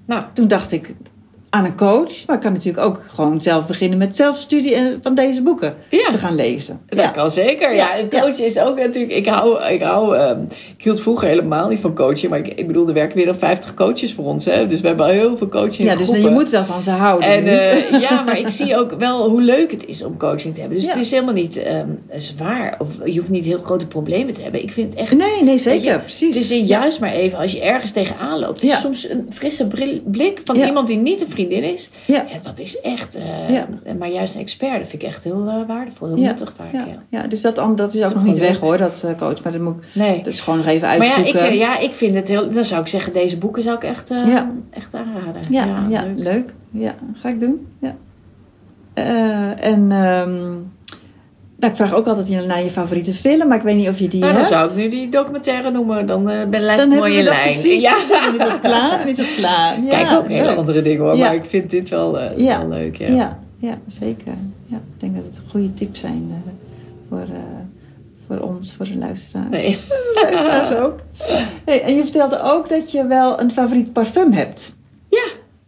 Nou, 0.04 0.22
Toen 0.32 0.48
dacht 0.48 0.72
ik 0.72 0.94
aan 1.54 1.64
een 1.64 1.76
coach, 1.76 2.26
maar 2.26 2.36
ik 2.36 2.42
kan 2.42 2.52
natuurlijk 2.52 2.86
ook 2.86 3.00
gewoon 3.08 3.40
zelf 3.40 3.66
beginnen 3.66 3.98
met 3.98 4.16
zelfstudie 4.16 4.74
eh, 4.74 4.82
van 5.00 5.14
deze 5.14 5.42
boeken 5.42 5.74
Ja. 5.90 6.08
te 6.08 6.18
gaan 6.18 6.34
lezen. 6.34 6.80
Dat 6.88 6.98
Ja. 6.98 7.08
kan 7.08 7.30
zeker. 7.30 7.74
Ja, 7.74 7.98
een 7.98 8.10
coach 8.10 8.38
is 8.40 8.58
ook 8.58 8.76
natuurlijk. 8.78 9.12
Ik 9.12 9.26
hou, 9.26 9.62
ik 9.64 9.82
hou. 9.82 10.16
ehm, 10.16 10.40
ik 10.76 10.84
hield 10.84 11.00
vroeger 11.00 11.28
helemaal 11.28 11.68
niet 11.68 11.78
van 11.78 11.94
coachen, 11.94 12.30
maar 12.30 12.38
ik, 12.38 12.46
ik 12.46 12.66
bedoel, 12.66 12.88
er 12.88 12.94
werken 12.94 13.16
weer 13.16 13.26
dan 13.26 13.34
50 13.34 13.74
coaches 13.74 14.14
voor 14.14 14.24
ons, 14.24 14.44
hè? 14.44 14.66
Dus 14.66 14.80
we 14.80 14.86
hebben 14.86 15.06
al 15.06 15.12
heel 15.12 15.36
veel 15.36 15.48
coaching. 15.48 15.88
Ja, 15.88 15.96
dus 15.96 16.08
je 16.08 16.28
moet 16.30 16.50
wel 16.50 16.64
van 16.64 16.82
ze 16.82 16.90
houden. 16.90 17.28
En 17.28 17.46
eh, 17.46 18.00
ja, 18.00 18.22
maar 18.22 18.38
ik 18.38 18.48
zie 18.48 18.76
ook 18.78 18.92
wel 18.98 19.28
hoe 19.28 19.40
leuk 19.42 19.70
het 19.70 19.86
is 19.86 20.04
om 20.04 20.16
coaching 20.16 20.54
te 20.54 20.60
hebben. 20.60 20.78
Dus 20.78 20.88
het 20.88 20.96
is 21.00 21.10
helemaal 21.10 21.34
niet 21.34 21.56
ehm, 21.62 21.88
zwaar. 22.16 22.76
Of 22.78 22.88
je 23.04 23.18
hoeft 23.18 23.30
niet 23.30 23.44
heel 23.44 23.58
grote 23.58 23.86
problemen 23.86 24.34
te 24.34 24.42
hebben. 24.42 24.62
Ik 24.62 24.72
vind 24.72 24.92
het 24.92 25.02
echt. 25.02 25.12
nee, 25.16 25.42
nee, 25.42 25.58
zeker, 25.58 25.92
je, 25.92 25.98
precies. 26.00 26.34
Het 26.34 26.44
is 26.44 26.50
in 26.50 26.64
juist 26.64 27.00
maar 27.00 27.12
even 27.12 27.38
als 27.38 27.52
je 27.52 27.60
ergens 27.60 27.90
tegenaan 27.90 28.38
loopt. 28.38 28.54
Het 28.60 28.64
is 28.64 28.70
Ja. 28.70 28.78
soms 28.80 29.08
een 29.08 29.26
frisse 29.30 29.66
bril- 29.68 30.00
blik 30.04 30.40
van 30.44 30.56
iemand 30.56 30.86
die 30.86 30.96
niet 30.96 31.20
een 31.20 31.28
vriendin 31.46 31.72
is. 31.72 31.90
Ja. 32.06 32.14
Ja, 32.28 32.38
dat 32.42 32.58
is 32.58 32.80
echt. 32.80 33.14
eh, 33.16 33.50
Ja. 33.54 33.68
Maar 33.98 34.08
juist 34.10 34.34
een 34.34 34.40
expert, 34.40 34.78
dat 34.78 34.88
vind 34.88 35.02
ik 35.02 35.08
echt 35.08 35.24
heel 35.24 35.44
eh, 35.48 35.66
waardevol. 35.66 36.08
Heel 36.08 36.16
Ja. 36.16 36.26
nuttig 36.28 36.52
vaak. 36.56 36.84
Ja, 37.08 37.26
dus 37.26 37.40
dat, 37.40 37.54
dat 37.76 37.94
is 37.94 38.04
ook 38.04 38.14
nog 38.14 38.24
niet 38.24 38.38
weg 38.38 38.58
hoor, 38.60 38.78
dat 38.78 39.02
eh, 39.06 39.14
coach. 39.16 39.42
Maar 39.42 39.52
dat, 39.52 39.60
moet, 39.60 39.76
ik- 39.84 39.94
Nee. 39.94 40.16
dat 40.22 40.32
is 40.32 40.40
gewoon 40.40 40.58
nog 40.58 40.68
even 40.68 40.88
Maar 40.88 40.96
ja 40.96 41.02
uitzoeken. 41.04 41.44
ik, 41.44 41.50
eh, 41.50 41.56
ja, 41.58 41.78
ik 41.78 41.94
vind 41.94 42.14
het 42.14 42.28
heel. 42.28 42.50
Dan 42.50 42.64
zou 42.64 42.80
ik 42.80 42.86
zeggen, 42.88 43.12
deze 43.12 43.38
boeken 43.38 43.62
zou 43.62 43.76
ik 43.76 43.82
echt, 43.84 44.10
echt 44.70 44.94
aanraden. 44.94 45.42
Ja, 45.50 45.86
ja, 45.88 46.02
leuk. 46.04 46.16
leuk. 46.24 46.52
Ja, 46.70 46.94
ga 47.14 47.28
ik 47.28 47.40
doen. 47.40 47.66
Ja. 47.80 47.96
En 49.56 49.92
ehm, 49.92 50.52
nou, 51.64 51.70
ik 51.70 51.76
vraag 51.76 51.94
ook 51.94 52.06
altijd 52.06 52.46
naar 52.46 52.62
je 52.62 52.70
favoriete 52.70 53.14
film, 53.14 53.48
maar 53.48 53.56
ik 53.56 53.62
weet 53.62 53.76
niet 53.76 53.88
of 53.88 53.98
je 53.98 54.08
die 54.08 54.20
Nou, 54.20 54.32
dan 54.32 54.42
hebt. 54.42 54.52
zou 54.54 54.70
ik 54.70 54.76
nu 54.76 54.88
die 54.98 55.08
documentaire 55.08 55.70
noemen. 55.70 56.06
Dan 56.06 56.30
eh 56.30 56.46
ben 56.48 56.76
Dan 56.76 56.92
een 56.92 56.98
mooie 56.98 57.22
lijn. 57.22 57.42
precies, 57.42 57.82
ja. 57.82 57.92
precies. 57.92 58.08
Dan 58.24 58.32
is 58.32 58.38
dat 58.38 58.60
klaar. 58.60 58.98
Dan 58.98 59.08
is 59.08 59.16
dat 59.16 59.32
klaar. 59.34 59.78
Ja, 59.84 59.88
Kijk 59.88 60.18
ook 60.18 60.28
hele 60.28 60.54
andere 60.54 60.82
dingen 60.82 61.00
hoor. 61.04 61.16
Ja. 61.16 61.24
Maar 61.26 61.34
ik 61.34 61.44
vind 61.44 61.70
dit 61.70 61.88
wel, 61.88 62.18
eh, 62.20 62.38
Ja. 62.38 62.58
wel 62.58 62.68
leuk. 62.68 62.96
Ja. 62.96 63.06
Ja. 63.14 63.38
Ja, 63.58 63.74
zeker. 63.86 64.34
Ja, 64.66 64.76
ik 64.76 65.00
denk 65.00 65.14
dat 65.16 65.24
het 65.24 65.40
goede 65.50 65.74
tips 65.74 66.00
zijn 66.00 66.28
eh, 66.30 66.50
voor, 67.08 67.26
voor 68.26 68.38
ons, 68.38 68.74
voor 68.76 68.86
de 68.86 68.96
luisteraars. 68.98 69.48
Nee. 69.50 69.78
Luisteraars 70.22 70.74
ook. 70.74 70.98
Hey, 71.64 71.82
en 71.82 71.96
je 71.96 72.02
vertelde 72.02 72.40
ook 72.42 72.68
dat 72.68 72.92
je 72.92 73.06
wel 73.06 73.40
een 73.40 73.50
favoriet 73.50 73.92
parfum 73.92 74.32
hebt. 74.32 74.74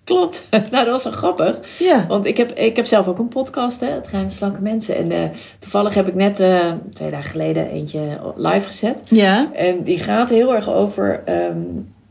Klopt. 0.06 0.46
nou, 0.50 0.70
dat 0.70 0.86
was 0.86 1.04
wel 1.04 1.12
grappig. 1.12 1.58
Ja. 1.78 2.06
Want 2.08 2.26
ik 2.26 2.36
heb, 2.36 2.52
ik 2.52 2.76
heb 2.76 2.86
zelf 2.86 3.08
ook 3.08 3.18
een 3.18 3.28
podcast, 3.28 3.80
hè, 3.80 3.86
Het 3.86 4.08
Geheim 4.08 4.30
Slanke 4.30 4.60
Mensen. 4.60 4.96
En 4.96 5.10
eh, 5.12 5.22
toevallig 5.58 5.94
heb 5.94 6.08
ik 6.08 6.14
net 6.14 6.40
eh, 6.40 6.72
twee 6.92 7.10
dagen 7.10 7.30
geleden 7.30 7.70
eentje 7.70 8.00
live 8.36 8.66
gezet. 8.66 9.00
Ja. 9.10 9.52
En 9.52 9.82
die 9.82 9.98
gaat 9.98 10.30
heel 10.30 10.54
erg 10.54 10.68
over, 10.70 11.22
ehm, 11.24 11.56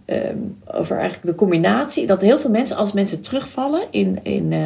ehm, 0.06 0.38
over 0.74 0.98
eigenlijk 0.98 1.26
de 1.28 1.36
combinatie. 1.36 2.06
Dat 2.08 2.22
heel 2.22 2.40
veel 2.40 2.50
mensen, 2.50 2.78
als 2.78 2.94
mensen 2.94 3.22
terugvallen 3.22 3.82
in... 3.92 4.20
in 4.24 4.54
eh, 4.54 4.60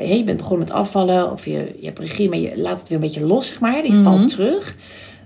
hey, 0.00 0.16
je 0.18 0.24
bent 0.24 0.36
begonnen 0.38 0.66
met 0.66 0.76
afvallen 0.76 1.32
of 1.32 1.44
je, 1.44 1.74
je 1.80 1.86
hebt 1.86 1.98
regie, 1.98 2.28
maar 2.28 2.38
je 2.38 2.52
laat 2.56 2.78
het 2.78 2.88
weer 2.88 2.98
een 2.98 3.04
beetje 3.04 3.26
los, 3.26 3.46
zeg 3.46 3.60
maar. 3.60 3.86
Je 3.86 3.92
Mhm. 3.92 4.02
valt 4.02 4.28
terug. 4.28 4.76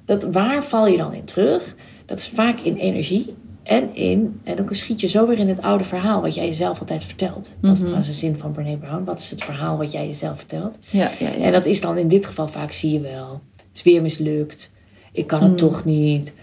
Dat, 0.05 0.23
waar 0.23 0.65
val 0.65 0.87
je 0.87 0.97
dan 0.97 1.15
in 1.15 1.25
terug? 1.25 1.75
Dat 2.07 2.19
is 2.19 2.29
vaak 2.29 2.61
in 2.61 2.77
energie 2.77 3.35
en 3.71 3.95
in... 3.95 4.41
En 4.45 4.57
dan 4.57 4.67
schiet 4.71 5.01
je 5.01 5.07
zo 5.09 5.27
weer 5.27 5.39
in 5.39 5.49
het 5.49 5.63
oude 5.63 5.85
verhaal 5.85 6.21
wat 6.21 6.35
jij 6.35 6.47
jezelf 6.47 6.81
altijd 6.81 7.05
vertelt. 7.05 7.53
Dat 7.61 7.71
is 7.71 7.77
Mhm. 7.79 7.81
trouwens 7.81 8.09
een 8.09 8.15
zin 8.15 8.37
van 8.37 8.53
Brene 8.53 8.77
Brown. 8.77 9.05
Wat 9.05 9.21
is 9.21 9.31
het 9.31 9.45
verhaal 9.45 9.77
wat 9.77 9.93
jij 9.93 10.07
jezelf 10.07 10.37
vertelt? 10.39 10.79
Ja, 10.91 11.11
ja, 11.19 11.29
ja. 11.39 11.45
En 11.45 11.53
dat 11.53 11.67
is 11.67 11.81
dan 11.81 11.99
in 11.99 12.09
dit 12.09 12.27
geval 12.27 12.49
vaak, 12.49 12.73
zie 12.73 12.93
je 12.93 13.01
wel. 13.01 13.41
Het 13.57 13.77
is 13.77 13.83
weer 13.83 14.03
mislukt. 14.03 14.71
Ik 15.13 15.27
kan 15.27 15.41
het 15.43 15.51
Mm. 15.51 15.57
toch 15.57 15.85
niet. 15.85 16.35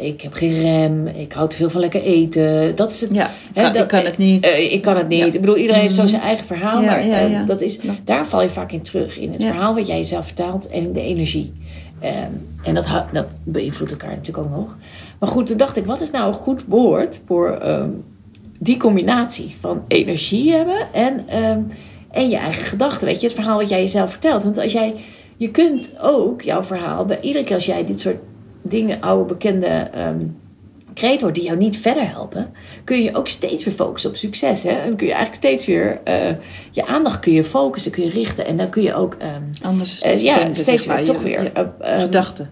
Ik 0.00 0.20
heb 0.20 0.32
geen 0.32 0.60
rem, 0.60 1.06
ik 1.06 1.32
hou 1.32 1.48
te 1.48 1.56
veel 1.56 1.70
van 1.70 1.80
lekker 1.80 2.02
eten. 2.02 2.76
Dat 2.76 2.90
is 2.90 3.00
het. 3.00 3.14
Ja, 3.14 3.30
dat- 3.54 3.74
ik 3.76 3.86
kan 3.88 4.04
het 4.04 4.16
niet. 4.16 4.46
eh, 4.46 4.72
ik 4.72 4.82
kan 4.82 4.96
het 4.96 5.08
niet. 5.08 5.34
Ik 5.34 5.40
bedoel, 5.40 5.56
iedereen 5.56 5.80
heeft 5.80 5.94
zo 5.94 6.00
Mhm. 6.00 6.10
zijn 6.10 6.22
eigen 6.22 6.44
verhaal. 6.46 6.80
Ja, 6.82 6.86
maar 6.86 7.00
eh, 7.00 7.46
dat 7.46 7.60
is, 7.60 7.78
daar 8.04 8.26
val 8.26 8.42
je 8.42 8.48
vaak 8.50 8.72
in 8.72 8.82
terug. 8.82 9.18
In 9.18 9.32
het 9.32 9.44
verhaal 9.44 9.74
wat 9.74 9.86
jij 9.86 9.96
jezelf 9.96 10.26
vertelt 10.26 10.68
en 10.68 10.92
de 10.92 11.00
energie. 11.02 11.52
Ehm, 12.00 12.32
en 12.62 12.74
dat, 12.74 12.86
dat 13.12 13.26
beïnvloedt 13.44 13.90
elkaar 13.90 14.16
natuurlijk 14.16 14.46
ook 14.46 14.56
nog. 14.56 14.76
Maar 15.18 15.28
goed, 15.28 15.46
toen 15.46 15.56
dacht 15.56 15.76
ik, 15.76 15.86
wat 15.86 16.00
is 16.00 16.10
nou 16.10 16.28
een 16.28 16.34
goed 16.34 16.64
woord 16.66 17.20
voor 17.26 17.50
ehm, 17.50 17.90
die 18.58 18.76
combinatie 18.76 19.56
van 19.60 19.84
energie 19.88 20.52
hebben 20.52 20.92
en, 20.92 21.28
ehm, 21.28 21.60
en 22.10 22.28
je 22.28 22.36
eigen 22.36 22.64
gedachten. 22.64 23.06
Weet 23.06 23.20
je, 23.20 23.26
het 23.26 23.34
verhaal 23.34 23.58
wat 23.58 23.68
jij 23.68 23.80
jezelf 23.80 24.10
vertelt. 24.10 24.44
Want 24.44 24.58
als 24.58 24.72
jij, 24.72 24.94
je 25.36 25.50
kunt 25.50 25.92
ook 26.00 26.42
jouw 26.42 26.64
verhaal, 26.64 27.04
bij 27.04 27.20
iedere 27.20 27.44
keer 27.44 27.54
als 27.54 27.66
jij 27.66 27.86
dit 27.86 28.00
soort 28.00 28.18
dingen, 28.62 29.00
oude 29.00 29.24
bekende 29.24 29.66
ehm 29.66 30.24
hoort 30.94 31.34
die 31.34 31.44
jou 31.44 31.56
niet 31.56 31.78
verder 31.78 32.08
helpen, 32.08 32.54
kun 32.84 33.02
je 33.02 33.16
ook 33.16 33.28
steeds 33.28 33.64
weer 33.64 33.74
focussen 33.74 34.10
op 34.10 34.16
succes. 34.16 34.62
Hè? 34.62 34.70
En 34.70 34.86
dan 34.86 34.96
kun 34.96 35.06
je 35.06 35.12
eigenlijk 35.12 35.44
steeds 35.44 35.66
weer 35.66 36.00
eh, 36.04 36.34
je 36.70 36.86
aandacht 36.86 37.20
kun 37.20 37.32
je 37.32 37.44
focussen, 37.44 37.92
kun 37.92 38.04
je 38.04 38.10
richten. 38.10 38.46
En 38.46 38.56
dan 38.56 38.70
kun 38.70 38.82
je 38.82 38.94
ook 38.94 39.14
ehm, 39.14 39.42
Anders 39.62 40.00
eh, 40.00 40.22
ja, 40.22 40.34
denken, 40.34 40.54
steeds 40.54 40.86
weer 40.86 41.04
toch 41.04 41.22
weer 41.22 41.52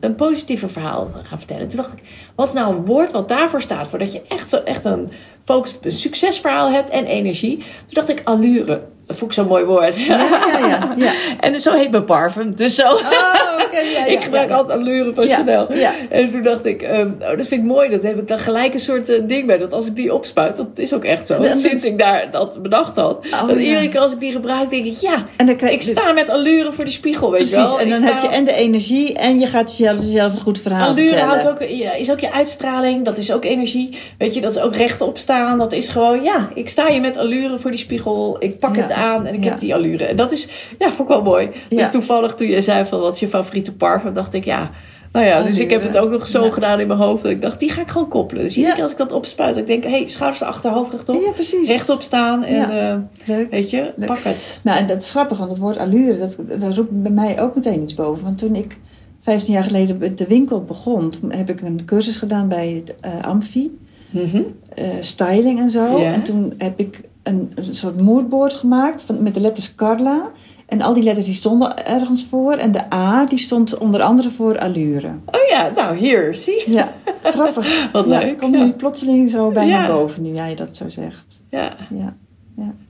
een 0.01 0.15
positiever 0.15 0.71
verhaal 0.71 1.11
gaan 1.23 1.39
vertellen. 1.39 1.69
Toen 1.69 1.77
dacht 1.77 1.93
ik, 1.93 2.03
wat 2.35 2.49
is 2.49 2.55
nou 2.55 2.75
een 2.75 2.85
woord 2.85 3.13
wat 3.13 3.29
daarvoor 3.29 3.61
staat? 3.61 3.89
Voor 3.89 3.99
dat 3.99 4.13
je 4.13 4.23
echt, 4.29 4.49
zo, 4.49 4.57
echt 4.57 4.85
een 4.85 5.11
focus 5.49 5.77
op 5.77 5.85
een 5.85 5.93
succesverhaal 5.93 6.71
hebt 6.71 6.91
en 6.91 7.07
energie. 7.07 7.57
Toen 7.57 7.67
dacht 7.89 8.09
ik 8.09 8.21
allure. 8.25 8.81
Dat 9.07 9.19
vond 9.19 9.31
ik 9.31 9.37
zo'n 9.37 9.47
mooi 9.47 9.65
woord. 9.65 9.99
Ja, 9.99 10.17
ja, 10.19 10.59
ja. 10.69 10.95
ja. 10.97 11.13
En 11.41 11.61
zo 11.61 11.73
heet 11.73 11.91
mijn 11.91 12.05
parfum. 12.05 12.57
Dus 12.57 12.75
zo. 12.75 12.83
Oh, 12.89 13.01
ja, 13.73 13.81
ja, 13.81 14.05
ik 14.05 14.23
gebruik 14.23 14.51
altijd 14.51 14.79
allure 14.79 15.15
van 15.15 15.25
Chanel. 15.27 15.69
En 16.11 16.31
toen 16.31 16.43
dacht 16.43 16.67
ik, 16.67 16.83
ehm, 16.83 17.11
oh, 17.21 17.37
dat 17.37 17.47
vind 17.47 17.51
ik 17.51 17.63
mooi. 17.63 17.89
Dat 17.91 18.03
heb 18.03 18.19
ik 18.19 18.29
dan 18.29 18.39
gelijk 18.39 18.75
een 18.75 18.81
soort 18.81 19.09
eh, 19.09 19.19
ding 19.27 19.47
bij. 19.47 19.59
Dat 19.59 19.73
als 19.73 19.87
ik 19.87 19.95
die 19.97 20.15
opspuit, 20.15 20.57
dat 20.57 20.67
is 20.75 20.93
ook 20.93 21.05
echt 21.05 21.27
zo. 21.27 21.35
En- 21.35 21.59
Sinds 21.69 21.85
ik 21.85 21.99
daar 21.99 22.31
dat 22.31 22.63
bedacht 22.63 22.97
had. 22.97 23.27
Oh, 23.33 23.49
dat 23.49 23.57
iedere 23.57 23.89
keer 23.89 24.01
als 24.01 24.13
ik 24.13 24.21
die 24.21 24.33
gebruik, 24.33 24.71
denk 24.71 24.85
ik, 24.85 24.97
ja, 25.01 25.27
En 25.37 25.47
dan 25.47 25.57
krijg 25.57 25.73
ik 25.73 25.83
sta 25.83 26.13
met 26.13 26.29
allure 26.29 26.73
voor 26.73 26.85
die 26.85 26.93
spiegel, 26.93 27.31
weet 27.31 27.49
je 27.49 27.55
Precies, 27.55 27.71
wel. 27.71 27.81
en 27.81 27.89
dan 27.89 28.03
heb 28.03 28.19
je 28.19 28.29
en 28.29 28.45
de 28.45 28.55
energie 28.55 29.15
en 29.15 29.41
je 29.41 29.47
gaat 29.47 29.77
jezelf 29.77 30.33
een 30.33 30.41
goed 30.41 30.61
verhaal 30.61 30.89
Allure 30.89 31.09
vertellen. 31.09 31.77
ja, 31.77 31.93
is 31.93 32.11
ook 32.11 32.21
je 32.21 32.33
uitstraling, 32.33 33.05
dat 33.05 33.19
is 33.19 33.33
ook 33.33 33.45
energie. 33.45 33.99
Weet 34.19 34.35
je, 34.35 34.41
dat 34.41 34.51
is 34.57 34.63
ook 34.63 34.77
rechtop 34.77 35.19
staan. 35.19 35.38
Dat 35.59 35.73
is 35.73 35.89
gewoon, 35.89 36.23
ja, 36.23 36.49
ik 36.55 36.69
sta 36.69 36.89
je 36.89 37.01
met 37.01 37.17
allure 37.17 37.59
voor 37.59 37.71
die 37.71 37.81
spiegel. 37.81 38.37
Ik 38.39 38.59
pak 38.59 38.77
Ja. 38.77 38.83
het 38.83 38.93
aan 38.93 39.27
en 39.27 39.35
ik 39.35 39.45
Ja. 39.45 39.51
heb 39.51 39.59
die 39.59 39.75
allure. 39.75 40.05
En 40.05 40.17
dat 40.17 40.33
is, 40.33 40.49
ja, 40.79 40.87
vond 40.93 41.09
ik 41.09 41.15
wel 41.15 41.23
mooi. 41.23 41.51
Dus 41.69 41.91
toevallig 41.91 42.35
toen 42.35 42.49
je 42.49 42.61
zei 42.61 42.85
van 42.85 43.01
wat 43.01 43.15
is 43.15 43.21
je 43.21 43.29
favoriete 43.29 43.73
parfum, 43.73 44.13
dacht 44.13 44.35
ik, 44.35 44.45
ja. 44.45 44.71
Nou 45.13 45.27
ja, 45.27 45.43
dus 45.43 45.59
ik 45.59 45.71
heb 45.71 45.83
het 45.83 45.99
ook 45.99 46.11
nog 46.11 46.27
zo 46.27 46.45
Ja. 46.45 46.51
gedaan 46.51 46.81
in 46.81 46.87
mijn 46.87 46.99
hoofd. 46.99 47.23
Dat 47.23 47.33
ik 47.33 47.43
dacht, 47.43 47.61
die 47.61 47.71
ga 47.71 47.81
ik 47.81 47.89
gewoon 47.89 48.09
koppelen. 48.09 48.43
Dus 48.43 48.53
iedere 48.53 48.69
Ja. 48.69 48.75
keer 48.75 48.83
als 48.83 48.93
ik 48.93 48.99
dat 48.99 49.13
opspuit, 49.13 49.57
ik 49.57 49.67
denk, 49.67 49.83
hé, 49.85 49.91
hey, 49.91 50.09
schouders 50.09 50.41
erachter, 50.43 50.71
hoofd 50.71 50.93
rechtop. 50.93 51.21
Ja, 51.23 51.33
precies. 51.33 51.69
Rechtop 51.69 52.03
staan 52.03 52.45
en 52.45 52.55
Ja. 52.55 52.91
eh, 52.93 52.97
Leuk. 53.37 53.51
weet 53.51 53.71
je, 53.71 53.93
Leuk. 53.97 54.07
pak 54.09 54.19
het. 54.19 54.59
Nou, 54.63 54.79
en 54.79 54.87
dat 54.87 55.03
is 55.03 55.11
grappig, 55.11 55.39
want 55.39 55.51
het 55.51 55.61
woord 55.61 55.77
allure, 55.79 56.19
dat, 56.19 56.37
dat 56.59 56.75
roept 56.77 57.03
bij 57.03 57.11
mij 57.13 57.41
ook 57.41 57.55
meteen 57.55 57.83
iets 57.83 57.95
boven. 57.95 58.25
Want 58.25 58.39
toen 58.39 58.55
ik 58.55 58.77
15 59.21 59.55
jaar 59.55 59.63
geleden 59.65 60.17
de 60.17 60.27
winkel 60.27 60.65
begon, 60.65 61.13
heb 61.29 61.51
ik 61.51 61.61
een 61.61 61.81
cursus 61.85 62.17
gedaan 62.17 62.49
bij 62.49 62.83
het, 62.85 62.95
eh, 63.01 63.13
Mhm. 64.11 64.43
eh, 64.75 64.85
styling 65.01 65.59
en 65.59 65.71
zo. 65.71 65.97
En 65.97 66.23
toen 66.23 66.55
heb 66.59 66.79
ik 66.81 67.01
een, 67.23 67.53
een 67.55 67.75
soort 67.75 68.01
moodboard 68.01 68.55
gemaakt 68.55 69.03
van, 69.03 69.23
met 69.23 69.35
de 69.35 69.41
letters 69.41 69.75
Carla. 69.75 70.31
En 70.67 70.83
al 70.83 70.93
die 70.93 71.03
letters 71.03 71.27
die 71.27 71.35
stonden 71.35 71.87
ergens 71.87 72.27
voor. 72.31 72.53
En 72.53 72.73
de 72.73 72.93
A 72.95 73.25
die 73.27 73.39
stond 73.39 73.79
onder 73.79 74.03
andere 74.03 74.31
voor 74.31 74.59
allure. 74.59 75.09
Oh 75.27 75.41
ja, 75.51 75.71
nou 75.75 75.97
hier, 75.97 76.37
zie. 76.37 76.71
Ja, 76.73 76.93
grappig. 77.23 77.67
Wat 77.93 78.07
ja, 78.09 78.19
leuk, 78.19 78.39
Komt 78.39 78.55
ja. 78.55 78.65
nu 78.65 78.73
plotseling 78.73 79.31
zo 79.31 79.51
bij 79.51 79.67
Ja. 79.67 79.79
naar 79.81 79.93
boven, 79.93 80.23
nu 80.23 80.31
jij 80.33 80.55
dat 80.55 80.77
zo 80.77 80.89
zegt. 80.89 81.43
Ja. 81.51 81.77
Ja, 81.91 82.15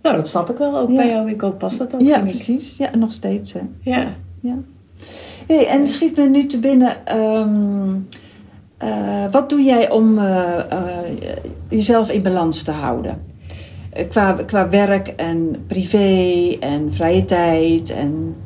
Nou, 0.03 0.17
dat 0.17 0.29
snap 0.29 0.51
ik 0.51 0.57
wel. 0.59 0.79
Ook 0.79 0.95
bij 0.97 1.09
jou 1.09 1.25
winkel 1.25 1.53
past 1.53 1.79
dat 1.79 1.95
ook, 1.95 2.01
ja 2.01 2.21
precies. 2.21 2.77
Ja, 2.77 2.97
nog 2.97 3.13
steeds. 3.13 3.53
Hè. 3.53 3.61
Ja. 3.81 4.15
Ja. 4.41 4.55
Hey, 5.47 5.67
en 5.67 5.89
schiet 5.89 6.17
me 6.17 6.29
nu 6.29 6.47
te 6.47 6.59
binnen. 6.59 7.07
ehm, 7.07 7.95
eh, 8.79 9.25
wat 9.31 9.49
doe 9.49 9.63
jij 9.63 9.91
om 9.91 10.19
eh, 10.19 10.59
eh, 10.59 10.79
jezelf 11.69 12.11
in 12.11 12.23
balans 12.23 12.63
te 12.63 12.71
houden? 12.71 13.21
Qua, 14.09 14.33
qua 14.47 14.69
werk 14.69 15.09
en 15.09 15.65
privé 15.67 16.57
en 16.61 16.93
vrije 16.93 17.25
tijd. 17.25 17.91
En, 17.91 18.37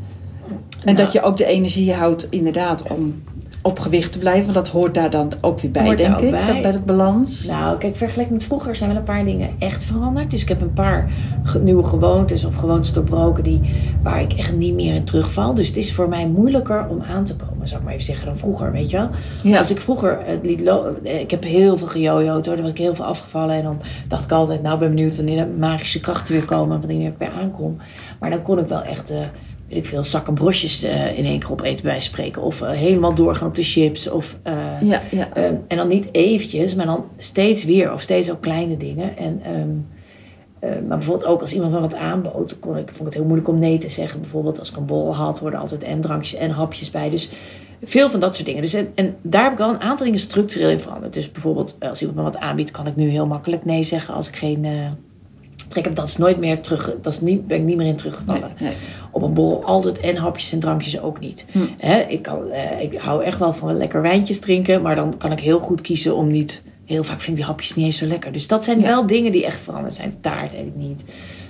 en 0.85 0.95
dat 0.95 1.13
je 1.13 1.23
ook 1.23 1.37
de 1.37 1.45
energie 1.45 1.93
houdt 1.93 2.27
inderdaad 2.31 2.83
om 2.89 3.23
op 3.63 3.79
gewicht 3.79 4.13
te 4.13 4.19
blijven. 4.19 4.43
Want 4.43 4.55
dat 4.55 4.69
hoort 4.69 4.95
daar 4.95 5.11
dan 5.11 5.33
ook 5.41 5.61
weer 5.61 5.71
bij, 5.71 5.85
Hoort 5.85 5.97
denk 5.97 6.19
ik. 6.19 6.31
bij. 6.31 6.47
Dat, 6.47 6.63
bij 6.63 6.71
het 6.71 6.85
balans. 6.85 7.47
Nou, 7.47 7.79
kijk, 7.79 7.97
vergeleken 7.97 8.33
met 8.33 8.45
vroeger 8.45 8.77
zijn 8.77 8.91
wel 8.91 8.99
een 8.99 9.05
paar 9.05 9.25
dingen 9.25 9.51
echt 9.59 9.85
veranderd. 9.85 10.31
Dus 10.31 10.43
ik 10.43 10.49
heb 10.49 10.61
een 10.61 10.73
paar 10.73 11.11
nieuwe 11.61 11.85
gewoontes 11.85 12.45
of 12.45 12.55
gewoontes 12.55 12.93
doorbroken 12.93 13.45
die, 13.45 13.61
waar 14.03 14.21
ik 14.21 14.33
echt 14.33 14.53
niet 14.53 14.75
meer 14.75 14.95
in 14.95 15.05
terugval. 15.05 15.55
Dus 15.55 15.67
het 15.67 15.77
is 15.77 15.93
voor 15.93 16.09
mij 16.09 16.29
moeilijker 16.29 16.87
om 16.89 17.03
aan 17.03 17.25
te 17.25 17.37
komen, 17.37 17.52
zou 17.69 17.81
ik 17.81 17.85
maar 17.87 17.95
even 17.95 18.07
zeggen, 18.07 18.27
dan 18.27 18.39
vroeger, 18.39 18.73
weet 18.73 18.91
je 18.91 18.97
wel. 18.97 19.09
Ja. 19.43 19.59
Als 19.59 19.71
ik 19.71 19.81
vroeger 19.81 20.19
het 20.25 20.41
liet 20.47 20.61
lo- 20.61 20.97
eh, 21.05 21.21
Ik 21.21 21.31
heb 21.31 21.43
heel 21.45 21.77
veel 21.79 21.87
gejojoed 21.87 22.47
hoor. 22.47 22.55
Dan 22.55 22.63
was 22.63 22.71
ik 22.71 22.79
heel 22.79 22.95
veel 22.95 23.05
afgevallen. 23.05 23.57
En 23.57 23.63
dan 23.63 23.81
dacht 24.09 24.25
ik 24.25 24.31
altijd, 24.33 24.63
nou 24.63 24.79
ben 24.79 24.89
benieuwd 24.89 25.17
wanneer 25.17 25.37
de 25.37 25.47
magische 25.59 26.01
krachten 26.01 26.33
weer 26.35 26.45
komen. 26.45 26.81
Wanneer 26.81 27.07
ik 27.09 27.15
weer 27.19 27.31
aankom. 27.41 27.77
Maar 28.21 28.31
dan 28.31 28.43
kon 28.43 28.59
ik 28.59 28.67
wel 28.67 28.83
echt... 28.83 29.11
eh, 29.11 29.19
weet 29.69 29.79
ik 29.81 29.87
veel, 29.87 30.05
zakken 30.05 30.35
brosjes 30.35 30.83
eh, 30.83 31.19
in 31.19 31.25
één 31.25 31.39
keer 31.39 31.51
opeten 31.53 31.85
bij 31.85 32.01
spreken. 32.01 32.43
Of 32.43 32.63
eh, 32.63 32.71
helemaal 32.71 33.15
doorgaan 33.15 33.49
op 33.49 33.55
de 33.55 33.63
chips. 33.63 34.11
Of, 34.11 34.39
eh, 34.43 34.55
Ja, 34.83 35.03
ja. 35.11 35.29
Ehm, 35.35 35.55
en 35.69 35.77
dan 35.77 35.89
niet 35.89 36.09
eventjes, 36.13 36.75
maar 36.75 36.87
dan 36.87 37.05
steeds 37.17 37.65
weer. 37.65 37.93
Of 37.93 38.01
steeds 38.01 38.31
ook 38.31 38.41
kleine 38.41 38.77
dingen. 38.77 39.17
En, 39.17 39.41
ehm, 39.45 39.69
eh, 40.63 40.71
maar 40.71 40.97
bijvoorbeeld 40.97 41.31
ook 41.31 41.41
als 41.41 41.53
iemand 41.53 41.73
me 41.73 41.81
wat 41.81 41.95
aanbood, 41.95 42.59
kon 42.59 42.77
ik, 42.77 42.87
vond 42.87 42.99
ik 42.99 43.05
het 43.05 43.15
heel 43.15 43.25
moeilijk 43.25 43.49
om 43.49 43.59
nee 43.59 43.79
te 43.79 43.89
zeggen. 43.89 44.21
Bijvoorbeeld 44.21 44.59
als 44.59 44.71
ik 44.71 44.77
een 44.77 44.87
bol 44.87 45.15
had, 45.15 45.39
worden 45.39 45.61
altijd 45.61 45.83
en 45.83 46.01
drankjes 46.01 46.35
en 46.35 46.51
hapjes 46.51 46.91
bij. 46.91 47.11
Dus 47.11 47.31
veel 47.83 48.11
van 48.11 48.21
dat 48.21 48.35
soort 48.35 48.47
dingen. 48.47 48.63
Dus, 48.63 48.75
en, 48.75 48.89
en 48.95 49.17
daar 49.23 49.43
heb 49.43 49.53
ik 49.53 49.59
wel 49.59 49.69
een 49.71 49.81
aantal 49.81 50.05
dingen 50.07 50.21
structureel 50.21 50.71
in 50.71 50.81
veranderd. 50.81 51.13
Dus 51.13 51.33
bijvoorbeeld 51.33 51.77
als 51.81 52.01
iemand 52.01 52.19
me 52.19 52.25
wat 52.25 52.37
aanbiedt, 52.37 52.71
kan 52.71 52.87
ik 52.87 52.97
nu 52.97 53.09
heel 53.09 53.27
makkelijk 53.27 53.65
nee 53.65 53.83
zeggen 53.83 54.15
als 54.15 54.29
ik 54.29 54.37
geen... 54.37 54.65
eh, 54.65 54.87
trek 55.69 55.85
heb. 55.85 55.95
Dat 55.95 56.09
is 56.09 56.17
nooit 56.17 56.39
meer 56.39 56.61
terug. 56.61 56.95
Dat 57.03 57.13
is 57.13 57.21
niet, 57.21 57.47
ben 57.47 57.57
ik 57.57 57.65
niet 57.65 57.77
meer 57.77 57.87
in 57.87 57.97
teruggevallen 57.97 58.51
Nee, 58.59 58.69
nee. 58.69 58.77
op 59.11 59.23
een 59.23 59.35
borrel 59.35 59.65
altijd 59.65 60.01
en 60.01 60.17
hapjes 60.17 60.53
en 60.53 60.59
drankjes 60.59 61.01
ook 61.01 61.21
niet. 61.21 61.47
Hm. 61.53 61.59
Hè, 61.79 62.01
ik, 62.01 62.23
kan, 62.23 62.51
eh, 62.51 62.83
ik 62.83 62.95
hou 62.95 63.25
echt 63.25 63.39
wel 63.39 63.53
van 63.53 63.77
lekker 63.77 64.03
wijntjes 64.03 64.39
drinken, 64.39 64.83
maar 64.83 64.95
dan 64.97 65.17
kan 65.17 65.33
ik 65.33 65.41
heel 65.41 65.61
goed 65.61 65.81
kiezen 65.81 66.17
om 66.17 66.31
niet. 66.31 66.63
Heel 66.93 67.05
vaak 67.05 67.21
vind 67.21 67.29
ik 67.29 67.37
die 67.37 67.45
hapjes 67.45 67.75
niet 67.75 67.87
eens 67.87 67.97
zo 67.97 68.07
lekker. 68.07 68.33
Dus 68.33 68.47
dat 68.47 68.65
zijn 68.65 68.81
Ja. 68.81 68.87
wel 68.87 69.07
dingen 69.07 69.33
die 69.33 69.45
echt 69.45 69.61
veranderd 69.61 69.95
zijn. 69.95 70.15
Taart 70.21 70.55
eet 70.55 70.67
ik 70.67 70.75
niet. 70.75 71.05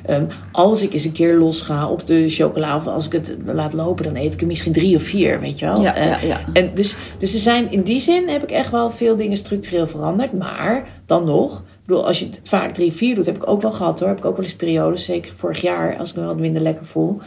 Ehm, 0.06 0.24
als 0.52 0.82
ik 0.82 0.92
eens 0.92 1.04
een 1.04 1.12
keer 1.12 1.36
los 1.36 1.60
ga 1.60 1.88
op 1.88 2.06
de 2.06 2.28
chocola 2.30 2.76
of 2.76 2.86
als 2.86 3.06
ik 3.06 3.12
het 3.12 3.36
laat 3.44 3.72
lopen, 3.72 4.04
dan 4.04 4.16
eet 4.16 4.34
ik 4.34 4.40
er 4.40 4.46
misschien 4.46 4.72
drie 4.72 4.96
of 4.96 5.02
vier, 5.02 5.40
weet 5.40 5.58
je 5.58 5.66
wel. 5.66 5.80
Ja, 5.82 5.94
Eh, 5.94 6.06
ja, 6.06 6.18
ja. 6.26 6.40
En 6.52 6.70
dus, 6.74 6.96
dus 7.18 7.34
er 7.34 7.40
zijn 7.40 7.70
in 7.72 7.82
die 7.82 8.00
zin 8.00 8.28
heb 8.28 8.42
ik 8.42 8.50
echt 8.50 8.70
wel 8.70 8.90
veel 8.90 9.16
dingen 9.16 9.36
structureel 9.36 9.88
veranderd. 9.88 10.32
Maar 10.32 10.88
dan 11.06 11.24
nog, 11.24 11.58
ik 11.58 11.86
bedoel, 11.86 12.06
als 12.06 12.18
je 12.18 12.24
het 12.26 12.40
vaak 12.42 12.74
drie, 12.74 12.92
vier 12.92 13.14
doet, 13.14 13.26
heb 13.26 13.36
ik 13.36 13.48
ook 13.48 13.62
wel 13.62 13.72
gehad 13.72 13.98
hoor. 14.00 14.08
Heb 14.08 14.18
ik 14.18 14.24
ook 14.24 14.36
wel 14.36 14.44
eens 14.44 14.54
periodes, 14.56 15.04
zeker 15.04 15.32
vorig 15.36 15.60
jaar, 15.60 15.96
als 15.98 16.10
ik 16.10 16.16
me 16.16 16.24
wat 16.24 16.38
minder 16.38 16.62
lekker 16.62 16.84
voel. 16.86 17.18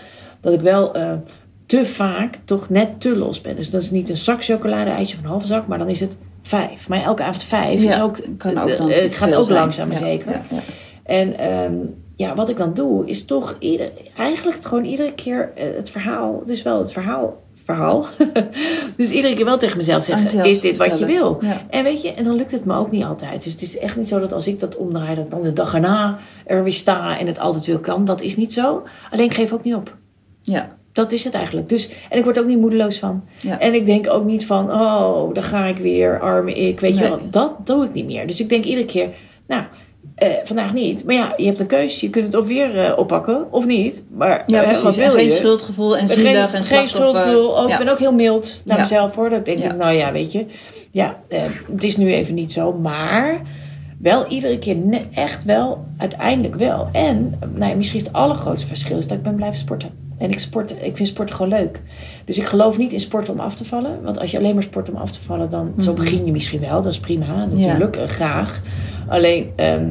Dat 0.41 0.53
ik 0.53 0.61
wel 0.61 0.93
eh, 0.93 1.11
te 1.65 1.85
vaak 1.85 2.39
toch 2.45 2.69
net 2.69 3.01
te 3.01 3.17
los 3.17 3.41
ben. 3.41 3.55
Dus 3.55 3.69
dat 3.69 3.81
is 3.81 3.91
niet 3.91 4.09
een 4.09 4.17
zak 4.17 4.43
chocolade-ijsje 4.43 5.15
of 5.17 5.23
een 5.23 5.29
halve 5.29 5.45
zak, 5.45 5.67
maar 5.67 5.77
dan 5.77 5.89
is 5.89 5.99
het 5.99 6.17
vijf. 6.45 6.89
Maar 6.89 7.03
elke 7.03 7.23
avond 7.23 7.43
vijf 7.43 7.81
is 7.81 7.99
ook, 7.99 8.17
kan 8.37 8.57
ook 8.57 8.77
dan 8.77 8.89
het 8.89 9.17
gaat 9.17 9.35
ook 9.35 9.43
zijn. 9.43 9.59
langzaam 9.59 9.87
maar 9.87 9.99
Ja, 9.99 10.05
zeker. 10.05 10.41
En 11.03 11.37
ehm, 11.39 11.73
ja, 12.15 12.35
wat 12.35 12.49
ik 12.49 12.57
dan 12.57 12.73
doe, 12.73 13.05
is 13.05 13.25
toch 13.25 13.55
ieder, 13.59 13.91
eigenlijk 14.17 14.63
gewoon 14.63 14.85
iedere 14.85 15.13
keer 15.13 15.51
eh, 15.55 15.75
het 15.75 15.89
verhaal. 15.89 16.39
Het 16.39 16.49
is 16.49 16.61
wel 16.61 16.79
het 16.79 16.91
verhaal. 16.91 17.43
Verhaal. 17.63 18.05
dus 18.97 19.09
iedere 19.09 19.35
keer 19.35 19.45
wel 19.45 19.57
tegen 19.57 19.77
mezelf 19.77 20.03
zeggen: 20.03 20.45
Is 20.45 20.59
dit 20.59 20.77
wat 20.77 20.99
je 20.99 21.05
wil? 21.05 21.37
En 21.69 21.83
weet 21.83 22.01
je, 22.01 22.13
en 22.13 22.23
dan 22.23 22.35
lukt 22.35 22.51
het 22.51 22.65
me 22.65 22.77
ook 22.77 22.91
niet 22.91 23.03
altijd. 23.03 23.43
Dus 23.43 23.51
het 23.51 23.61
is 23.61 23.77
echt 23.77 23.97
niet 23.97 24.07
zo 24.07 24.19
dat 24.19 24.33
als 24.33 24.47
ik 24.47 24.59
dat 24.59 24.77
omdraai, 24.77 25.15
dat 25.15 25.31
dan 25.31 25.41
de 25.41 25.53
dag 25.53 25.73
erna 25.73 26.17
er 26.45 26.63
weer 26.63 26.73
sta 26.73 27.19
en 27.19 27.27
het 27.27 27.39
altijd 27.39 27.65
wil 27.65 27.79
kan. 27.79 28.05
Dat 28.05 28.21
is 28.21 28.37
niet 28.37 28.53
zo. 28.53 28.83
Alleen 29.11 29.25
ik 29.25 29.33
geef 29.33 29.53
ook 29.53 29.63
niet 29.63 29.75
op. 29.75 29.95
Ja, 30.41 30.75
Dat 30.95 31.11
is 31.11 31.23
het 31.23 31.33
eigenlijk. 31.33 31.69
Dus, 31.69 31.89
en 32.09 32.17
ik 32.17 32.23
word 32.23 32.39
ook 32.39 32.45
niet 32.45 32.59
moedeloos 32.59 32.99
van. 32.99 33.23
Ja. 33.37 33.59
En 33.59 33.73
ik 33.73 33.85
denk 33.85 34.09
ook 34.09 34.25
niet 34.25 34.45
van, 34.45 34.71
oh, 34.71 35.33
daar 35.33 35.43
ga 35.43 35.65
ik 35.65 35.77
weer, 35.77 36.19
arme 36.19 36.53
ik. 36.53 36.79
Weet 36.79 36.97
je 36.97 37.03
wel, 37.03 37.19
dat 37.29 37.67
doe 37.67 37.85
ik 37.85 37.93
niet 37.93 38.05
meer. 38.05 38.27
Dus 38.27 38.39
ik 38.39 38.49
denk 38.49 38.63
iedere 38.63 38.85
keer, 38.85 39.09
nou, 39.47 39.63
eh, 40.15 40.29
vandaag 40.43 40.73
niet. 40.73 41.03
Maar 41.05 41.15
ja, 41.15 41.33
je 41.37 41.45
hebt 41.45 41.59
een 41.59 41.67
keus. 41.67 41.99
Je 41.99 42.09
kunt 42.09 42.25
het 42.25 42.35
of 42.35 42.47
weer 42.47 42.79
eh, 42.79 42.97
oppakken 42.97 43.51
of 43.51 43.65
niet. 43.65 44.03
Maar 44.13 44.43
ja 44.45 44.63
eh, 44.63 44.67
precies. 44.81 44.97
En 44.97 45.11
geen 45.11 45.23
je? 45.23 45.29
schuldgevoel 45.29 45.97
en 45.97 46.07
zielig 46.07 46.53
en 46.53 46.63
Geen 46.63 46.87
schuldgevoel. 46.87 47.47
Oh, 47.47 47.67
Ja. 47.67 47.79
Ik 47.79 47.85
ben 47.85 47.93
ook 47.93 47.99
heel 47.99 48.13
mild 48.13 48.61
naar 48.65 48.75
Ja. 48.77 48.81
mezelf 48.83 49.15
hoor. 49.15 49.29
Dat 49.29 49.45
denk 49.45 49.59
ik, 49.59 49.75
nou 49.75 49.93
ja, 49.93 50.11
weet 50.11 50.31
je. 50.31 50.45
Ja, 50.91 51.17
eh, 51.29 51.41
het 51.71 51.83
is 51.83 51.97
nu 51.97 52.13
even 52.13 52.33
niet 52.33 52.51
zo. 52.51 52.73
Maar 52.73 53.41
wel 53.99 54.25
iedere 54.27 54.59
keer 54.59 54.77
echt 55.13 55.43
wel, 55.43 55.85
uiteindelijk 55.97 56.55
wel. 56.55 56.89
En 56.91 57.39
nou 57.55 57.69
ja, 57.69 57.75
misschien 57.75 57.99
is 57.99 58.05
het 58.05 58.15
allergrootste 58.15 58.67
verschil 58.67 58.97
is 58.97 59.07
dat 59.07 59.17
ik 59.17 59.23
ben 59.23 59.35
blijven 59.35 59.59
sporten. 59.59 60.04
En 60.17 60.31
ik, 60.31 60.39
sport, 60.39 60.71
ik 60.81 60.95
vind 60.95 61.07
sport 61.07 61.31
gewoon 61.31 61.51
leuk. 61.51 61.81
Dus 62.25 62.37
ik 62.37 62.43
geloof 62.45 62.77
niet 62.77 62.91
in 62.91 62.99
sport 62.99 63.29
om 63.29 63.39
af 63.39 63.55
te 63.55 63.65
vallen. 63.65 64.01
Want 64.03 64.19
als 64.19 64.31
je 64.31 64.37
alleen 64.37 64.53
maar 64.53 64.63
sport 64.63 64.89
om 64.89 64.95
af 64.95 65.11
te 65.11 65.19
vallen, 65.21 65.49
dan 65.49 65.73
zo 65.79 65.91
Mhm. 65.91 66.01
begin 66.01 66.25
je 66.25 66.31
misschien 66.31 66.59
wel. 66.59 66.81
Dat 66.81 66.91
is 66.91 66.99
prima, 66.99 67.45
natuurlijk, 67.45 67.95
eh, 67.95 68.07
graag. 68.07 68.61
Alleen, 69.07 69.49
ehm, 69.55 69.89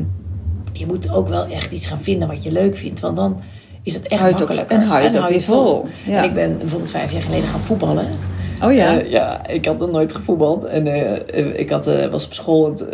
je 0.73 0.87
moet 0.87 1.11
ook 1.13 1.29
wel 1.29 1.47
echt 1.47 1.73
iets 1.73 1.87
gaan 1.87 2.01
vinden 2.01 2.29
wat 2.29 2.43
je 2.43 2.53
leuk 2.53 2.77
vindt. 2.77 3.01
Want 3.01 3.17
dan 3.17 3.41
is 3.83 3.95
het 3.95 4.07
echt 4.07 4.23
ook- 4.23 4.39
makkelijker. 4.39 4.77
en 4.79 4.83
hou 4.87 5.03
je 5.03 5.09
het 5.09 5.19
ook 5.19 5.29
weer 5.29 5.41
vol. 5.41 5.87
Ja. 6.07 6.19
En 6.19 6.25
ik 6.25 6.35
ben 6.35 6.59
bijvoorbeeld 6.59 6.91
vijf 6.91 7.13
jaar 7.13 7.23
geleden 7.23 7.49
gaan 7.49 7.61
voetballen. 7.61 8.07
Oh 8.63 8.73
ja. 8.73 9.01
Eh, 9.01 9.11
ja, 9.11 9.47
ik 9.47 9.65
had 9.65 9.79
nog 9.79 9.91
nooit 9.91 10.15
gevoetbald. 10.15 10.65
En 10.65 10.87
eh, 10.87 11.59
ik 11.59 11.71
had, 11.71 11.87
eh, 11.87 12.07
was 12.07 12.27
op 12.27 12.35
school. 12.35 12.71
Het, 12.71 12.85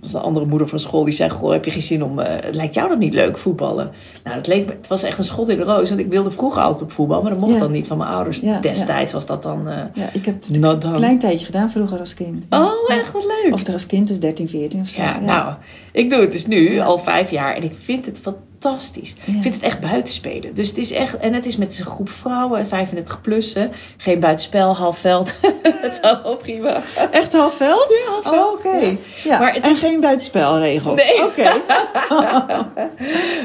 was 0.00 0.12
de 0.12 0.18
andere 0.18 0.46
moeder 0.46 0.68
van 0.68 0.80
school 0.80 1.04
die 1.04 1.12
zei: 1.12 1.30
Goh, 1.30 1.52
heb 1.52 1.64
je 1.64 1.70
geen 1.70 1.82
zin 1.82 2.04
om. 2.04 2.20
lijkt 2.52 2.74
jou 2.74 2.88
dat 2.88 2.98
niet 2.98 3.14
leuk, 3.14 3.38
voetballen? 3.38 3.90
Nou, 4.24 4.36
het, 4.36 4.46
leek, 4.46 4.68
het 4.68 4.86
was 4.86 5.02
echt 5.02 5.18
een 5.18 5.24
schot 5.24 5.48
in 5.48 5.56
de 5.56 5.64
roos. 5.64 5.88
Want 5.88 6.00
ik 6.00 6.10
wilde 6.10 6.30
vroeger 6.30 6.62
altijd 6.62 6.82
op 6.82 6.92
voetbal. 6.92 7.22
Maar 7.22 7.30
dat 7.30 7.40
mocht 7.40 7.52
Ja. 7.52 7.58
dan 7.58 7.70
niet 7.72 7.86
van 7.86 7.98
mijn 7.98 8.10
ouders. 8.10 8.38
Ja, 8.40 8.60
Destijds 8.60 9.12
was 9.12 9.26
dat 9.26 9.42
dan. 9.42 9.68
ja, 9.94 10.08
ik 10.12 10.24
heb 10.24 10.34
het 10.34 10.56
een 10.56 10.60
done. 10.60 10.92
klein 10.92 11.18
tijdje 11.18 11.46
gedaan 11.46 11.70
vroeger 11.70 11.98
als 11.98 12.14
kind. 12.14 12.46
oh, 12.50 12.72
echt 12.88 13.12
wat 13.12 13.24
leuk. 13.24 13.52
Of 13.52 13.66
er 13.66 13.72
als 13.72 13.86
kind 13.86 14.10
is 14.10 14.20
13, 14.20 14.48
14 14.48 14.80
of 14.80 14.88
zo. 14.88 15.00
ja, 15.02 15.20
nou, 15.20 15.54
ik 15.92 16.10
doe 16.10 16.20
het 16.20 16.32
dus 16.32 16.46
nu 16.46 16.78
al 16.80 16.98
vijf 16.98 17.30
jaar. 17.30 17.54
En 17.54 17.62
ik 17.62 17.74
vind 17.74 18.06
het 18.06 18.18
fantastisch. 18.18 18.48
Ja. 19.24 19.34
Ik 19.34 19.42
vind 19.42 19.54
het 19.54 19.62
echt 19.62 19.80
buitenspelen. 19.80 20.54
Dus 20.54 20.68
het 20.68 20.78
is 20.78 20.92
echt. 20.92 21.16
En 21.16 21.34
het 21.34 21.46
is 21.46 21.56
met 21.56 21.78
een 21.78 21.84
groep 21.86 22.10
vrouwen, 22.10 22.66
35 22.66 23.20
plus. 23.20 23.54
hè. 23.54 23.68
Geen 23.96 24.20
buitenspel, 24.20 24.76
half 24.76 24.98
veld. 24.98 25.34
het 25.86 25.98
zou 26.02 26.18
wel 26.22 26.36
prima. 26.36 26.80
Echt 27.10 27.32
half 27.32 27.54
veld? 27.54 27.86
Ja, 28.04 28.10
half 28.12 28.22
veld. 28.22 28.36
Oh, 28.36 28.52
oké. 28.52 28.76
Ja. 28.86 28.94
Ja. 29.24 29.38
Maar 29.38 29.54
het 29.54 29.64
en 29.64 29.70
is- 29.70 29.80
geen 29.80 30.00
buitenspelregels? 30.00 31.02
Nee. 31.02 31.24
Oké. 31.24 31.52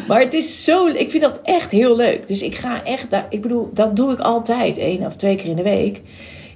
Maar 0.07 0.19
het 0.19 0.33
is 0.33 0.63
zo, 0.63 0.87
ik 0.87 1.11
vind 1.11 1.23
dat 1.23 1.39
echt 1.43 1.71
heel 1.71 1.95
leuk. 1.95 2.27
Dus 2.27 2.41
ik 2.41 2.55
ga 2.55 2.83
echt, 2.83 3.09
daar, 3.09 3.25
ik 3.29 3.41
bedoel, 3.41 3.69
dat 3.73 3.95
doe 3.95 4.11
ik 4.11 4.19
altijd, 4.19 4.77
één 4.77 5.05
of 5.05 5.15
twee 5.15 5.35
keer 5.35 5.49
in 5.49 5.55
de 5.55 5.63
week. 5.63 6.01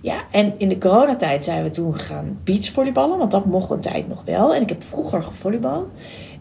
Ja, 0.02 0.24
en 0.32 0.54
in 0.58 0.70
de 0.70 0.78
coronatijd 0.78 1.44
zijn 1.46 1.64
we 1.64 1.70
toen 1.70 2.00
gaan 2.00 2.40
beachvolleyballen, 2.44 3.18
want 3.18 3.32
dat 3.32 3.46
mocht 3.46 3.70
een 3.70 3.80
tijd 3.82 4.08
nog 4.08 4.22
wel. 4.26 4.54
En 4.56 4.62
ik 4.62 4.70
heb 4.70 4.84
vroeger 4.90 5.24
gevolleybald. 5.24 5.86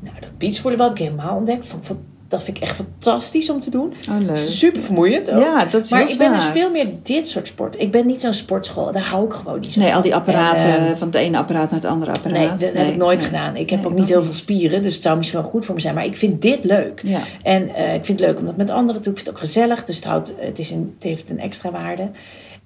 Nou, 0.01 0.21
dat 0.21 0.39
beachvolleybal 0.39 0.89
heb 0.89 0.99
ik 0.99 1.03
helemaal 1.03 1.37
ontdekt. 1.37 1.67
Van, 1.67 1.83
van, 1.83 1.99
dat 2.29 2.43
vind 2.43 2.57
ik 2.57 2.62
echt 2.62 2.76
fantastisch 2.76 3.51
om 3.51 3.61
te 3.61 3.70
doen. 3.70 3.93
Oh, 4.11 4.26
leuk. 4.26 4.37
Super 4.37 4.83
vermoeiend 4.83 5.31
ook. 5.31 5.39
Ja, 5.43 5.64
dat 5.64 5.85
is 5.85 5.91
maar 5.91 6.11
ik 6.11 6.18
ben 6.18 6.33
dus 6.33 6.45
veel 6.45 6.70
meer 6.70 6.87
dit 7.03 7.29
soort 7.29 7.47
sport. 7.47 7.74
Ik 7.83 7.91
ben 7.91 8.07
niet 8.07 8.20
zo'n 8.20 8.33
sportschool, 8.33 8.93
daar 8.93 9.03
hou 9.03 9.24
ik 9.26 9.33
gewoon 9.33 9.59
niet 9.59 9.72
zo 9.72 9.79
Nee, 9.81 9.89
van. 9.89 9.97
al 9.97 10.03
die 10.03 10.14
apparaten, 10.14 10.68
En, 10.68 10.87
eh, 10.91 10.97
van 10.97 11.07
het 11.07 11.16
ene 11.16 11.39
apparaat 11.39 11.70
naar 11.70 11.81
het 11.81 11.89
andere 11.91 12.12
apparaat. 12.12 12.39
Nee, 12.39 12.49
dat 12.72 12.83
heb 12.83 12.87
ik 12.93 12.97
nooit 12.97 13.18
nee. 13.18 13.26
gedaan. 13.26 13.57
Ik 13.57 13.70
heb 13.70 13.81
Nee, 13.81 13.89
ook 13.91 13.99
niet 13.99 14.09
heel 14.09 14.24
veel 14.24 14.33
spieren, 14.33 14.83
dus 14.83 14.95
het 14.95 15.03
zou 15.03 15.16
misschien 15.16 15.41
wel 15.41 15.51
goed 15.51 15.64
voor 15.64 15.74
me 15.74 15.81
zijn. 15.81 15.95
Maar 15.95 16.05
ik 16.05 16.16
vind 16.16 16.43
dit 16.43 16.64
leuk. 16.64 17.01
Ja. 17.05 17.20
En 17.43 17.74
eh, 17.74 17.95
ik 17.95 18.05
vind 18.05 18.20
het 18.20 18.29
leuk 18.29 18.39
om 18.39 18.45
dat 18.47 18.57
met 18.57 18.70
anderen 18.70 19.01
te 19.03 19.09
doen. 19.09 19.18
Ik 19.18 19.24
vind 19.24 19.26
het 19.26 19.31
ook 19.31 19.39
gezellig, 19.53 19.85
dus 19.85 19.97
het, 19.97 20.05
houdt, 20.05 20.33
het, 20.37 20.59
is 20.59 20.70
een, 20.70 20.93
het 20.95 21.03
heeft 21.09 21.31
een 21.31 21.41
extra 21.41 21.70
waarde. 21.70 22.11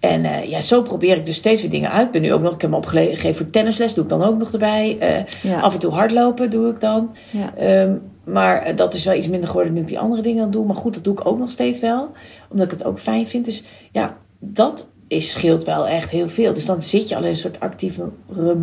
En 0.01 0.25
eh, 0.25 0.51
ja, 0.51 0.61
zo 0.61 0.83
probeer 0.83 1.17
ik 1.17 1.25
dus 1.25 1.37
steeds 1.37 1.61
weer 1.61 1.71
dingen 1.71 1.91
uit. 1.91 2.07
Ik 2.07 2.13
ben 2.13 2.23
nu 2.23 2.33
ook 2.33 2.43
nog, 2.43 2.55
ik 2.55 2.61
heb 2.61 2.71
me 2.71 2.77
opgegeven 2.77 3.35
voor 3.35 3.51
tennisles, 3.51 3.95
doe 3.95 4.05
ik 4.05 4.11
dan 4.11 4.23
ook 4.23 4.39
nog 4.39 4.53
erbij. 4.53 4.97
Eh, 5.01 5.51
Ja. 5.51 5.61
Af 5.61 5.73
en 5.73 5.79
toe 5.81 5.93
hardlopen 5.93 6.51
doe 6.51 6.71
ik 6.71 6.81
dan. 6.81 7.11
Ja. 7.31 7.55
Ehm, 7.57 7.93
maar 8.25 8.63
eh, 8.63 8.77
dat 8.77 8.95
is 8.95 9.05
wel 9.05 9.15
iets 9.15 9.29
minder 9.29 9.49
geworden 9.49 9.73
nu 9.73 9.81
ik 9.81 9.87
die 9.87 9.99
andere 9.99 10.23
dingen 10.23 10.51
doe. 10.51 10.67
Maar 10.67 10.77
goed, 10.77 10.95
dat 10.95 11.05
doe 11.05 11.13
ik 11.13 11.27
ook 11.27 11.39
nog 11.39 11.51
steeds 11.51 11.81
wel. 11.81 12.11
Omdat 12.49 12.65
ik 12.67 12.73
het 12.73 12.85
ook 12.85 12.99
fijn 12.99 13.27
vind. 13.29 13.45
Dus 13.45 13.65
ja, 13.93 14.17
dat 14.39 14.87
is, 15.09 15.31
scheelt 15.31 15.65
wel 15.65 15.87
echt 15.87 16.11
heel 16.11 16.29
veel. 16.29 16.53
Dus 16.53 16.67
dan 16.67 16.83
zit 16.83 17.09
je 17.09 17.17
al 17.17 17.23
in 17.23 17.29
een 17.29 17.37
soort 17.37 17.61
actieve 17.61 18.03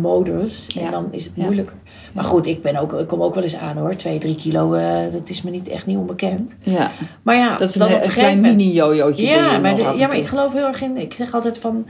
modus. 0.00 0.66
En 0.76 0.82
Ja. 0.82 0.90
dan 0.90 1.08
is 1.10 1.24
het 1.24 1.32
Ja. 1.36 1.42
moeilijker. 1.44 1.74
Maar 2.12 2.24
goed, 2.24 2.46
ik, 2.46 2.62
ben 2.62 2.76
ook, 2.76 2.92
ik 2.92 3.06
kom 3.06 3.22
ook 3.22 3.34
wel 3.34 3.42
eens 3.42 3.56
aan 3.56 3.76
hoor. 3.76 3.94
Twee, 3.96 4.18
drie 4.18 4.36
kilo, 4.36 4.72
eh, 4.74 5.12
dat 5.12 5.28
is 5.28 5.42
me 5.42 5.50
niet 5.50 5.68
echt 5.68 5.86
niet 5.86 5.96
onbekend. 5.96 6.56
Ja, 6.62 6.90
Maar 7.22 7.36
ja, 7.36 7.56
dat 7.56 7.68
is 7.68 7.74
dan 7.74 7.90
een, 7.92 8.02
een 8.04 8.10
klein 8.10 8.40
mini-jojootje. 8.40 9.26
ja, 9.26 9.58
maar, 9.58 9.76
de- 9.76 9.82
ja, 9.82 9.92
maar 10.06 10.16
ik 10.16 10.26
geloof 10.26 10.52
heel 10.52 10.66
erg 10.66 10.82
in. 10.82 10.96
Ik 10.96 11.14
zeg 11.14 11.34
altijd 11.34 11.58
van. 11.58 11.86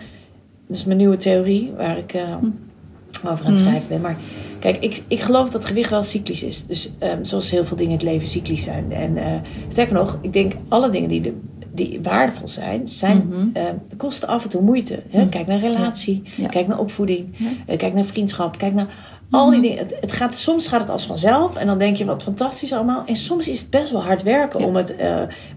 Dat 0.66 0.76
is 0.76 0.84
mijn 0.84 0.98
nieuwe 0.98 1.16
theorie 1.16 1.72
waar 1.76 1.98
ik 1.98 2.12
eh, 2.14 2.22
over 3.32 3.44
aan 3.46 3.50
het 3.52 3.60
Hm. 3.60 3.66
schrijven 3.66 3.88
ben. 3.88 4.00
Maar 4.00 4.16
kijk, 4.60 4.76
ik, 4.84 5.02
ik 5.08 5.20
geloof 5.20 5.50
dat 5.50 5.64
gewicht 5.64 5.90
wel 5.90 6.02
cyclisch 6.02 6.42
is. 6.42 6.66
Dus 6.66 6.92
ehm, 6.98 7.24
zoals 7.24 7.50
heel 7.50 7.64
veel 7.64 7.76
dingen 7.76 7.92
in 7.92 7.98
het 7.98 8.06
leven 8.08 8.28
cyclisch 8.28 8.62
zijn. 8.62 8.92
En 8.92 9.16
eh, 9.16 9.32
sterker 9.68 9.94
nog, 9.94 10.18
ik 10.20 10.32
denk 10.32 10.52
alle 10.68 10.90
dingen 10.90 11.08
die, 11.08 11.20
de, 11.20 11.34
die 11.72 11.98
waardevol 12.02 12.48
zijn, 12.48 12.88
zijn 12.88 13.26
Mhm. 13.28 13.48
ehm, 13.52 13.74
kosten 13.96 14.28
af 14.28 14.42
en 14.44 14.50
toe 14.50 14.62
moeite. 14.62 15.02
Hè? 15.08 15.28
Kijk 15.28 15.46
naar 15.46 15.58
relatie, 15.58 16.22
Ja. 16.36 16.48
kijk 16.48 16.66
naar 16.66 16.78
opvoeding, 16.78 17.28
Ja. 17.36 17.46
eh, 17.66 17.78
kijk 17.78 17.94
naar 17.94 18.04
vriendschap, 18.04 18.58
kijk 18.58 18.74
naar. 18.74 18.86
Al 19.30 19.50
die 19.50 19.60
dingen. 19.60 19.78
Het, 19.78 19.96
het 20.00 20.12
gaat, 20.12 20.34
soms 20.34 20.68
gaat 20.68 20.80
het 20.80 20.90
als 20.90 21.06
vanzelf 21.06 21.56
en 21.56 21.66
dan 21.66 21.78
denk 21.78 21.96
je 21.96 22.04
wat 22.04 22.22
fantastisch 22.22 22.72
allemaal. 22.72 23.02
En 23.06 23.16
soms 23.16 23.48
is 23.48 23.60
het 23.60 23.70
best 23.70 23.90
wel 23.90 24.02
hard 24.02 24.22
werken 24.22 24.60
Ja. 24.60 24.66
om 24.66 24.76
het. 24.76 24.96
eh, 24.96 25.06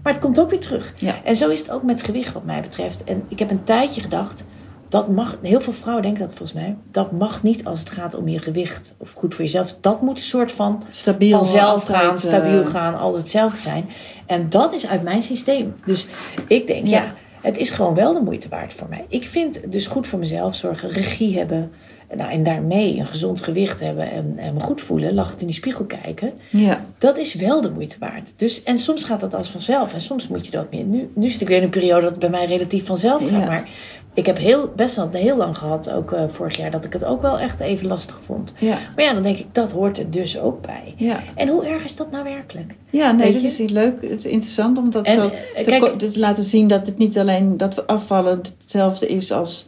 maar 0.02 0.12
het 0.12 0.18
komt 0.18 0.40
ook 0.40 0.50
weer 0.50 0.60
terug. 0.60 0.92
Ja. 0.96 1.14
En 1.24 1.36
zo 1.36 1.48
is 1.48 1.58
het 1.58 1.70
ook 1.70 1.82
met 1.82 2.02
gewicht, 2.02 2.32
wat 2.32 2.44
mij 2.44 2.60
betreft. 2.60 3.04
En 3.04 3.22
ik 3.28 3.38
heb 3.38 3.50
een 3.50 3.64
tijdje 3.64 4.00
gedacht. 4.00 4.44
Dat 4.88 5.08
mag, 5.08 5.38
heel 5.42 5.60
veel 5.60 5.72
vrouwen 5.72 6.02
denken 6.02 6.20
dat 6.20 6.34
volgens 6.34 6.52
mij. 6.52 6.76
Dat 6.90 7.12
mag 7.12 7.42
niet 7.42 7.64
als 7.64 7.80
het 7.80 7.90
gaat 7.90 8.14
om 8.14 8.28
je 8.28 8.38
gewicht. 8.38 8.94
Of 8.98 9.12
goed 9.12 9.34
voor 9.34 9.44
jezelf. 9.44 9.76
Dat 9.80 10.02
moet 10.02 10.16
een 10.16 10.22
soort 10.22 10.52
van 10.52 10.82
Stabiel. 10.90 11.36
vanzelf 11.38 11.84
gaan, 11.84 12.18
stabiel 12.18 12.64
gaan, 12.64 12.98
altijd 12.98 13.22
hetzelfde 13.22 13.58
zijn. 13.58 13.88
En 14.26 14.48
dat 14.48 14.72
is 14.72 14.86
uit 14.86 15.02
mijn 15.02 15.22
systeem. 15.22 15.74
Dus 15.86 16.06
ik 16.48 16.66
denk, 16.66 16.86
ja. 16.86 17.02
Ja. 17.02 17.14
het 17.40 17.56
is 17.56 17.70
gewoon 17.70 17.94
wel 17.94 18.12
de 18.12 18.20
moeite 18.20 18.48
waard 18.48 18.72
voor 18.72 18.88
mij. 18.88 19.04
Ik 19.08 19.26
vind 19.26 19.72
dus 19.72 19.86
goed 19.86 20.06
voor 20.06 20.18
mezelf 20.18 20.54
zorgen, 20.54 20.88
regie 20.88 21.38
hebben. 21.38 21.72
Nou, 22.16 22.30
en 22.30 22.42
daarmee 22.42 22.98
een 22.98 23.06
gezond 23.06 23.40
gewicht 23.40 23.80
hebben 23.80 24.10
en, 24.10 24.34
en 24.36 24.54
me 24.54 24.60
goed 24.60 24.80
voelen, 24.80 25.14
lachend 25.14 25.40
in 25.40 25.46
die 25.46 25.56
spiegel 25.56 25.84
kijken. 25.84 26.32
Ja, 26.50 26.84
Dat 26.98 27.18
is 27.18 27.34
wel 27.34 27.60
de 27.60 27.70
moeite 27.70 27.96
waard. 27.98 28.32
Dus, 28.36 28.62
en 28.62 28.78
soms 28.78 29.04
gaat 29.04 29.20
dat 29.20 29.34
als 29.34 29.48
vanzelf. 29.48 29.94
En 29.94 30.00
soms 30.00 30.28
moet 30.28 30.46
je 30.46 30.52
dat 30.52 30.70
meer. 30.70 30.84
Nu, 30.84 31.10
nu 31.14 31.30
zit 31.30 31.40
ik 31.40 31.48
weer 31.48 31.56
in 31.56 31.62
een 31.62 31.68
periode 31.70 32.00
dat 32.00 32.10
het 32.10 32.18
bij 32.18 32.30
mij 32.30 32.46
relatief 32.46 32.86
vanzelf 32.86 33.22
gaat. 33.22 33.30
Ja. 33.30 33.46
Maar 33.46 33.68
ik 34.14 34.26
heb 34.26 34.38
heel, 34.38 34.72
best 34.76 34.96
wel 34.96 35.08
heel 35.12 35.36
lang 35.36 35.58
gehad, 35.58 35.90
ook 35.90 36.12
eh, 36.12 36.22
vorig 36.32 36.56
jaar, 36.56 36.70
dat 36.70 36.84
ik 36.84 36.92
het 36.92 37.04
ook 37.04 37.22
wel 37.22 37.38
echt 37.38 37.60
even 37.60 37.86
lastig 37.86 38.18
vond. 38.24 38.54
ja, 38.58 38.78
Maar 38.96 39.04
ja, 39.04 39.12
dan 39.12 39.22
denk 39.22 39.38
ik, 39.38 39.46
dat 39.52 39.70
hoort 39.72 39.98
er 39.98 40.10
dus 40.10 40.38
ook 40.40 40.60
bij. 40.62 40.94
ja. 40.96 41.20
En 41.34 41.48
hoe 41.48 41.66
erg 41.66 41.84
is 41.84 41.96
dat 41.96 42.10
nou 42.10 42.24
werkelijk? 42.24 42.74
Ja, 42.90 43.12
nee, 43.12 43.32
dat 43.32 43.42
je? 43.42 43.62
is 43.64 43.70
leuk. 43.70 44.02
Het 44.02 44.24
is 44.24 44.26
interessant 44.26 44.78
om 44.78 44.90
dat 44.90 45.04
En, 45.06 45.12
zo 45.12 45.20
eh, 45.54 45.62
te, 45.62 45.70
kijk- 45.70 45.80
ko- 45.82 45.96
te 45.96 46.18
laten 46.18 46.42
zien 46.42 46.68
dat 46.68 46.86
het 46.86 46.98
niet 46.98 47.18
alleen 47.18 47.56
dat 47.56 47.86
afvallen 47.86 48.40
hetzelfde 48.58 49.06
is 49.06 49.32
als 49.32 49.66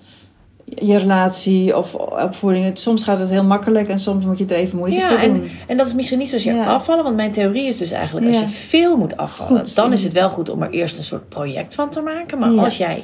je 0.64 0.98
relatie 0.98 1.76
of 1.76 1.94
opvoeding. 1.94 2.78
Soms 2.78 3.02
gaat 3.04 3.18
het 3.18 3.30
heel 3.30 3.44
makkelijk 3.44 3.88
en 3.88 3.98
soms 3.98 4.24
moet 4.24 4.38
je 4.38 4.44
er 4.46 4.54
even 4.56 4.78
moeite 4.78 4.98
Ja, 4.98 5.08
voor 5.08 5.18
en, 5.18 5.32
doen. 5.34 5.50
en 5.66 5.76
dat 5.76 5.86
is 5.86 5.94
misschien 5.94 6.18
niet 6.18 6.28
zozeer 6.30 6.54
Ja. 6.54 6.66
afvallen. 6.66 7.04
Want 7.04 7.16
mijn 7.16 7.30
theorie 7.32 7.66
is 7.66 7.76
dus 7.76 7.90
eigenlijk, 7.90 8.26
als 8.26 8.38
je 8.38 8.48
veel 8.48 8.96
moet 8.96 9.16
afvallen, 9.16 9.56
Goed, 9.56 9.74
dan 9.74 9.92
is 9.92 10.04
het 10.04 10.12
wel 10.12 10.30
goed 10.30 10.48
om 10.48 10.62
er 10.62 10.70
eerst 10.70 10.98
een 10.98 11.04
soort 11.04 11.28
project 11.28 11.74
van 11.74 11.90
te 11.90 12.00
maken. 12.00 12.38
Maar 12.38 12.50
als 12.64 12.76
jij 12.76 13.02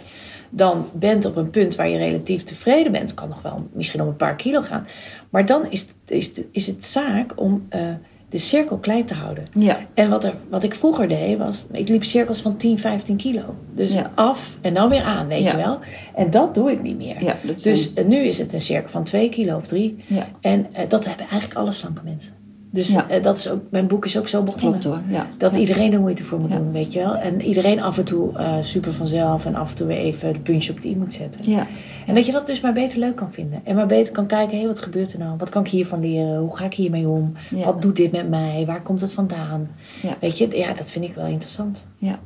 dan 0.55 0.87
bent 0.95 1.25
op 1.25 1.37
een 1.37 1.51
punt 1.51 1.75
waar 1.75 1.89
je 1.89 1.97
relatief 1.99 2.45
tevreden 2.45 2.93
bent, 2.93 3.15
kan 3.15 3.29
nog 3.29 3.43
wel 3.43 3.69
misschien 3.73 4.01
om 4.03 4.09
een 4.09 4.17
paar 4.17 4.37
kilo 4.37 4.63
gaan. 4.63 4.87
Maar 5.31 5.47
dan 5.47 5.67
is, 5.71 5.87
is, 6.07 6.33
is 6.51 6.67
het 6.67 6.85
zaak 6.85 7.33
om 7.41 7.67
eh, 7.69 7.81
de 8.29 8.39
cirkel 8.39 8.77
klein 8.79 9.05
te 9.05 9.15
houden. 9.15 9.47
Ja, 9.53 9.79
En 9.95 10.11
wat, 10.11 10.25
er, 10.25 10.35
wat 10.51 10.65
ik 10.65 10.75
vroeger 10.75 11.09
deed 11.09 11.39
was, 11.39 11.67
ik 11.73 11.89
liep 11.89 12.05
cirkels 12.05 12.41
van 12.41 12.57
10, 12.57 12.79
15 12.79 13.17
kilo. 13.17 13.55
Dus 13.75 13.93
Ja. 13.95 14.11
af 14.15 14.59
en 14.61 14.75
dan 14.75 14.89
weer 14.89 15.03
aan, 15.03 15.27
weet 15.27 15.43
Ja. 15.43 15.51
je 15.51 15.57
wel. 15.57 15.79
En 16.15 16.31
dat 16.31 16.55
doe 16.55 16.71
ik 16.73 16.83
niet 16.83 16.97
meer. 16.97 17.25
ja, 17.25 17.37
Dus 17.63 17.93
nu 18.07 18.17
is 18.17 18.39
het 18.39 18.53
een 18.53 18.61
cirkel 18.61 18.91
van 18.91 19.05
2 19.05 19.29
kilo 19.29 19.57
of 19.57 19.67
3. 19.67 19.97
ja, 20.07 20.29
En 20.41 20.67
eh, 20.73 20.89
dat 20.89 21.05
hebben 21.05 21.27
eigenlijk 21.29 21.61
alle 21.61 21.73
slanke 21.73 22.01
mensen. 22.05 22.33
Dus 22.75 22.89
Ja. 22.89 23.09
eh, 23.09 23.23
dat 23.23 23.39
is 23.39 23.51
ook, 23.51 23.61
mijn 23.71 23.87
boek 23.87 24.05
is 24.05 24.19
ook 24.19 24.29
zo 24.29 24.43
begonnen. 24.43 24.81
klopt 24.81 24.97
hoor. 24.97 25.15
Ja. 25.15 25.27
Dat 25.39 25.55
ja. 25.55 25.61
iedereen 25.61 25.93
er 25.93 26.01
moeite 26.01 26.25
voor 26.25 26.39
moet 26.39 26.51
doen, 26.51 26.73
weet 26.73 26.93
je 26.93 26.99
wel. 26.99 27.15
En 27.17 27.43
iedereen 27.43 27.81
af 27.83 27.99
en 27.99 28.05
toe 28.05 28.39
eh, 28.39 28.53
super 28.61 28.93
vanzelf 28.93 29.47
en 29.47 29.55
af 29.55 29.71
en 29.71 29.77
toe 29.77 29.87
weer 29.87 29.97
even 29.97 30.33
de 30.33 30.39
puntje 30.39 30.73
op 30.73 30.81
de 30.81 30.89
i 30.89 30.97
moet 30.97 31.13
zetten. 31.13 31.51
Ja, 31.51 31.67
En 32.07 32.15
dat 32.15 32.27
je 32.27 32.33
dat 32.33 32.47
dus 32.47 32.61
maar 32.61 32.73
beter 32.73 32.99
leuk 32.99 33.17
kan 33.17 33.33
vinden. 33.33 33.61
En 33.65 33.75
maar 33.77 33.87
beter 33.87 34.13
kan 34.13 34.27
kijken, 34.27 34.59
hé, 34.59 34.67
wat 34.67 34.79
gebeurt 34.79 35.13
er 35.13 35.19
nou? 35.19 35.37
Wat 35.39 35.49
kan 35.49 35.65
ik 35.65 35.71
hiervan 35.71 36.01
leren? 36.01 36.39
Hoe 36.39 36.57
ga 36.57 36.65
ik 36.65 36.75
hiermee 36.75 37.09
om? 37.09 37.33
Wat 37.51 37.83
doet 37.83 37.97
dit 37.97 38.13
met 38.13 38.29
mij? 38.29 38.65
Waar 38.67 38.83
komt 38.83 39.01
het 39.01 39.13
vandaan? 39.13 39.69
Ja. 40.03 40.17
Weet 40.21 40.39
je, 40.39 40.49
ja, 40.57 40.73
dat 40.75 40.91
vind 40.91 41.05
ik 41.05 41.15
wel 41.15 41.27
interessant. 41.27 41.85
ja, 41.99 42.19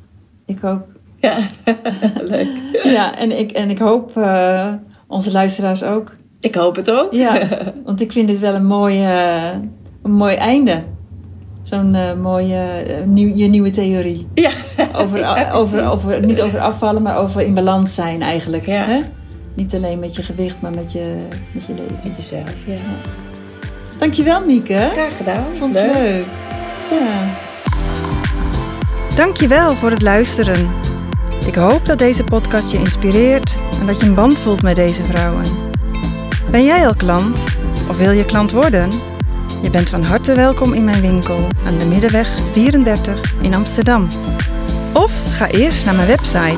ik 0.44 0.64
ook. 0.64 0.82
Ja, 1.20 1.38
leuk. 2.24 2.49
Ja, 2.84 3.18
en 3.18 3.38
ik, 3.38 3.51
en 3.53 3.70
ik 3.70 3.78
hoop 3.78 4.16
eh, 4.16 4.72
onze 5.07 5.32
luisteraars 5.32 5.82
ook. 5.82 6.14
Ik 6.40 6.55
hoop 6.55 6.76
het 6.76 6.90
ook. 6.90 7.12
Ja, 7.14 7.49
want 7.84 8.01
ik 8.01 8.12
vind 8.12 8.28
dit 8.28 8.38
wel 8.40 8.55
een 8.55 8.66
mooi, 8.66 9.03
eh, 9.05 9.51
een 10.07 10.16
mooi 10.16 10.34
einde. 10.34 10.82
Zo'n 11.62 11.94
eh, 11.94 12.12
mooie, 12.22 12.59
eh, 12.59 13.04
nieuw, 13.04 13.34
je 13.34 13.46
nieuwe 13.46 13.70
theorie. 13.70 14.26
Ja. 14.34 14.50
Over, 14.94 15.18
Ja, 15.18 15.50
over, 15.52 15.88
over, 15.90 16.26
niet 16.26 16.40
over 16.40 16.61
afvallen, 16.61 17.02
maar 17.02 17.18
over 17.18 17.40
in 17.40 17.54
balans 17.54 17.94
zijn 17.94 18.22
eigenlijk. 18.22 18.66
Ja. 18.66 18.84
Hè? 18.86 19.00
Niet 19.54 19.74
alleen 19.74 19.98
met 19.98 20.16
je 20.16 20.22
gewicht, 20.22 20.57
maar 20.61 20.70
met 20.70 20.92
je, 20.92 21.14
met 21.52 21.64
je 21.64 21.72
leven. 21.72 22.00
Met 22.04 22.12
jezelf, 22.16 22.54
ja. 22.66 22.74
Dankjewel, 23.98 24.44
Mieke. 24.44 24.88
Graag 24.92 25.16
gedaan. 25.16 25.44
Vond 25.59 25.74
het 25.74 25.84
leuk. 25.84 26.24
Ja. 26.90 27.24
Dankjewel 29.16 29.74
voor 29.74 29.90
het 29.90 30.02
luisteren. 30.02 30.68
Ik 31.46 31.54
hoop 31.54 31.86
dat 31.86 31.98
deze 31.98 32.24
podcast 32.24 32.70
je 32.70 32.78
inspireert 32.78 33.59
en 33.80 33.86
dat 33.86 34.00
je 34.00 34.07
een 34.07 34.14
band 34.14 34.38
voelt 34.38 34.62
met 34.62 34.76
deze 34.76 35.02
vrouwen. 35.02 35.44
Ben 36.50 36.64
jij 36.64 36.86
al 36.86 36.94
klant 36.94 37.38
of 37.88 37.96
wil 37.98 38.11
je 38.11 38.24
klant 38.24 38.52
worden? 38.52 38.90
Je 39.62 39.70
bent 39.70 39.88
van 39.88 40.02
harte 40.02 40.34
welkom 40.34 40.72
in 40.72 40.84
mijn 40.84 41.00
winkel 41.00 41.46
aan 41.66 41.78
de 41.78 41.86
Middenweg 41.86 42.28
34 42.52 43.34
in 43.40 43.54
Amsterdam. 43.54 44.07
Of 44.92 45.12
ga 45.32 45.48
eerst 45.48 45.84
naar 45.84 45.94
mijn 45.94 46.07
website 46.07 46.57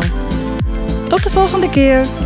Tot 1.08 1.22
de 1.22 1.30
volgende 1.30 1.70
keer! 1.70 2.25